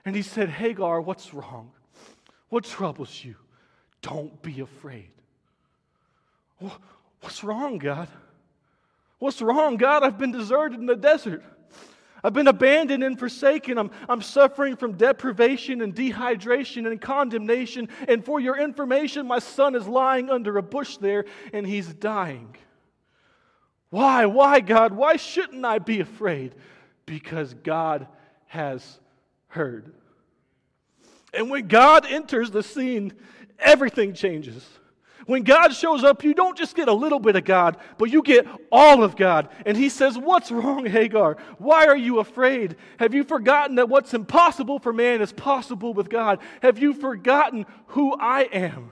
And 0.04 0.14
he 0.14 0.20
said, 0.20 0.50
Hagar, 0.50 1.00
what's 1.00 1.32
wrong? 1.32 1.70
What 2.50 2.64
troubles 2.64 3.24
you? 3.24 3.36
Don't 4.02 4.42
be 4.42 4.60
afraid. 4.60 5.08
What's 7.20 7.44
wrong, 7.44 7.78
God? 7.78 8.08
What's 9.18 9.42
wrong, 9.42 9.76
God? 9.76 10.02
I've 10.02 10.18
been 10.18 10.32
deserted 10.32 10.78
in 10.78 10.86
the 10.86 10.96
desert. 10.96 11.42
I've 12.22 12.32
been 12.32 12.48
abandoned 12.48 13.04
and 13.04 13.18
forsaken. 13.18 13.78
I'm, 13.78 13.90
I'm 14.08 14.22
suffering 14.22 14.76
from 14.76 14.92
deprivation 14.92 15.82
and 15.82 15.94
dehydration 15.94 16.86
and 16.86 17.00
condemnation. 17.00 17.88
And 18.08 18.24
for 18.24 18.40
your 18.40 18.58
information, 18.58 19.26
my 19.26 19.38
son 19.38 19.74
is 19.74 19.86
lying 19.86 20.30
under 20.30 20.58
a 20.58 20.62
bush 20.62 20.96
there 20.96 21.26
and 21.52 21.66
he's 21.66 21.86
dying. 21.86 22.56
Why? 23.90 24.26
Why, 24.26 24.60
God? 24.60 24.92
Why 24.92 25.16
shouldn't 25.16 25.64
I 25.64 25.78
be 25.78 26.00
afraid? 26.00 26.54
Because 27.06 27.54
God 27.54 28.06
has 28.46 28.98
heard. 29.48 29.92
And 31.32 31.50
when 31.50 31.68
God 31.68 32.04
enters 32.06 32.50
the 32.50 32.62
scene, 32.62 33.12
everything 33.58 34.12
changes. 34.12 34.66
When 35.28 35.42
God 35.42 35.74
shows 35.74 36.04
up, 36.04 36.24
you 36.24 36.32
don't 36.32 36.56
just 36.56 36.74
get 36.74 36.88
a 36.88 36.92
little 36.94 37.20
bit 37.20 37.36
of 37.36 37.44
God, 37.44 37.76
but 37.98 38.08
you 38.08 38.22
get 38.22 38.46
all 38.72 39.04
of 39.04 39.14
God. 39.14 39.50
And 39.66 39.76
He 39.76 39.90
says, 39.90 40.16
What's 40.16 40.50
wrong, 40.50 40.86
Hagar? 40.86 41.36
Why 41.58 41.84
are 41.84 41.98
you 41.98 42.18
afraid? 42.18 42.76
Have 42.98 43.12
you 43.12 43.24
forgotten 43.24 43.76
that 43.76 43.90
what's 43.90 44.14
impossible 44.14 44.78
for 44.78 44.90
man 44.90 45.20
is 45.20 45.34
possible 45.34 45.92
with 45.92 46.08
God? 46.08 46.38
Have 46.62 46.78
you 46.78 46.94
forgotten 46.94 47.66
who 47.88 48.16
I 48.18 48.44
am? 48.44 48.90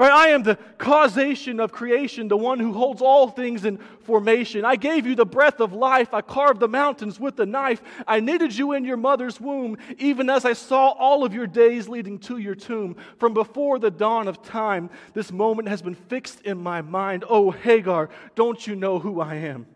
Right? 0.00 0.12
I 0.12 0.28
am 0.28 0.44
the 0.44 0.56
causation 0.78 1.60
of 1.60 1.72
creation, 1.72 2.28
the 2.28 2.36
one 2.38 2.58
who 2.58 2.72
holds 2.72 3.02
all 3.02 3.28
things 3.28 3.66
in 3.66 3.76
formation. 3.76 4.64
I 4.64 4.76
gave 4.76 5.06
you 5.06 5.14
the 5.14 5.26
breath 5.26 5.60
of 5.60 5.74
life. 5.74 6.14
I 6.14 6.22
carved 6.22 6.58
the 6.58 6.68
mountains 6.68 7.20
with 7.20 7.38
a 7.38 7.44
knife. 7.44 7.82
I 8.08 8.18
knitted 8.18 8.56
you 8.56 8.72
in 8.72 8.86
your 8.86 8.96
mother's 8.96 9.38
womb, 9.38 9.76
even 9.98 10.30
as 10.30 10.46
I 10.46 10.54
saw 10.54 10.92
all 10.92 11.22
of 11.22 11.34
your 11.34 11.46
days 11.46 11.86
leading 11.86 12.18
to 12.20 12.38
your 12.38 12.54
tomb. 12.54 12.96
From 13.18 13.34
before 13.34 13.78
the 13.78 13.90
dawn 13.90 14.26
of 14.26 14.42
time, 14.42 14.88
this 15.12 15.30
moment 15.30 15.68
has 15.68 15.82
been 15.82 15.94
fixed 15.94 16.40
in 16.46 16.56
my 16.56 16.80
mind. 16.80 17.26
Oh, 17.28 17.50
Hagar, 17.50 18.08
don't 18.34 18.66
you 18.66 18.76
know 18.76 18.98
who 18.98 19.20
I 19.20 19.34
am? 19.34 19.66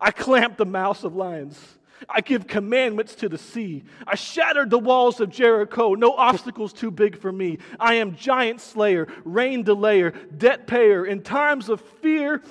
I 0.00 0.10
clamped 0.10 0.58
the 0.58 0.66
mouths 0.66 1.04
of 1.04 1.14
lions. 1.14 1.60
I 2.08 2.20
give 2.20 2.46
commandments 2.46 3.14
to 3.16 3.28
the 3.28 3.38
sea. 3.38 3.84
I 4.06 4.14
shattered 4.14 4.70
the 4.70 4.78
walls 4.78 5.20
of 5.20 5.30
Jericho. 5.30 5.94
No 5.94 6.12
obstacles 6.12 6.72
too 6.72 6.90
big 6.90 7.18
for 7.18 7.32
me. 7.32 7.58
I 7.78 7.94
am 7.94 8.14
giant 8.14 8.60
slayer, 8.60 9.08
rain 9.24 9.64
delayer, 9.64 10.12
debt 10.36 10.66
payer. 10.66 11.04
In 11.06 11.22
times 11.22 11.68
of 11.68 11.80
fear, 11.80 12.42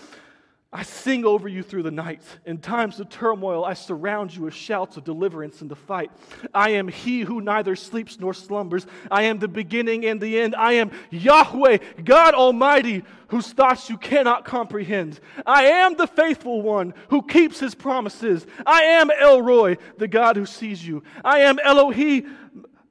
I 0.76 0.82
sing 0.82 1.24
over 1.24 1.48
you 1.48 1.62
through 1.62 1.84
the 1.84 1.92
night. 1.92 2.24
In 2.48 2.58
times 2.58 3.00
of 3.00 3.08
turmoil, 3.08 3.64
I 3.64 3.76
surround 3.76 4.36
you 4.36 4.42
with 4.44 4.56
shouts 4.56 4.98
of 4.98 5.04
deliverance 5.04 5.62
in 5.62 5.68
the 5.68 5.76
fight. 5.76 6.10
I 6.52 6.72
am 6.72 6.88
he 6.88 7.22
who 7.22 7.42
neither 7.42 7.76
sleeps 7.76 8.20
nor 8.20 8.34
slumbers. 8.34 8.88
I 9.12 9.24
am 9.24 9.38
the 9.38 9.48
beginning 9.48 10.04
and 10.04 10.20
the 10.20 10.40
end. 10.40 10.56
I 10.56 10.74
am 10.74 10.90
Yahweh, 11.12 11.78
God 12.04 12.34
Almighty, 12.34 13.04
whose 13.28 13.54
thoughts 13.54 13.88
you 13.88 13.98
cannot 13.98 14.46
comprehend. 14.46 15.20
I 15.46 15.66
am 15.66 15.96
the 15.96 16.08
faithful 16.08 16.64
one 16.64 16.96
who 17.10 17.22
keeps 17.22 17.60
his 17.60 17.76
promises. 17.76 18.48
I 18.66 18.82
am 18.82 19.12
El 19.12 19.44
Roi, 19.44 19.78
the 20.00 20.08
God 20.08 20.38
who 20.38 20.48
sees 20.48 20.86
you. 20.86 21.04
I 21.24 21.42
am 21.42 21.58
Elohi 21.58 22.28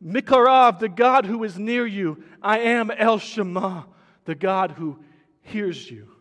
Mikarav, 0.00 0.78
the 0.78 0.88
God 0.88 1.26
who 1.26 1.42
is 1.42 1.58
near 1.58 1.84
you. 1.84 2.22
I 2.40 2.60
am 2.60 2.92
El 2.92 3.18
Shema, 3.18 3.82
the 4.24 4.36
God 4.36 4.70
who 4.70 5.00
hears 5.40 5.90
you. 5.90 6.11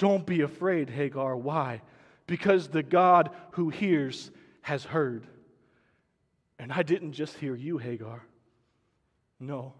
Don't 0.00 0.24
be 0.24 0.40
afraid, 0.40 0.88
Hagar. 0.88 1.36
Why? 1.36 1.82
Because 2.26 2.68
the 2.68 2.82
God 2.82 3.28
who 3.50 3.68
hears 3.68 4.30
has 4.62 4.82
heard. 4.82 5.26
And 6.58 6.72
I 6.72 6.82
didn't 6.82 7.12
just 7.12 7.36
hear 7.36 7.54
you, 7.54 7.76
Hagar. 7.76 8.24
No. 9.38 9.74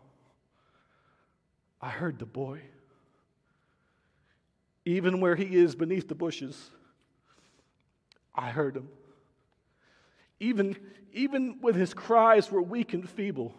I 1.81 1.89
heard 1.89 2.19
the 2.19 2.27
boy. 2.27 2.61
Even 4.85 5.23
where 5.23 5.37
he 5.37 5.57
is 5.57 5.75
beneath 5.75 6.07
the 6.07 6.15
bushes, 6.15 6.69
I 8.35 8.51
heard 8.51 8.77
him. 8.77 8.91
Even, 10.39 10.77
even 11.15 11.57
when 11.63 11.73
his 11.73 11.95
cries 11.95 12.53
were 12.53 12.61
weak 12.61 12.93
and 12.93 13.09
feeble, 13.09 13.55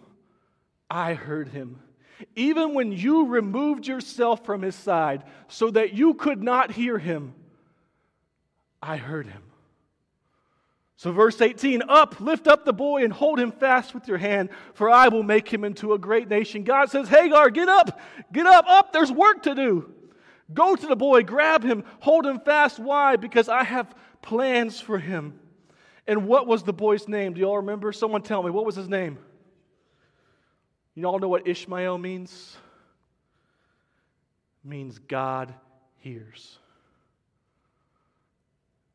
I 0.91 1.15
heard 1.15 1.47
him. 1.47 1.79
Even 2.35 2.73
when 2.73 2.91
you 2.91 3.27
removed 3.27 3.87
yourself 3.87 4.45
from 4.45 4.61
his 4.61 4.75
side 4.75 5.23
so 5.47 5.71
that 5.71 5.93
you 5.93 6.13
could 6.13 6.41
not 6.41 6.71
hear 6.71 6.97
him, 6.97 7.33
I 8.81 8.97
heard 8.97 9.27
him. 9.27 9.43
So, 11.01 11.11
verse 11.11 11.41
18 11.41 11.81
Up, 11.89 12.21
lift 12.21 12.47
up 12.47 12.63
the 12.63 12.73
boy 12.73 13.03
and 13.03 13.11
hold 13.11 13.39
him 13.39 13.51
fast 13.51 13.95
with 13.95 14.07
your 14.07 14.19
hand, 14.19 14.49
for 14.75 14.89
I 14.89 15.07
will 15.07 15.23
make 15.23 15.51
him 15.51 15.63
into 15.63 15.93
a 15.93 15.97
great 15.97 16.27
nation. 16.27 16.63
God 16.63 16.91
says, 16.91 17.09
Hagar, 17.09 17.49
get 17.49 17.67
up, 17.69 17.99
get 18.31 18.45
up, 18.45 18.65
up, 18.67 18.93
there's 18.93 19.11
work 19.11 19.41
to 19.43 19.55
do. 19.55 19.91
Go 20.53 20.75
to 20.75 20.87
the 20.87 20.95
boy, 20.95 21.23
grab 21.23 21.63
him, 21.63 21.83
hold 22.01 22.25
him 22.25 22.39
fast. 22.39 22.77
Why? 22.77 23.15
Because 23.15 23.49
I 23.49 23.63
have 23.63 23.95
plans 24.21 24.79
for 24.79 24.99
him. 24.99 25.39
And 26.05 26.27
what 26.27 26.45
was 26.45 26.61
the 26.61 26.73
boy's 26.73 27.07
name? 27.07 27.33
Do 27.33 27.39
you 27.39 27.47
all 27.47 27.57
remember? 27.57 27.91
Someone 27.91 28.21
tell 28.21 28.43
me, 28.43 28.51
what 28.51 28.65
was 28.65 28.75
his 28.75 28.89
name? 28.89 29.17
You 30.95 31.05
all 31.05 31.19
know 31.19 31.29
what 31.29 31.47
Ishmael 31.47 31.97
means? 31.97 32.57
It 34.63 34.69
means 34.69 34.99
God 34.99 35.53
hears. 35.99 36.57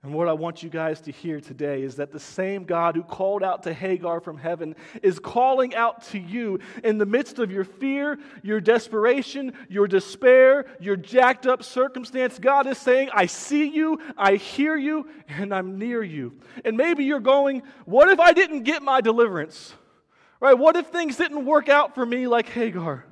And 0.07 0.15
what 0.15 0.29
I 0.29 0.35
want 0.35 0.63
you 0.63 0.71
guys 0.71 1.01
to 1.01 1.11
hear 1.11 1.41
today 1.41 1.83
is 1.83 1.97
that 1.97 2.13
the 2.13 2.21
same 2.21 2.63
God 2.63 2.95
who 2.95 3.03
called 3.03 3.43
out 3.43 3.65
to 3.65 3.75
Hagar 3.75 4.21
from 4.21 4.39
heaven 4.39 4.77
is 5.03 5.19
calling 5.19 5.75
out 5.75 6.05
to 6.11 6.19
you 6.21 6.61
in 6.85 6.99
the 6.99 7.05
midst 7.05 7.41
of 7.41 7.51
your 7.51 7.65
fear, 7.65 8.17
your 8.45 8.61
desperation, 8.61 9.53
your 9.69 9.89
despair, 9.89 10.67
your 10.79 10.95
jacked 10.95 11.45
up 11.45 11.65
circumstance. 11.65 12.39
God 12.39 12.69
is 12.69 12.79
saying, 12.79 13.09
I 13.15 13.27
see 13.27 13.69
you, 13.69 13.99
I 14.17 14.37
hear 14.37 14.77
you, 14.77 15.09
and 15.27 15.53
I'm 15.53 15.77
near 15.77 16.05
you. 16.05 16.35
And 16.65 16.77
maybe 16.77 17.03
you're 17.05 17.19
going, 17.19 17.65
What 17.85 18.09
if 18.09 18.21
I 18.21 18.33
didn't 18.33 18.63
get 18.63 18.85
my 18.85 19.01
deliverance? 19.01 19.75
Right? 20.41 20.55
What 20.55 20.77
if 20.77 20.89
things 20.89 21.17
didn't 21.17 21.45
work 21.47 21.69
out 21.69 21.95
for 21.95 22.05
me 22.05 22.27
like 22.27 22.49
Hagar? 22.49 23.05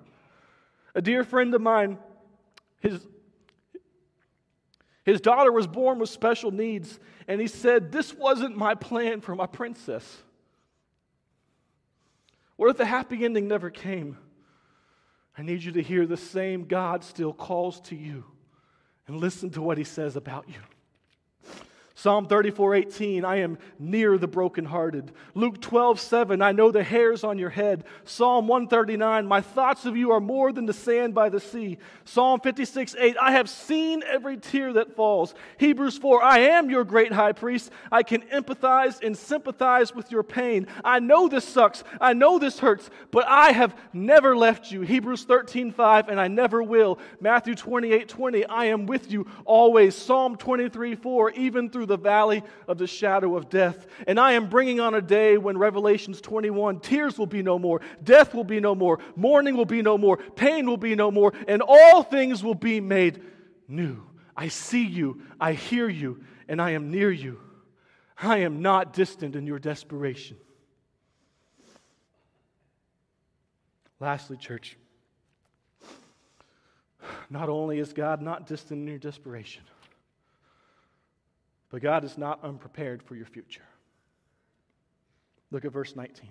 A 0.94 1.02
dear 1.02 1.24
friend 1.24 1.54
of 1.54 1.60
mine, 1.60 1.98
his 2.80 3.00
his 5.04 5.20
daughter 5.20 5.52
was 5.52 5.66
born 5.66 5.98
with 5.98 6.08
special 6.08 6.50
needs, 6.50 6.98
and 7.28 7.40
he 7.40 7.46
said, 7.46 7.92
This 7.92 8.14
wasn't 8.14 8.56
my 8.56 8.74
plan 8.74 9.20
for 9.20 9.34
my 9.34 9.46
princess. 9.46 10.22
What 12.56 12.70
if 12.70 12.76
the 12.76 12.86
happy 12.86 13.24
ending 13.24 13.46
never 13.46 13.68
came? 13.68 14.16
I 15.36 15.42
need 15.42 15.62
you 15.62 15.72
to 15.72 15.82
hear 15.82 16.06
the 16.06 16.16
same 16.16 16.64
God 16.64 17.04
still 17.04 17.32
calls 17.32 17.80
to 17.82 17.96
you 17.96 18.24
and 19.06 19.16
listen 19.16 19.50
to 19.50 19.62
what 19.62 19.76
he 19.76 19.84
says 19.84 20.16
about 20.16 20.48
you. 20.48 20.60
Psalm 21.96 22.26
34, 22.26 22.74
18, 22.74 23.24
I 23.24 23.36
am 23.36 23.56
near 23.78 24.18
the 24.18 24.26
brokenhearted. 24.26 25.12
Luke 25.34 25.60
12, 25.60 26.00
7, 26.00 26.42
I 26.42 26.50
know 26.50 26.72
the 26.72 26.82
hairs 26.82 27.22
on 27.22 27.38
your 27.38 27.50
head. 27.50 27.84
Psalm 28.04 28.48
139, 28.48 29.24
my 29.26 29.40
thoughts 29.40 29.86
of 29.86 29.96
you 29.96 30.10
are 30.10 30.20
more 30.20 30.52
than 30.52 30.66
the 30.66 30.72
sand 30.72 31.14
by 31.14 31.28
the 31.28 31.38
sea. 31.38 31.78
Psalm 32.04 32.40
56, 32.40 32.96
8, 32.98 33.16
I 33.20 33.30
have 33.30 33.48
seen 33.48 34.02
every 34.08 34.36
tear 34.36 34.72
that 34.72 34.96
falls. 34.96 35.36
Hebrews 35.58 35.96
4, 35.96 36.20
I 36.20 36.38
am 36.38 36.68
your 36.68 36.82
great 36.82 37.12
high 37.12 37.30
priest. 37.30 37.70
I 37.92 38.02
can 38.02 38.22
empathize 38.22 39.00
and 39.00 39.16
sympathize 39.16 39.94
with 39.94 40.10
your 40.10 40.24
pain. 40.24 40.66
I 40.84 40.98
know 40.98 41.28
this 41.28 41.46
sucks. 41.46 41.84
I 42.00 42.12
know 42.12 42.40
this 42.40 42.58
hurts, 42.58 42.90
but 43.12 43.24
I 43.28 43.52
have 43.52 43.76
never 43.92 44.36
left 44.36 44.72
you. 44.72 44.80
Hebrews 44.80 45.24
13, 45.24 45.70
5, 45.70 46.08
and 46.08 46.20
I 46.20 46.26
never 46.26 46.60
will. 46.60 46.98
Matthew 47.20 47.54
28, 47.54 48.08
20, 48.08 48.44
I 48.46 48.64
am 48.64 48.86
with 48.86 49.12
you 49.12 49.28
always. 49.44 49.94
Psalm 49.94 50.36
23, 50.36 50.96
4, 50.96 51.30
even 51.30 51.70
through 51.70 51.83
the 51.86 51.98
valley 51.98 52.42
of 52.68 52.78
the 52.78 52.86
shadow 52.86 53.36
of 53.36 53.48
death. 53.48 53.86
And 54.06 54.18
I 54.18 54.32
am 54.32 54.48
bringing 54.48 54.80
on 54.80 54.94
a 54.94 55.02
day 55.02 55.38
when 55.38 55.58
Revelations 55.58 56.20
21 56.20 56.80
tears 56.80 57.18
will 57.18 57.26
be 57.26 57.42
no 57.42 57.58
more, 57.58 57.80
death 58.02 58.34
will 58.34 58.44
be 58.44 58.60
no 58.60 58.74
more, 58.74 58.98
mourning 59.16 59.56
will 59.56 59.64
be 59.64 59.82
no 59.82 59.98
more, 59.98 60.16
pain 60.16 60.66
will 60.66 60.76
be 60.76 60.94
no 60.94 61.10
more, 61.10 61.32
and 61.48 61.62
all 61.66 62.02
things 62.02 62.42
will 62.42 62.54
be 62.54 62.80
made 62.80 63.22
new. 63.68 64.02
I 64.36 64.48
see 64.48 64.84
you, 64.84 65.22
I 65.40 65.52
hear 65.52 65.88
you, 65.88 66.24
and 66.48 66.60
I 66.60 66.70
am 66.70 66.90
near 66.90 67.10
you. 67.10 67.40
I 68.16 68.38
am 68.38 68.62
not 68.62 68.92
distant 68.92 69.36
in 69.36 69.46
your 69.46 69.58
desperation. 69.58 70.36
Lastly, 74.00 74.36
church, 74.36 74.76
not 77.30 77.48
only 77.48 77.78
is 77.78 77.92
God 77.92 78.20
not 78.20 78.46
distant 78.46 78.80
in 78.82 78.86
your 78.86 78.98
desperation, 78.98 79.62
but 81.74 81.82
God 81.82 82.04
is 82.04 82.16
not 82.16 82.38
unprepared 82.44 83.02
for 83.02 83.16
your 83.16 83.26
future. 83.26 83.64
Look 85.50 85.64
at 85.64 85.72
verse 85.72 85.96
19. 85.96 86.30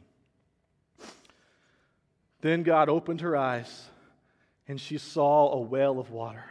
Then 2.39 2.63
God 2.63 2.87
opened 2.87 3.19
her 3.19 3.35
eyes, 3.35 3.89
and 4.69 4.79
she 4.79 4.97
saw 4.97 5.51
a 5.51 5.59
well 5.59 5.99
of 5.99 6.11
water. 6.11 6.45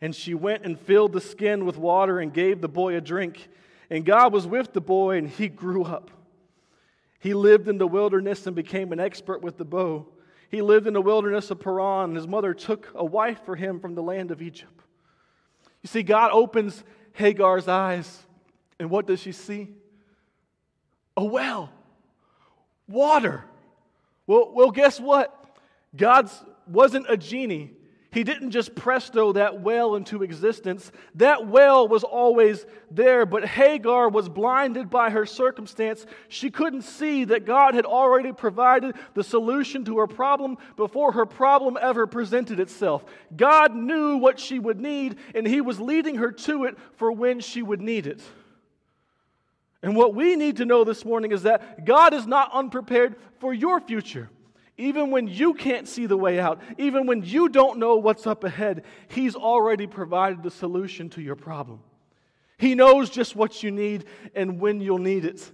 And 0.00 0.16
she 0.16 0.32
went 0.32 0.64
and 0.64 0.80
filled 0.80 1.12
the 1.12 1.20
skin 1.20 1.66
with 1.66 1.76
water 1.76 2.18
and 2.18 2.32
gave 2.32 2.62
the 2.62 2.68
boy 2.68 2.96
a 2.96 3.00
drink. 3.02 3.46
And 3.90 4.06
God 4.06 4.32
was 4.32 4.46
with 4.46 4.72
the 4.72 4.80
boy, 4.80 5.18
and 5.18 5.28
he 5.28 5.48
grew 5.48 5.84
up. 5.84 6.10
He 7.18 7.34
lived 7.34 7.68
in 7.68 7.76
the 7.76 7.86
wilderness 7.86 8.46
and 8.46 8.56
became 8.56 8.92
an 8.92 9.00
expert 9.00 9.42
with 9.42 9.58
the 9.58 9.66
bow. 9.66 10.06
He 10.48 10.62
lived 10.62 10.86
in 10.86 10.94
the 10.94 11.02
wilderness 11.02 11.50
of 11.50 11.60
Paran, 11.60 12.04
and 12.04 12.16
his 12.16 12.26
mother 12.26 12.54
took 12.54 12.90
a 12.94 13.04
wife 13.04 13.44
for 13.44 13.54
him 13.54 13.80
from 13.80 13.94
the 13.94 14.02
land 14.02 14.30
of 14.30 14.40
Egypt. 14.40 14.80
You 15.82 15.88
see, 15.88 16.02
God 16.02 16.30
opens 16.32 16.82
Hagar's 17.12 17.68
eyes. 17.68 18.22
And 18.78 18.90
what 18.90 19.06
does 19.06 19.20
she 19.20 19.32
see? 19.32 19.68
A 21.16 21.24
well, 21.24 21.70
water. 22.88 23.44
Well, 24.26 24.52
well 24.52 24.70
guess 24.70 24.98
what? 24.98 25.58
God 25.94 26.30
wasn't 26.66 27.06
a 27.08 27.16
genie. 27.16 27.72
He 28.12 28.24
didn't 28.24 28.50
just 28.50 28.74
presto 28.74 29.32
that 29.32 29.62
well 29.62 29.96
into 29.96 30.22
existence. 30.22 30.92
That 31.14 31.48
well 31.48 31.88
was 31.88 32.04
always 32.04 32.66
there, 32.90 33.24
but 33.24 33.46
Hagar 33.46 34.10
was 34.10 34.28
blinded 34.28 34.90
by 34.90 35.08
her 35.08 35.24
circumstance. 35.24 36.04
She 36.28 36.50
couldn't 36.50 36.82
see 36.82 37.24
that 37.24 37.46
God 37.46 37.74
had 37.74 37.86
already 37.86 38.34
provided 38.34 38.96
the 39.14 39.24
solution 39.24 39.82
to 39.86 39.98
her 39.98 40.06
problem 40.06 40.58
before 40.76 41.12
her 41.12 41.24
problem 41.24 41.78
ever 41.80 42.06
presented 42.06 42.60
itself. 42.60 43.02
God 43.34 43.74
knew 43.74 44.18
what 44.18 44.38
she 44.38 44.58
would 44.58 44.78
need, 44.78 45.16
and 45.34 45.46
He 45.46 45.62
was 45.62 45.80
leading 45.80 46.16
her 46.16 46.30
to 46.32 46.64
it 46.64 46.76
for 46.96 47.10
when 47.10 47.40
she 47.40 47.62
would 47.62 47.80
need 47.80 48.06
it. 48.06 48.20
And 49.82 49.96
what 49.96 50.14
we 50.14 50.36
need 50.36 50.58
to 50.58 50.66
know 50.66 50.84
this 50.84 51.06
morning 51.06 51.32
is 51.32 51.44
that 51.44 51.86
God 51.86 52.12
is 52.12 52.26
not 52.26 52.50
unprepared 52.52 53.16
for 53.40 53.54
your 53.54 53.80
future. 53.80 54.28
Even 54.78 55.10
when 55.10 55.28
you 55.28 55.54
can't 55.54 55.86
see 55.86 56.06
the 56.06 56.16
way 56.16 56.40
out, 56.40 56.60
even 56.78 57.06
when 57.06 57.22
you 57.22 57.48
don't 57.48 57.78
know 57.78 57.96
what's 57.96 58.26
up 58.26 58.44
ahead, 58.44 58.84
He's 59.08 59.34
already 59.34 59.86
provided 59.86 60.42
the 60.42 60.50
solution 60.50 61.10
to 61.10 61.22
your 61.22 61.36
problem. 61.36 61.80
He 62.58 62.74
knows 62.74 63.10
just 63.10 63.36
what 63.36 63.62
you 63.62 63.70
need 63.70 64.04
and 64.34 64.60
when 64.60 64.80
you'll 64.80 64.98
need 64.98 65.24
it. 65.24 65.50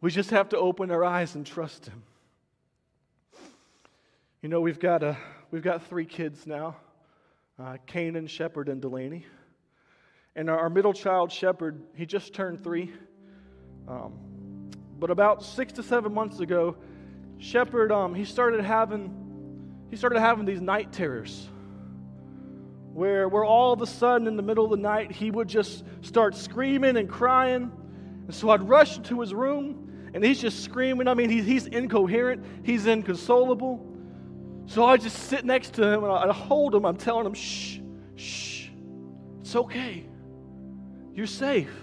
We 0.00 0.10
just 0.10 0.30
have 0.30 0.50
to 0.50 0.58
open 0.58 0.90
our 0.90 1.04
eyes 1.04 1.34
and 1.34 1.46
trust 1.46 1.86
Him. 1.86 2.02
You 4.42 4.48
know, 4.48 4.60
we've 4.60 4.80
got, 4.80 5.02
a, 5.02 5.16
we've 5.50 5.62
got 5.62 5.86
three 5.86 6.04
kids 6.04 6.46
now 6.46 6.76
uh, 7.58 7.76
Canaan, 7.86 8.26
Shepard, 8.26 8.68
and 8.68 8.80
Delaney. 8.80 9.24
And 10.34 10.48
our, 10.48 10.70
middle 10.70 10.94
child, 10.94 11.30
Shepard, 11.30 11.80
he 11.94 12.06
just 12.06 12.32
turned 12.32 12.62
three. 12.62 12.92
Um, 13.86 14.14
but 14.98 15.10
about 15.10 15.42
six 15.42 15.72
to 15.74 15.82
seven 15.82 16.14
months 16.14 16.40
ago, 16.40 16.76
Shepard, 17.42 17.90
um, 17.90 18.14
he 18.14 18.24
started 18.24 18.62
having 18.64 19.18
he 19.90 19.96
started 19.96 20.20
having 20.20 20.46
these 20.46 20.60
night 20.60 20.92
terrors 20.92 21.48
where, 22.92 23.28
where 23.28 23.44
all 23.44 23.72
of 23.72 23.82
a 23.82 23.86
sudden 23.86 24.26
in 24.26 24.36
the 24.36 24.42
middle 24.42 24.64
of 24.64 24.70
the 24.70 24.76
night 24.76 25.10
he 25.10 25.30
would 25.30 25.48
just 25.48 25.84
start 26.02 26.34
screaming 26.36 26.96
and 26.96 27.08
crying. 27.10 27.70
And 28.26 28.34
so 28.34 28.50
I'd 28.50 28.62
rush 28.62 28.96
into 28.96 29.20
his 29.20 29.34
room 29.34 30.10
and 30.14 30.24
he's 30.24 30.40
just 30.40 30.62
screaming. 30.62 31.08
I 31.08 31.14
mean, 31.14 31.28
he, 31.28 31.42
he's 31.42 31.66
incoherent, 31.66 32.44
he's 32.62 32.86
inconsolable. 32.86 33.86
So 34.66 34.86
I 34.86 34.96
just 34.96 35.18
sit 35.28 35.44
next 35.44 35.74
to 35.74 35.82
him 35.82 36.04
and 36.04 36.12
I 36.12 36.32
hold 36.32 36.74
him. 36.74 36.86
I'm 36.86 36.96
telling 36.96 37.26
him, 37.26 37.34
shh, 37.34 37.80
shh, 38.14 38.68
it's 39.40 39.56
okay. 39.56 40.06
You're 41.12 41.26
safe. 41.26 41.74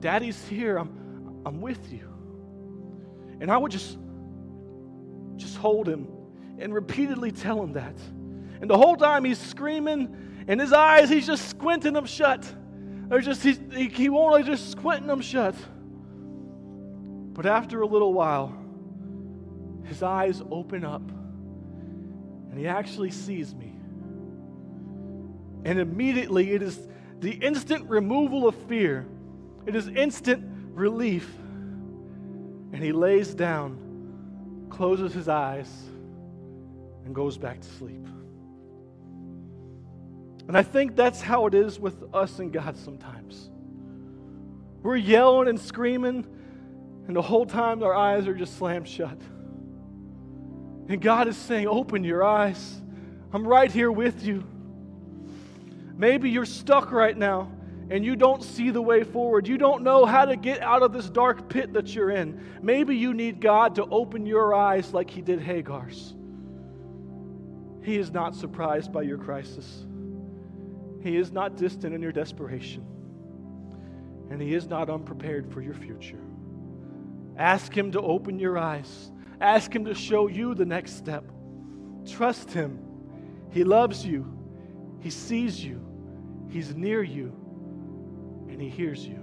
Daddy's 0.00 0.44
here. 0.48 0.78
I'm, 0.78 1.42
I'm 1.46 1.60
with 1.60 1.92
you. 1.92 2.08
And 3.40 3.50
I 3.50 3.56
would 3.56 3.72
just 3.72 3.98
just 5.36 5.56
hold 5.56 5.88
him 5.88 6.08
and 6.58 6.74
repeatedly 6.74 7.32
tell 7.32 7.62
him 7.62 7.72
that. 7.72 7.94
And 8.60 8.70
the 8.70 8.76
whole 8.76 8.96
time 8.96 9.24
he's 9.24 9.38
screaming, 9.38 10.44
and 10.46 10.60
his 10.60 10.72
eyes, 10.72 11.08
he's 11.08 11.26
just 11.26 11.48
squinting 11.48 11.94
them 11.94 12.06
shut. 12.06 12.44
They're 13.08 13.20
just, 13.20 13.42
he, 13.42 13.54
he 13.88 14.08
won't, 14.08 14.46
just 14.46 14.70
squinting 14.70 15.08
them 15.08 15.20
shut. 15.20 15.54
But 17.34 17.46
after 17.46 17.82
a 17.82 17.86
little 17.86 18.12
while, 18.12 18.56
his 19.84 20.02
eyes 20.02 20.42
open 20.50 20.84
up, 20.84 21.02
and 22.50 22.58
he 22.58 22.68
actually 22.68 23.10
sees 23.10 23.54
me. 23.54 23.74
And 25.64 25.78
immediately, 25.78 26.52
it 26.52 26.62
is 26.62 26.78
the 27.20 27.32
instant 27.32 27.88
removal 27.88 28.46
of 28.46 28.54
fear, 28.66 29.06
it 29.66 29.74
is 29.76 29.88
instant 29.88 30.44
relief. 30.74 31.28
And 32.72 32.82
he 32.82 32.92
lays 32.92 33.34
down, 33.34 33.78
closes 34.72 35.12
his 35.12 35.28
eyes, 35.28 35.70
and 37.04 37.14
goes 37.14 37.36
back 37.36 37.60
to 37.60 37.68
sleep. 37.68 38.06
And 40.48 40.56
I 40.56 40.62
think 40.62 40.96
that's 40.96 41.20
how 41.20 41.46
it 41.46 41.54
is 41.54 41.78
with 41.78 42.02
us 42.14 42.38
and 42.38 42.52
God 42.52 42.76
sometimes. 42.76 43.50
We're 44.82 44.96
yelling 44.96 45.48
and 45.48 45.60
screaming, 45.60 46.26
and 47.06 47.14
the 47.14 47.22
whole 47.22 47.44
time 47.44 47.82
our 47.82 47.94
eyes 47.94 48.26
are 48.26 48.34
just 48.34 48.56
slammed 48.56 48.88
shut. 48.88 49.18
And 50.88 51.00
God 51.00 51.28
is 51.28 51.36
saying, 51.36 51.68
Open 51.68 52.02
your 52.02 52.24
eyes. 52.24 52.80
I'm 53.32 53.46
right 53.46 53.70
here 53.70 53.92
with 53.92 54.24
you. 54.24 54.42
Maybe 55.96 56.30
you're 56.30 56.46
stuck 56.46 56.90
right 56.90 57.16
now 57.16 57.52
and 57.92 58.06
you 58.06 58.16
don't 58.16 58.42
see 58.42 58.70
the 58.70 58.80
way 58.80 59.04
forward. 59.04 59.46
You 59.46 59.58
don't 59.58 59.82
know 59.82 60.06
how 60.06 60.24
to 60.24 60.34
get 60.34 60.62
out 60.62 60.82
of 60.82 60.94
this 60.94 61.10
dark 61.10 61.50
pit 61.50 61.74
that 61.74 61.94
you're 61.94 62.10
in. 62.10 62.42
Maybe 62.62 62.96
you 62.96 63.12
need 63.12 63.38
God 63.38 63.74
to 63.74 63.84
open 63.84 64.24
your 64.24 64.54
eyes 64.54 64.94
like 64.94 65.10
He 65.10 65.20
did 65.20 65.42
Hagar's. 65.42 66.14
He 67.82 67.98
is 67.98 68.10
not 68.10 68.34
surprised 68.34 68.94
by 68.94 69.02
your 69.02 69.18
crisis. 69.18 69.84
He 71.02 71.18
is 71.18 71.32
not 71.32 71.58
distant 71.58 71.94
in 71.94 72.00
your 72.00 72.12
desperation. 72.12 72.82
And 74.30 74.40
He 74.40 74.54
is 74.54 74.68
not 74.68 74.88
unprepared 74.88 75.52
for 75.52 75.60
your 75.60 75.74
future. 75.74 76.24
Ask 77.36 77.76
Him 77.76 77.92
to 77.92 78.00
open 78.00 78.38
your 78.38 78.56
eyes, 78.56 79.10
ask 79.38 79.70
Him 79.70 79.84
to 79.84 79.94
show 79.94 80.28
you 80.28 80.54
the 80.54 80.64
next 80.64 80.96
step. 80.96 81.30
Trust 82.08 82.52
Him. 82.52 82.78
He 83.50 83.64
loves 83.64 84.06
you, 84.06 84.34
He 85.00 85.10
sees 85.10 85.62
you, 85.62 85.84
He's 86.48 86.74
near 86.74 87.02
you, 87.02 87.36
and 88.62 88.70
He 88.70 88.76
hears 88.76 89.04
you. 89.04 89.18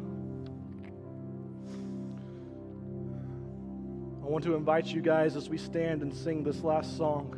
I 4.22 4.28
want 4.28 4.44
to 4.44 4.56
invite 4.56 4.88
you 4.88 5.02
guys 5.02 5.38
as 5.38 5.48
we 5.48 5.58
stand 5.58 6.02
and 6.02 6.14
sing 6.14 6.44
this 6.44 6.62
last 6.62 6.98
song. 6.98 7.36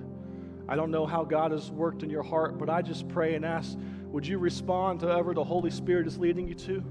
I 0.67 0.75
don't 0.75 0.89
know 0.89 1.05
how 1.05 1.23
God 1.23 1.51
has 1.51 1.69
worked 1.69 2.01
in 2.01 2.09
your 2.09 2.23
heart, 2.23 2.57
but 2.57 2.69
I 2.69 2.81
just 2.81 3.07
pray 3.07 3.35
and 3.35 3.45
ask 3.45 3.77
would 4.05 4.25
you 4.25 4.39
respond 4.39 4.99
to 5.01 5.05
whatever 5.05 5.33
the 5.33 5.43
Holy 5.43 5.69
Spirit 5.69 6.07
is 6.07 6.17
leading 6.17 6.47
you 6.47 6.55
to? 6.55 6.83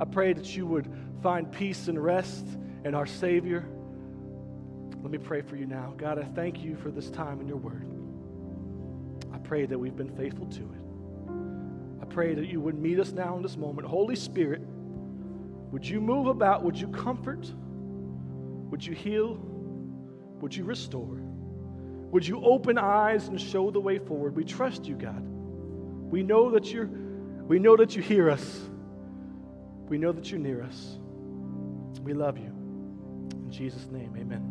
I 0.00 0.06
pray 0.06 0.32
that 0.32 0.56
you 0.56 0.66
would 0.66 0.90
find 1.22 1.52
peace 1.52 1.88
and 1.88 2.02
rest 2.02 2.46
in 2.84 2.94
our 2.94 3.06
Savior. 3.06 3.68
Let 5.02 5.10
me 5.10 5.18
pray 5.18 5.42
for 5.42 5.56
you 5.56 5.66
now. 5.66 5.94
God, 5.96 6.18
I 6.18 6.24
thank 6.24 6.64
you 6.64 6.74
for 6.74 6.90
this 6.90 7.10
time 7.10 7.40
in 7.40 7.46
your 7.46 7.58
word. 7.58 7.86
I 9.32 9.38
pray 9.38 9.66
that 9.66 9.78
we've 9.78 9.96
been 9.96 10.16
faithful 10.16 10.46
to 10.46 10.62
it. 10.62 10.87
Pray 12.10 12.34
that 12.34 12.46
you 12.46 12.60
would 12.60 12.78
meet 12.78 12.98
us 12.98 13.12
now 13.12 13.36
in 13.36 13.42
this 13.42 13.56
moment. 13.56 13.86
Holy 13.86 14.16
Spirit, 14.16 14.62
would 15.70 15.86
you 15.86 16.00
move 16.00 16.26
about? 16.26 16.64
Would 16.64 16.78
you 16.78 16.88
comfort? 16.88 17.52
Would 18.70 18.84
you 18.84 18.94
heal? 18.94 19.38
Would 20.40 20.54
you 20.54 20.64
restore? 20.64 21.20
Would 22.10 22.26
you 22.26 22.42
open 22.42 22.78
eyes 22.78 23.28
and 23.28 23.40
show 23.40 23.70
the 23.70 23.80
way 23.80 23.98
forward? 23.98 24.34
We 24.34 24.44
trust 24.44 24.86
you, 24.86 24.94
God. 24.94 25.22
We 25.22 26.22
know 26.22 26.50
that 26.50 26.72
you're 26.72 26.88
we 27.46 27.58
know 27.58 27.76
that 27.76 27.96
you 27.96 28.02
hear 28.02 28.30
us. 28.30 28.68
We 29.88 29.96
know 29.98 30.12
that 30.12 30.30
you're 30.30 30.40
near 30.40 30.62
us. 30.62 30.98
We 32.02 32.12
love 32.12 32.36
you. 32.38 32.52
In 33.32 33.50
Jesus' 33.50 33.86
name, 33.90 34.14
amen. 34.16 34.42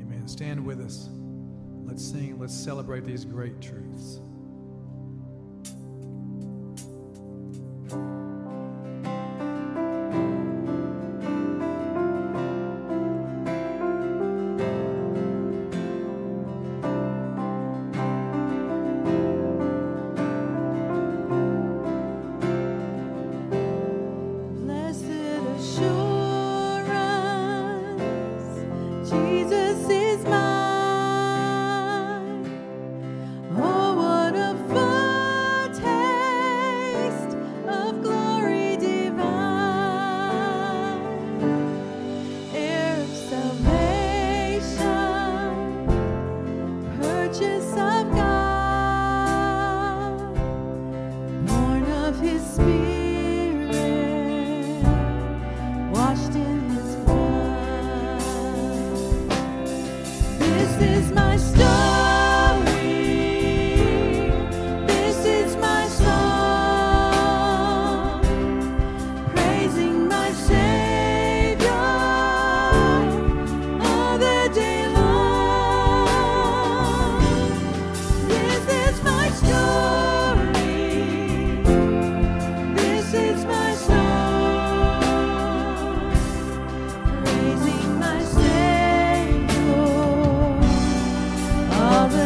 Amen. 0.00 0.26
Stand 0.26 0.64
with 0.64 0.80
us. 0.80 1.08
Let's 1.84 2.04
sing. 2.04 2.38
Let's 2.38 2.54
celebrate 2.54 3.04
these 3.04 3.24
great 3.24 3.60
truths. 3.60 4.20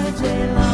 all 0.04 0.12
day 0.12 0.54
long. 0.54 0.73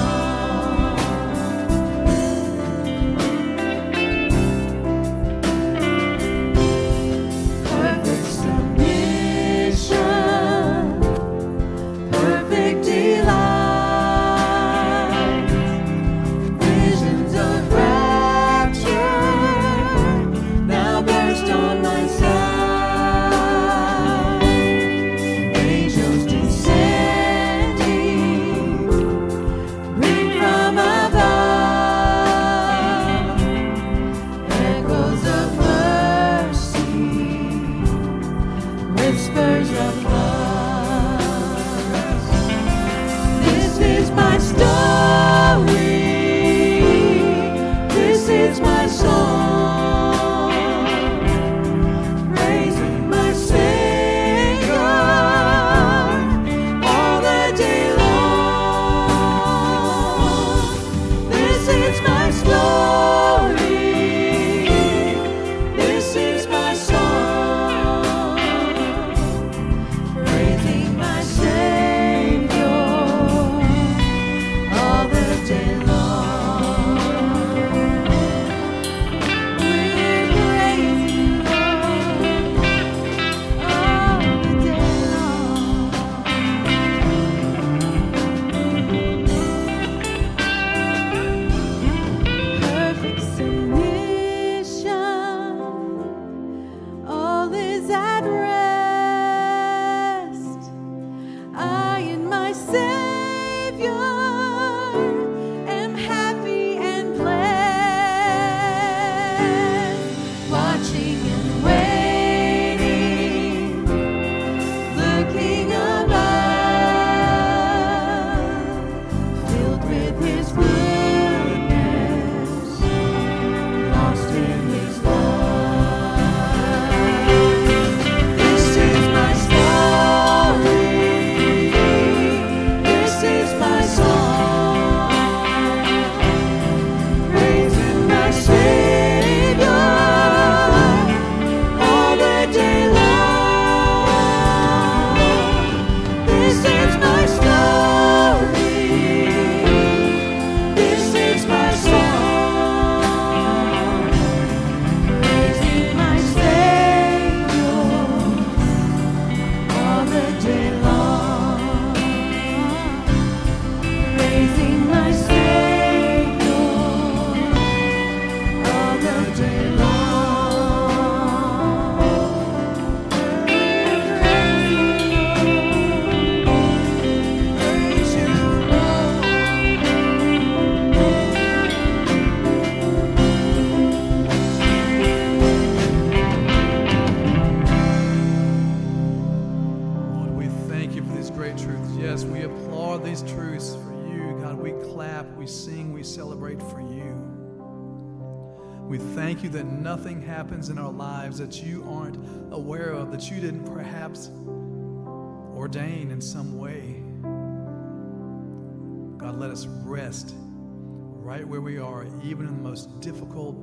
Most 212.80 213.00
difficult, 213.00 213.56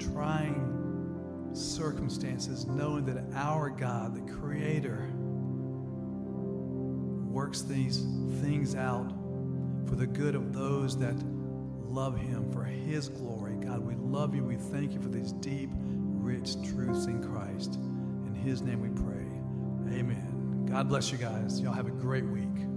trying 0.00 1.50
circumstances, 1.52 2.66
knowing 2.66 3.04
that 3.06 3.22
our 3.36 3.70
God, 3.70 4.16
the 4.16 4.32
Creator, 4.32 5.08
works 7.30 7.62
these 7.62 8.04
things 8.40 8.74
out 8.74 9.12
for 9.86 9.94
the 9.94 10.06
good 10.06 10.34
of 10.34 10.52
those 10.52 10.98
that 10.98 11.14
love 11.84 12.18
Him, 12.18 12.50
for 12.50 12.64
His 12.64 13.08
glory. 13.08 13.54
God, 13.64 13.80
we 13.80 13.94
love 13.94 14.34
you. 14.34 14.42
We 14.42 14.56
thank 14.56 14.92
you 14.92 15.00
for 15.00 15.08
these 15.08 15.30
deep, 15.32 15.70
rich 15.72 16.54
truths 16.64 17.06
in 17.06 17.22
Christ. 17.22 17.76
In 18.26 18.34
His 18.34 18.60
name 18.60 18.80
we 18.80 18.88
pray. 18.88 19.98
Amen. 20.00 20.66
God 20.68 20.88
bless 20.88 21.12
you 21.12 21.18
guys. 21.18 21.60
Y'all 21.60 21.72
have 21.72 21.86
a 21.86 21.92
great 21.92 22.24
week. 22.24 22.73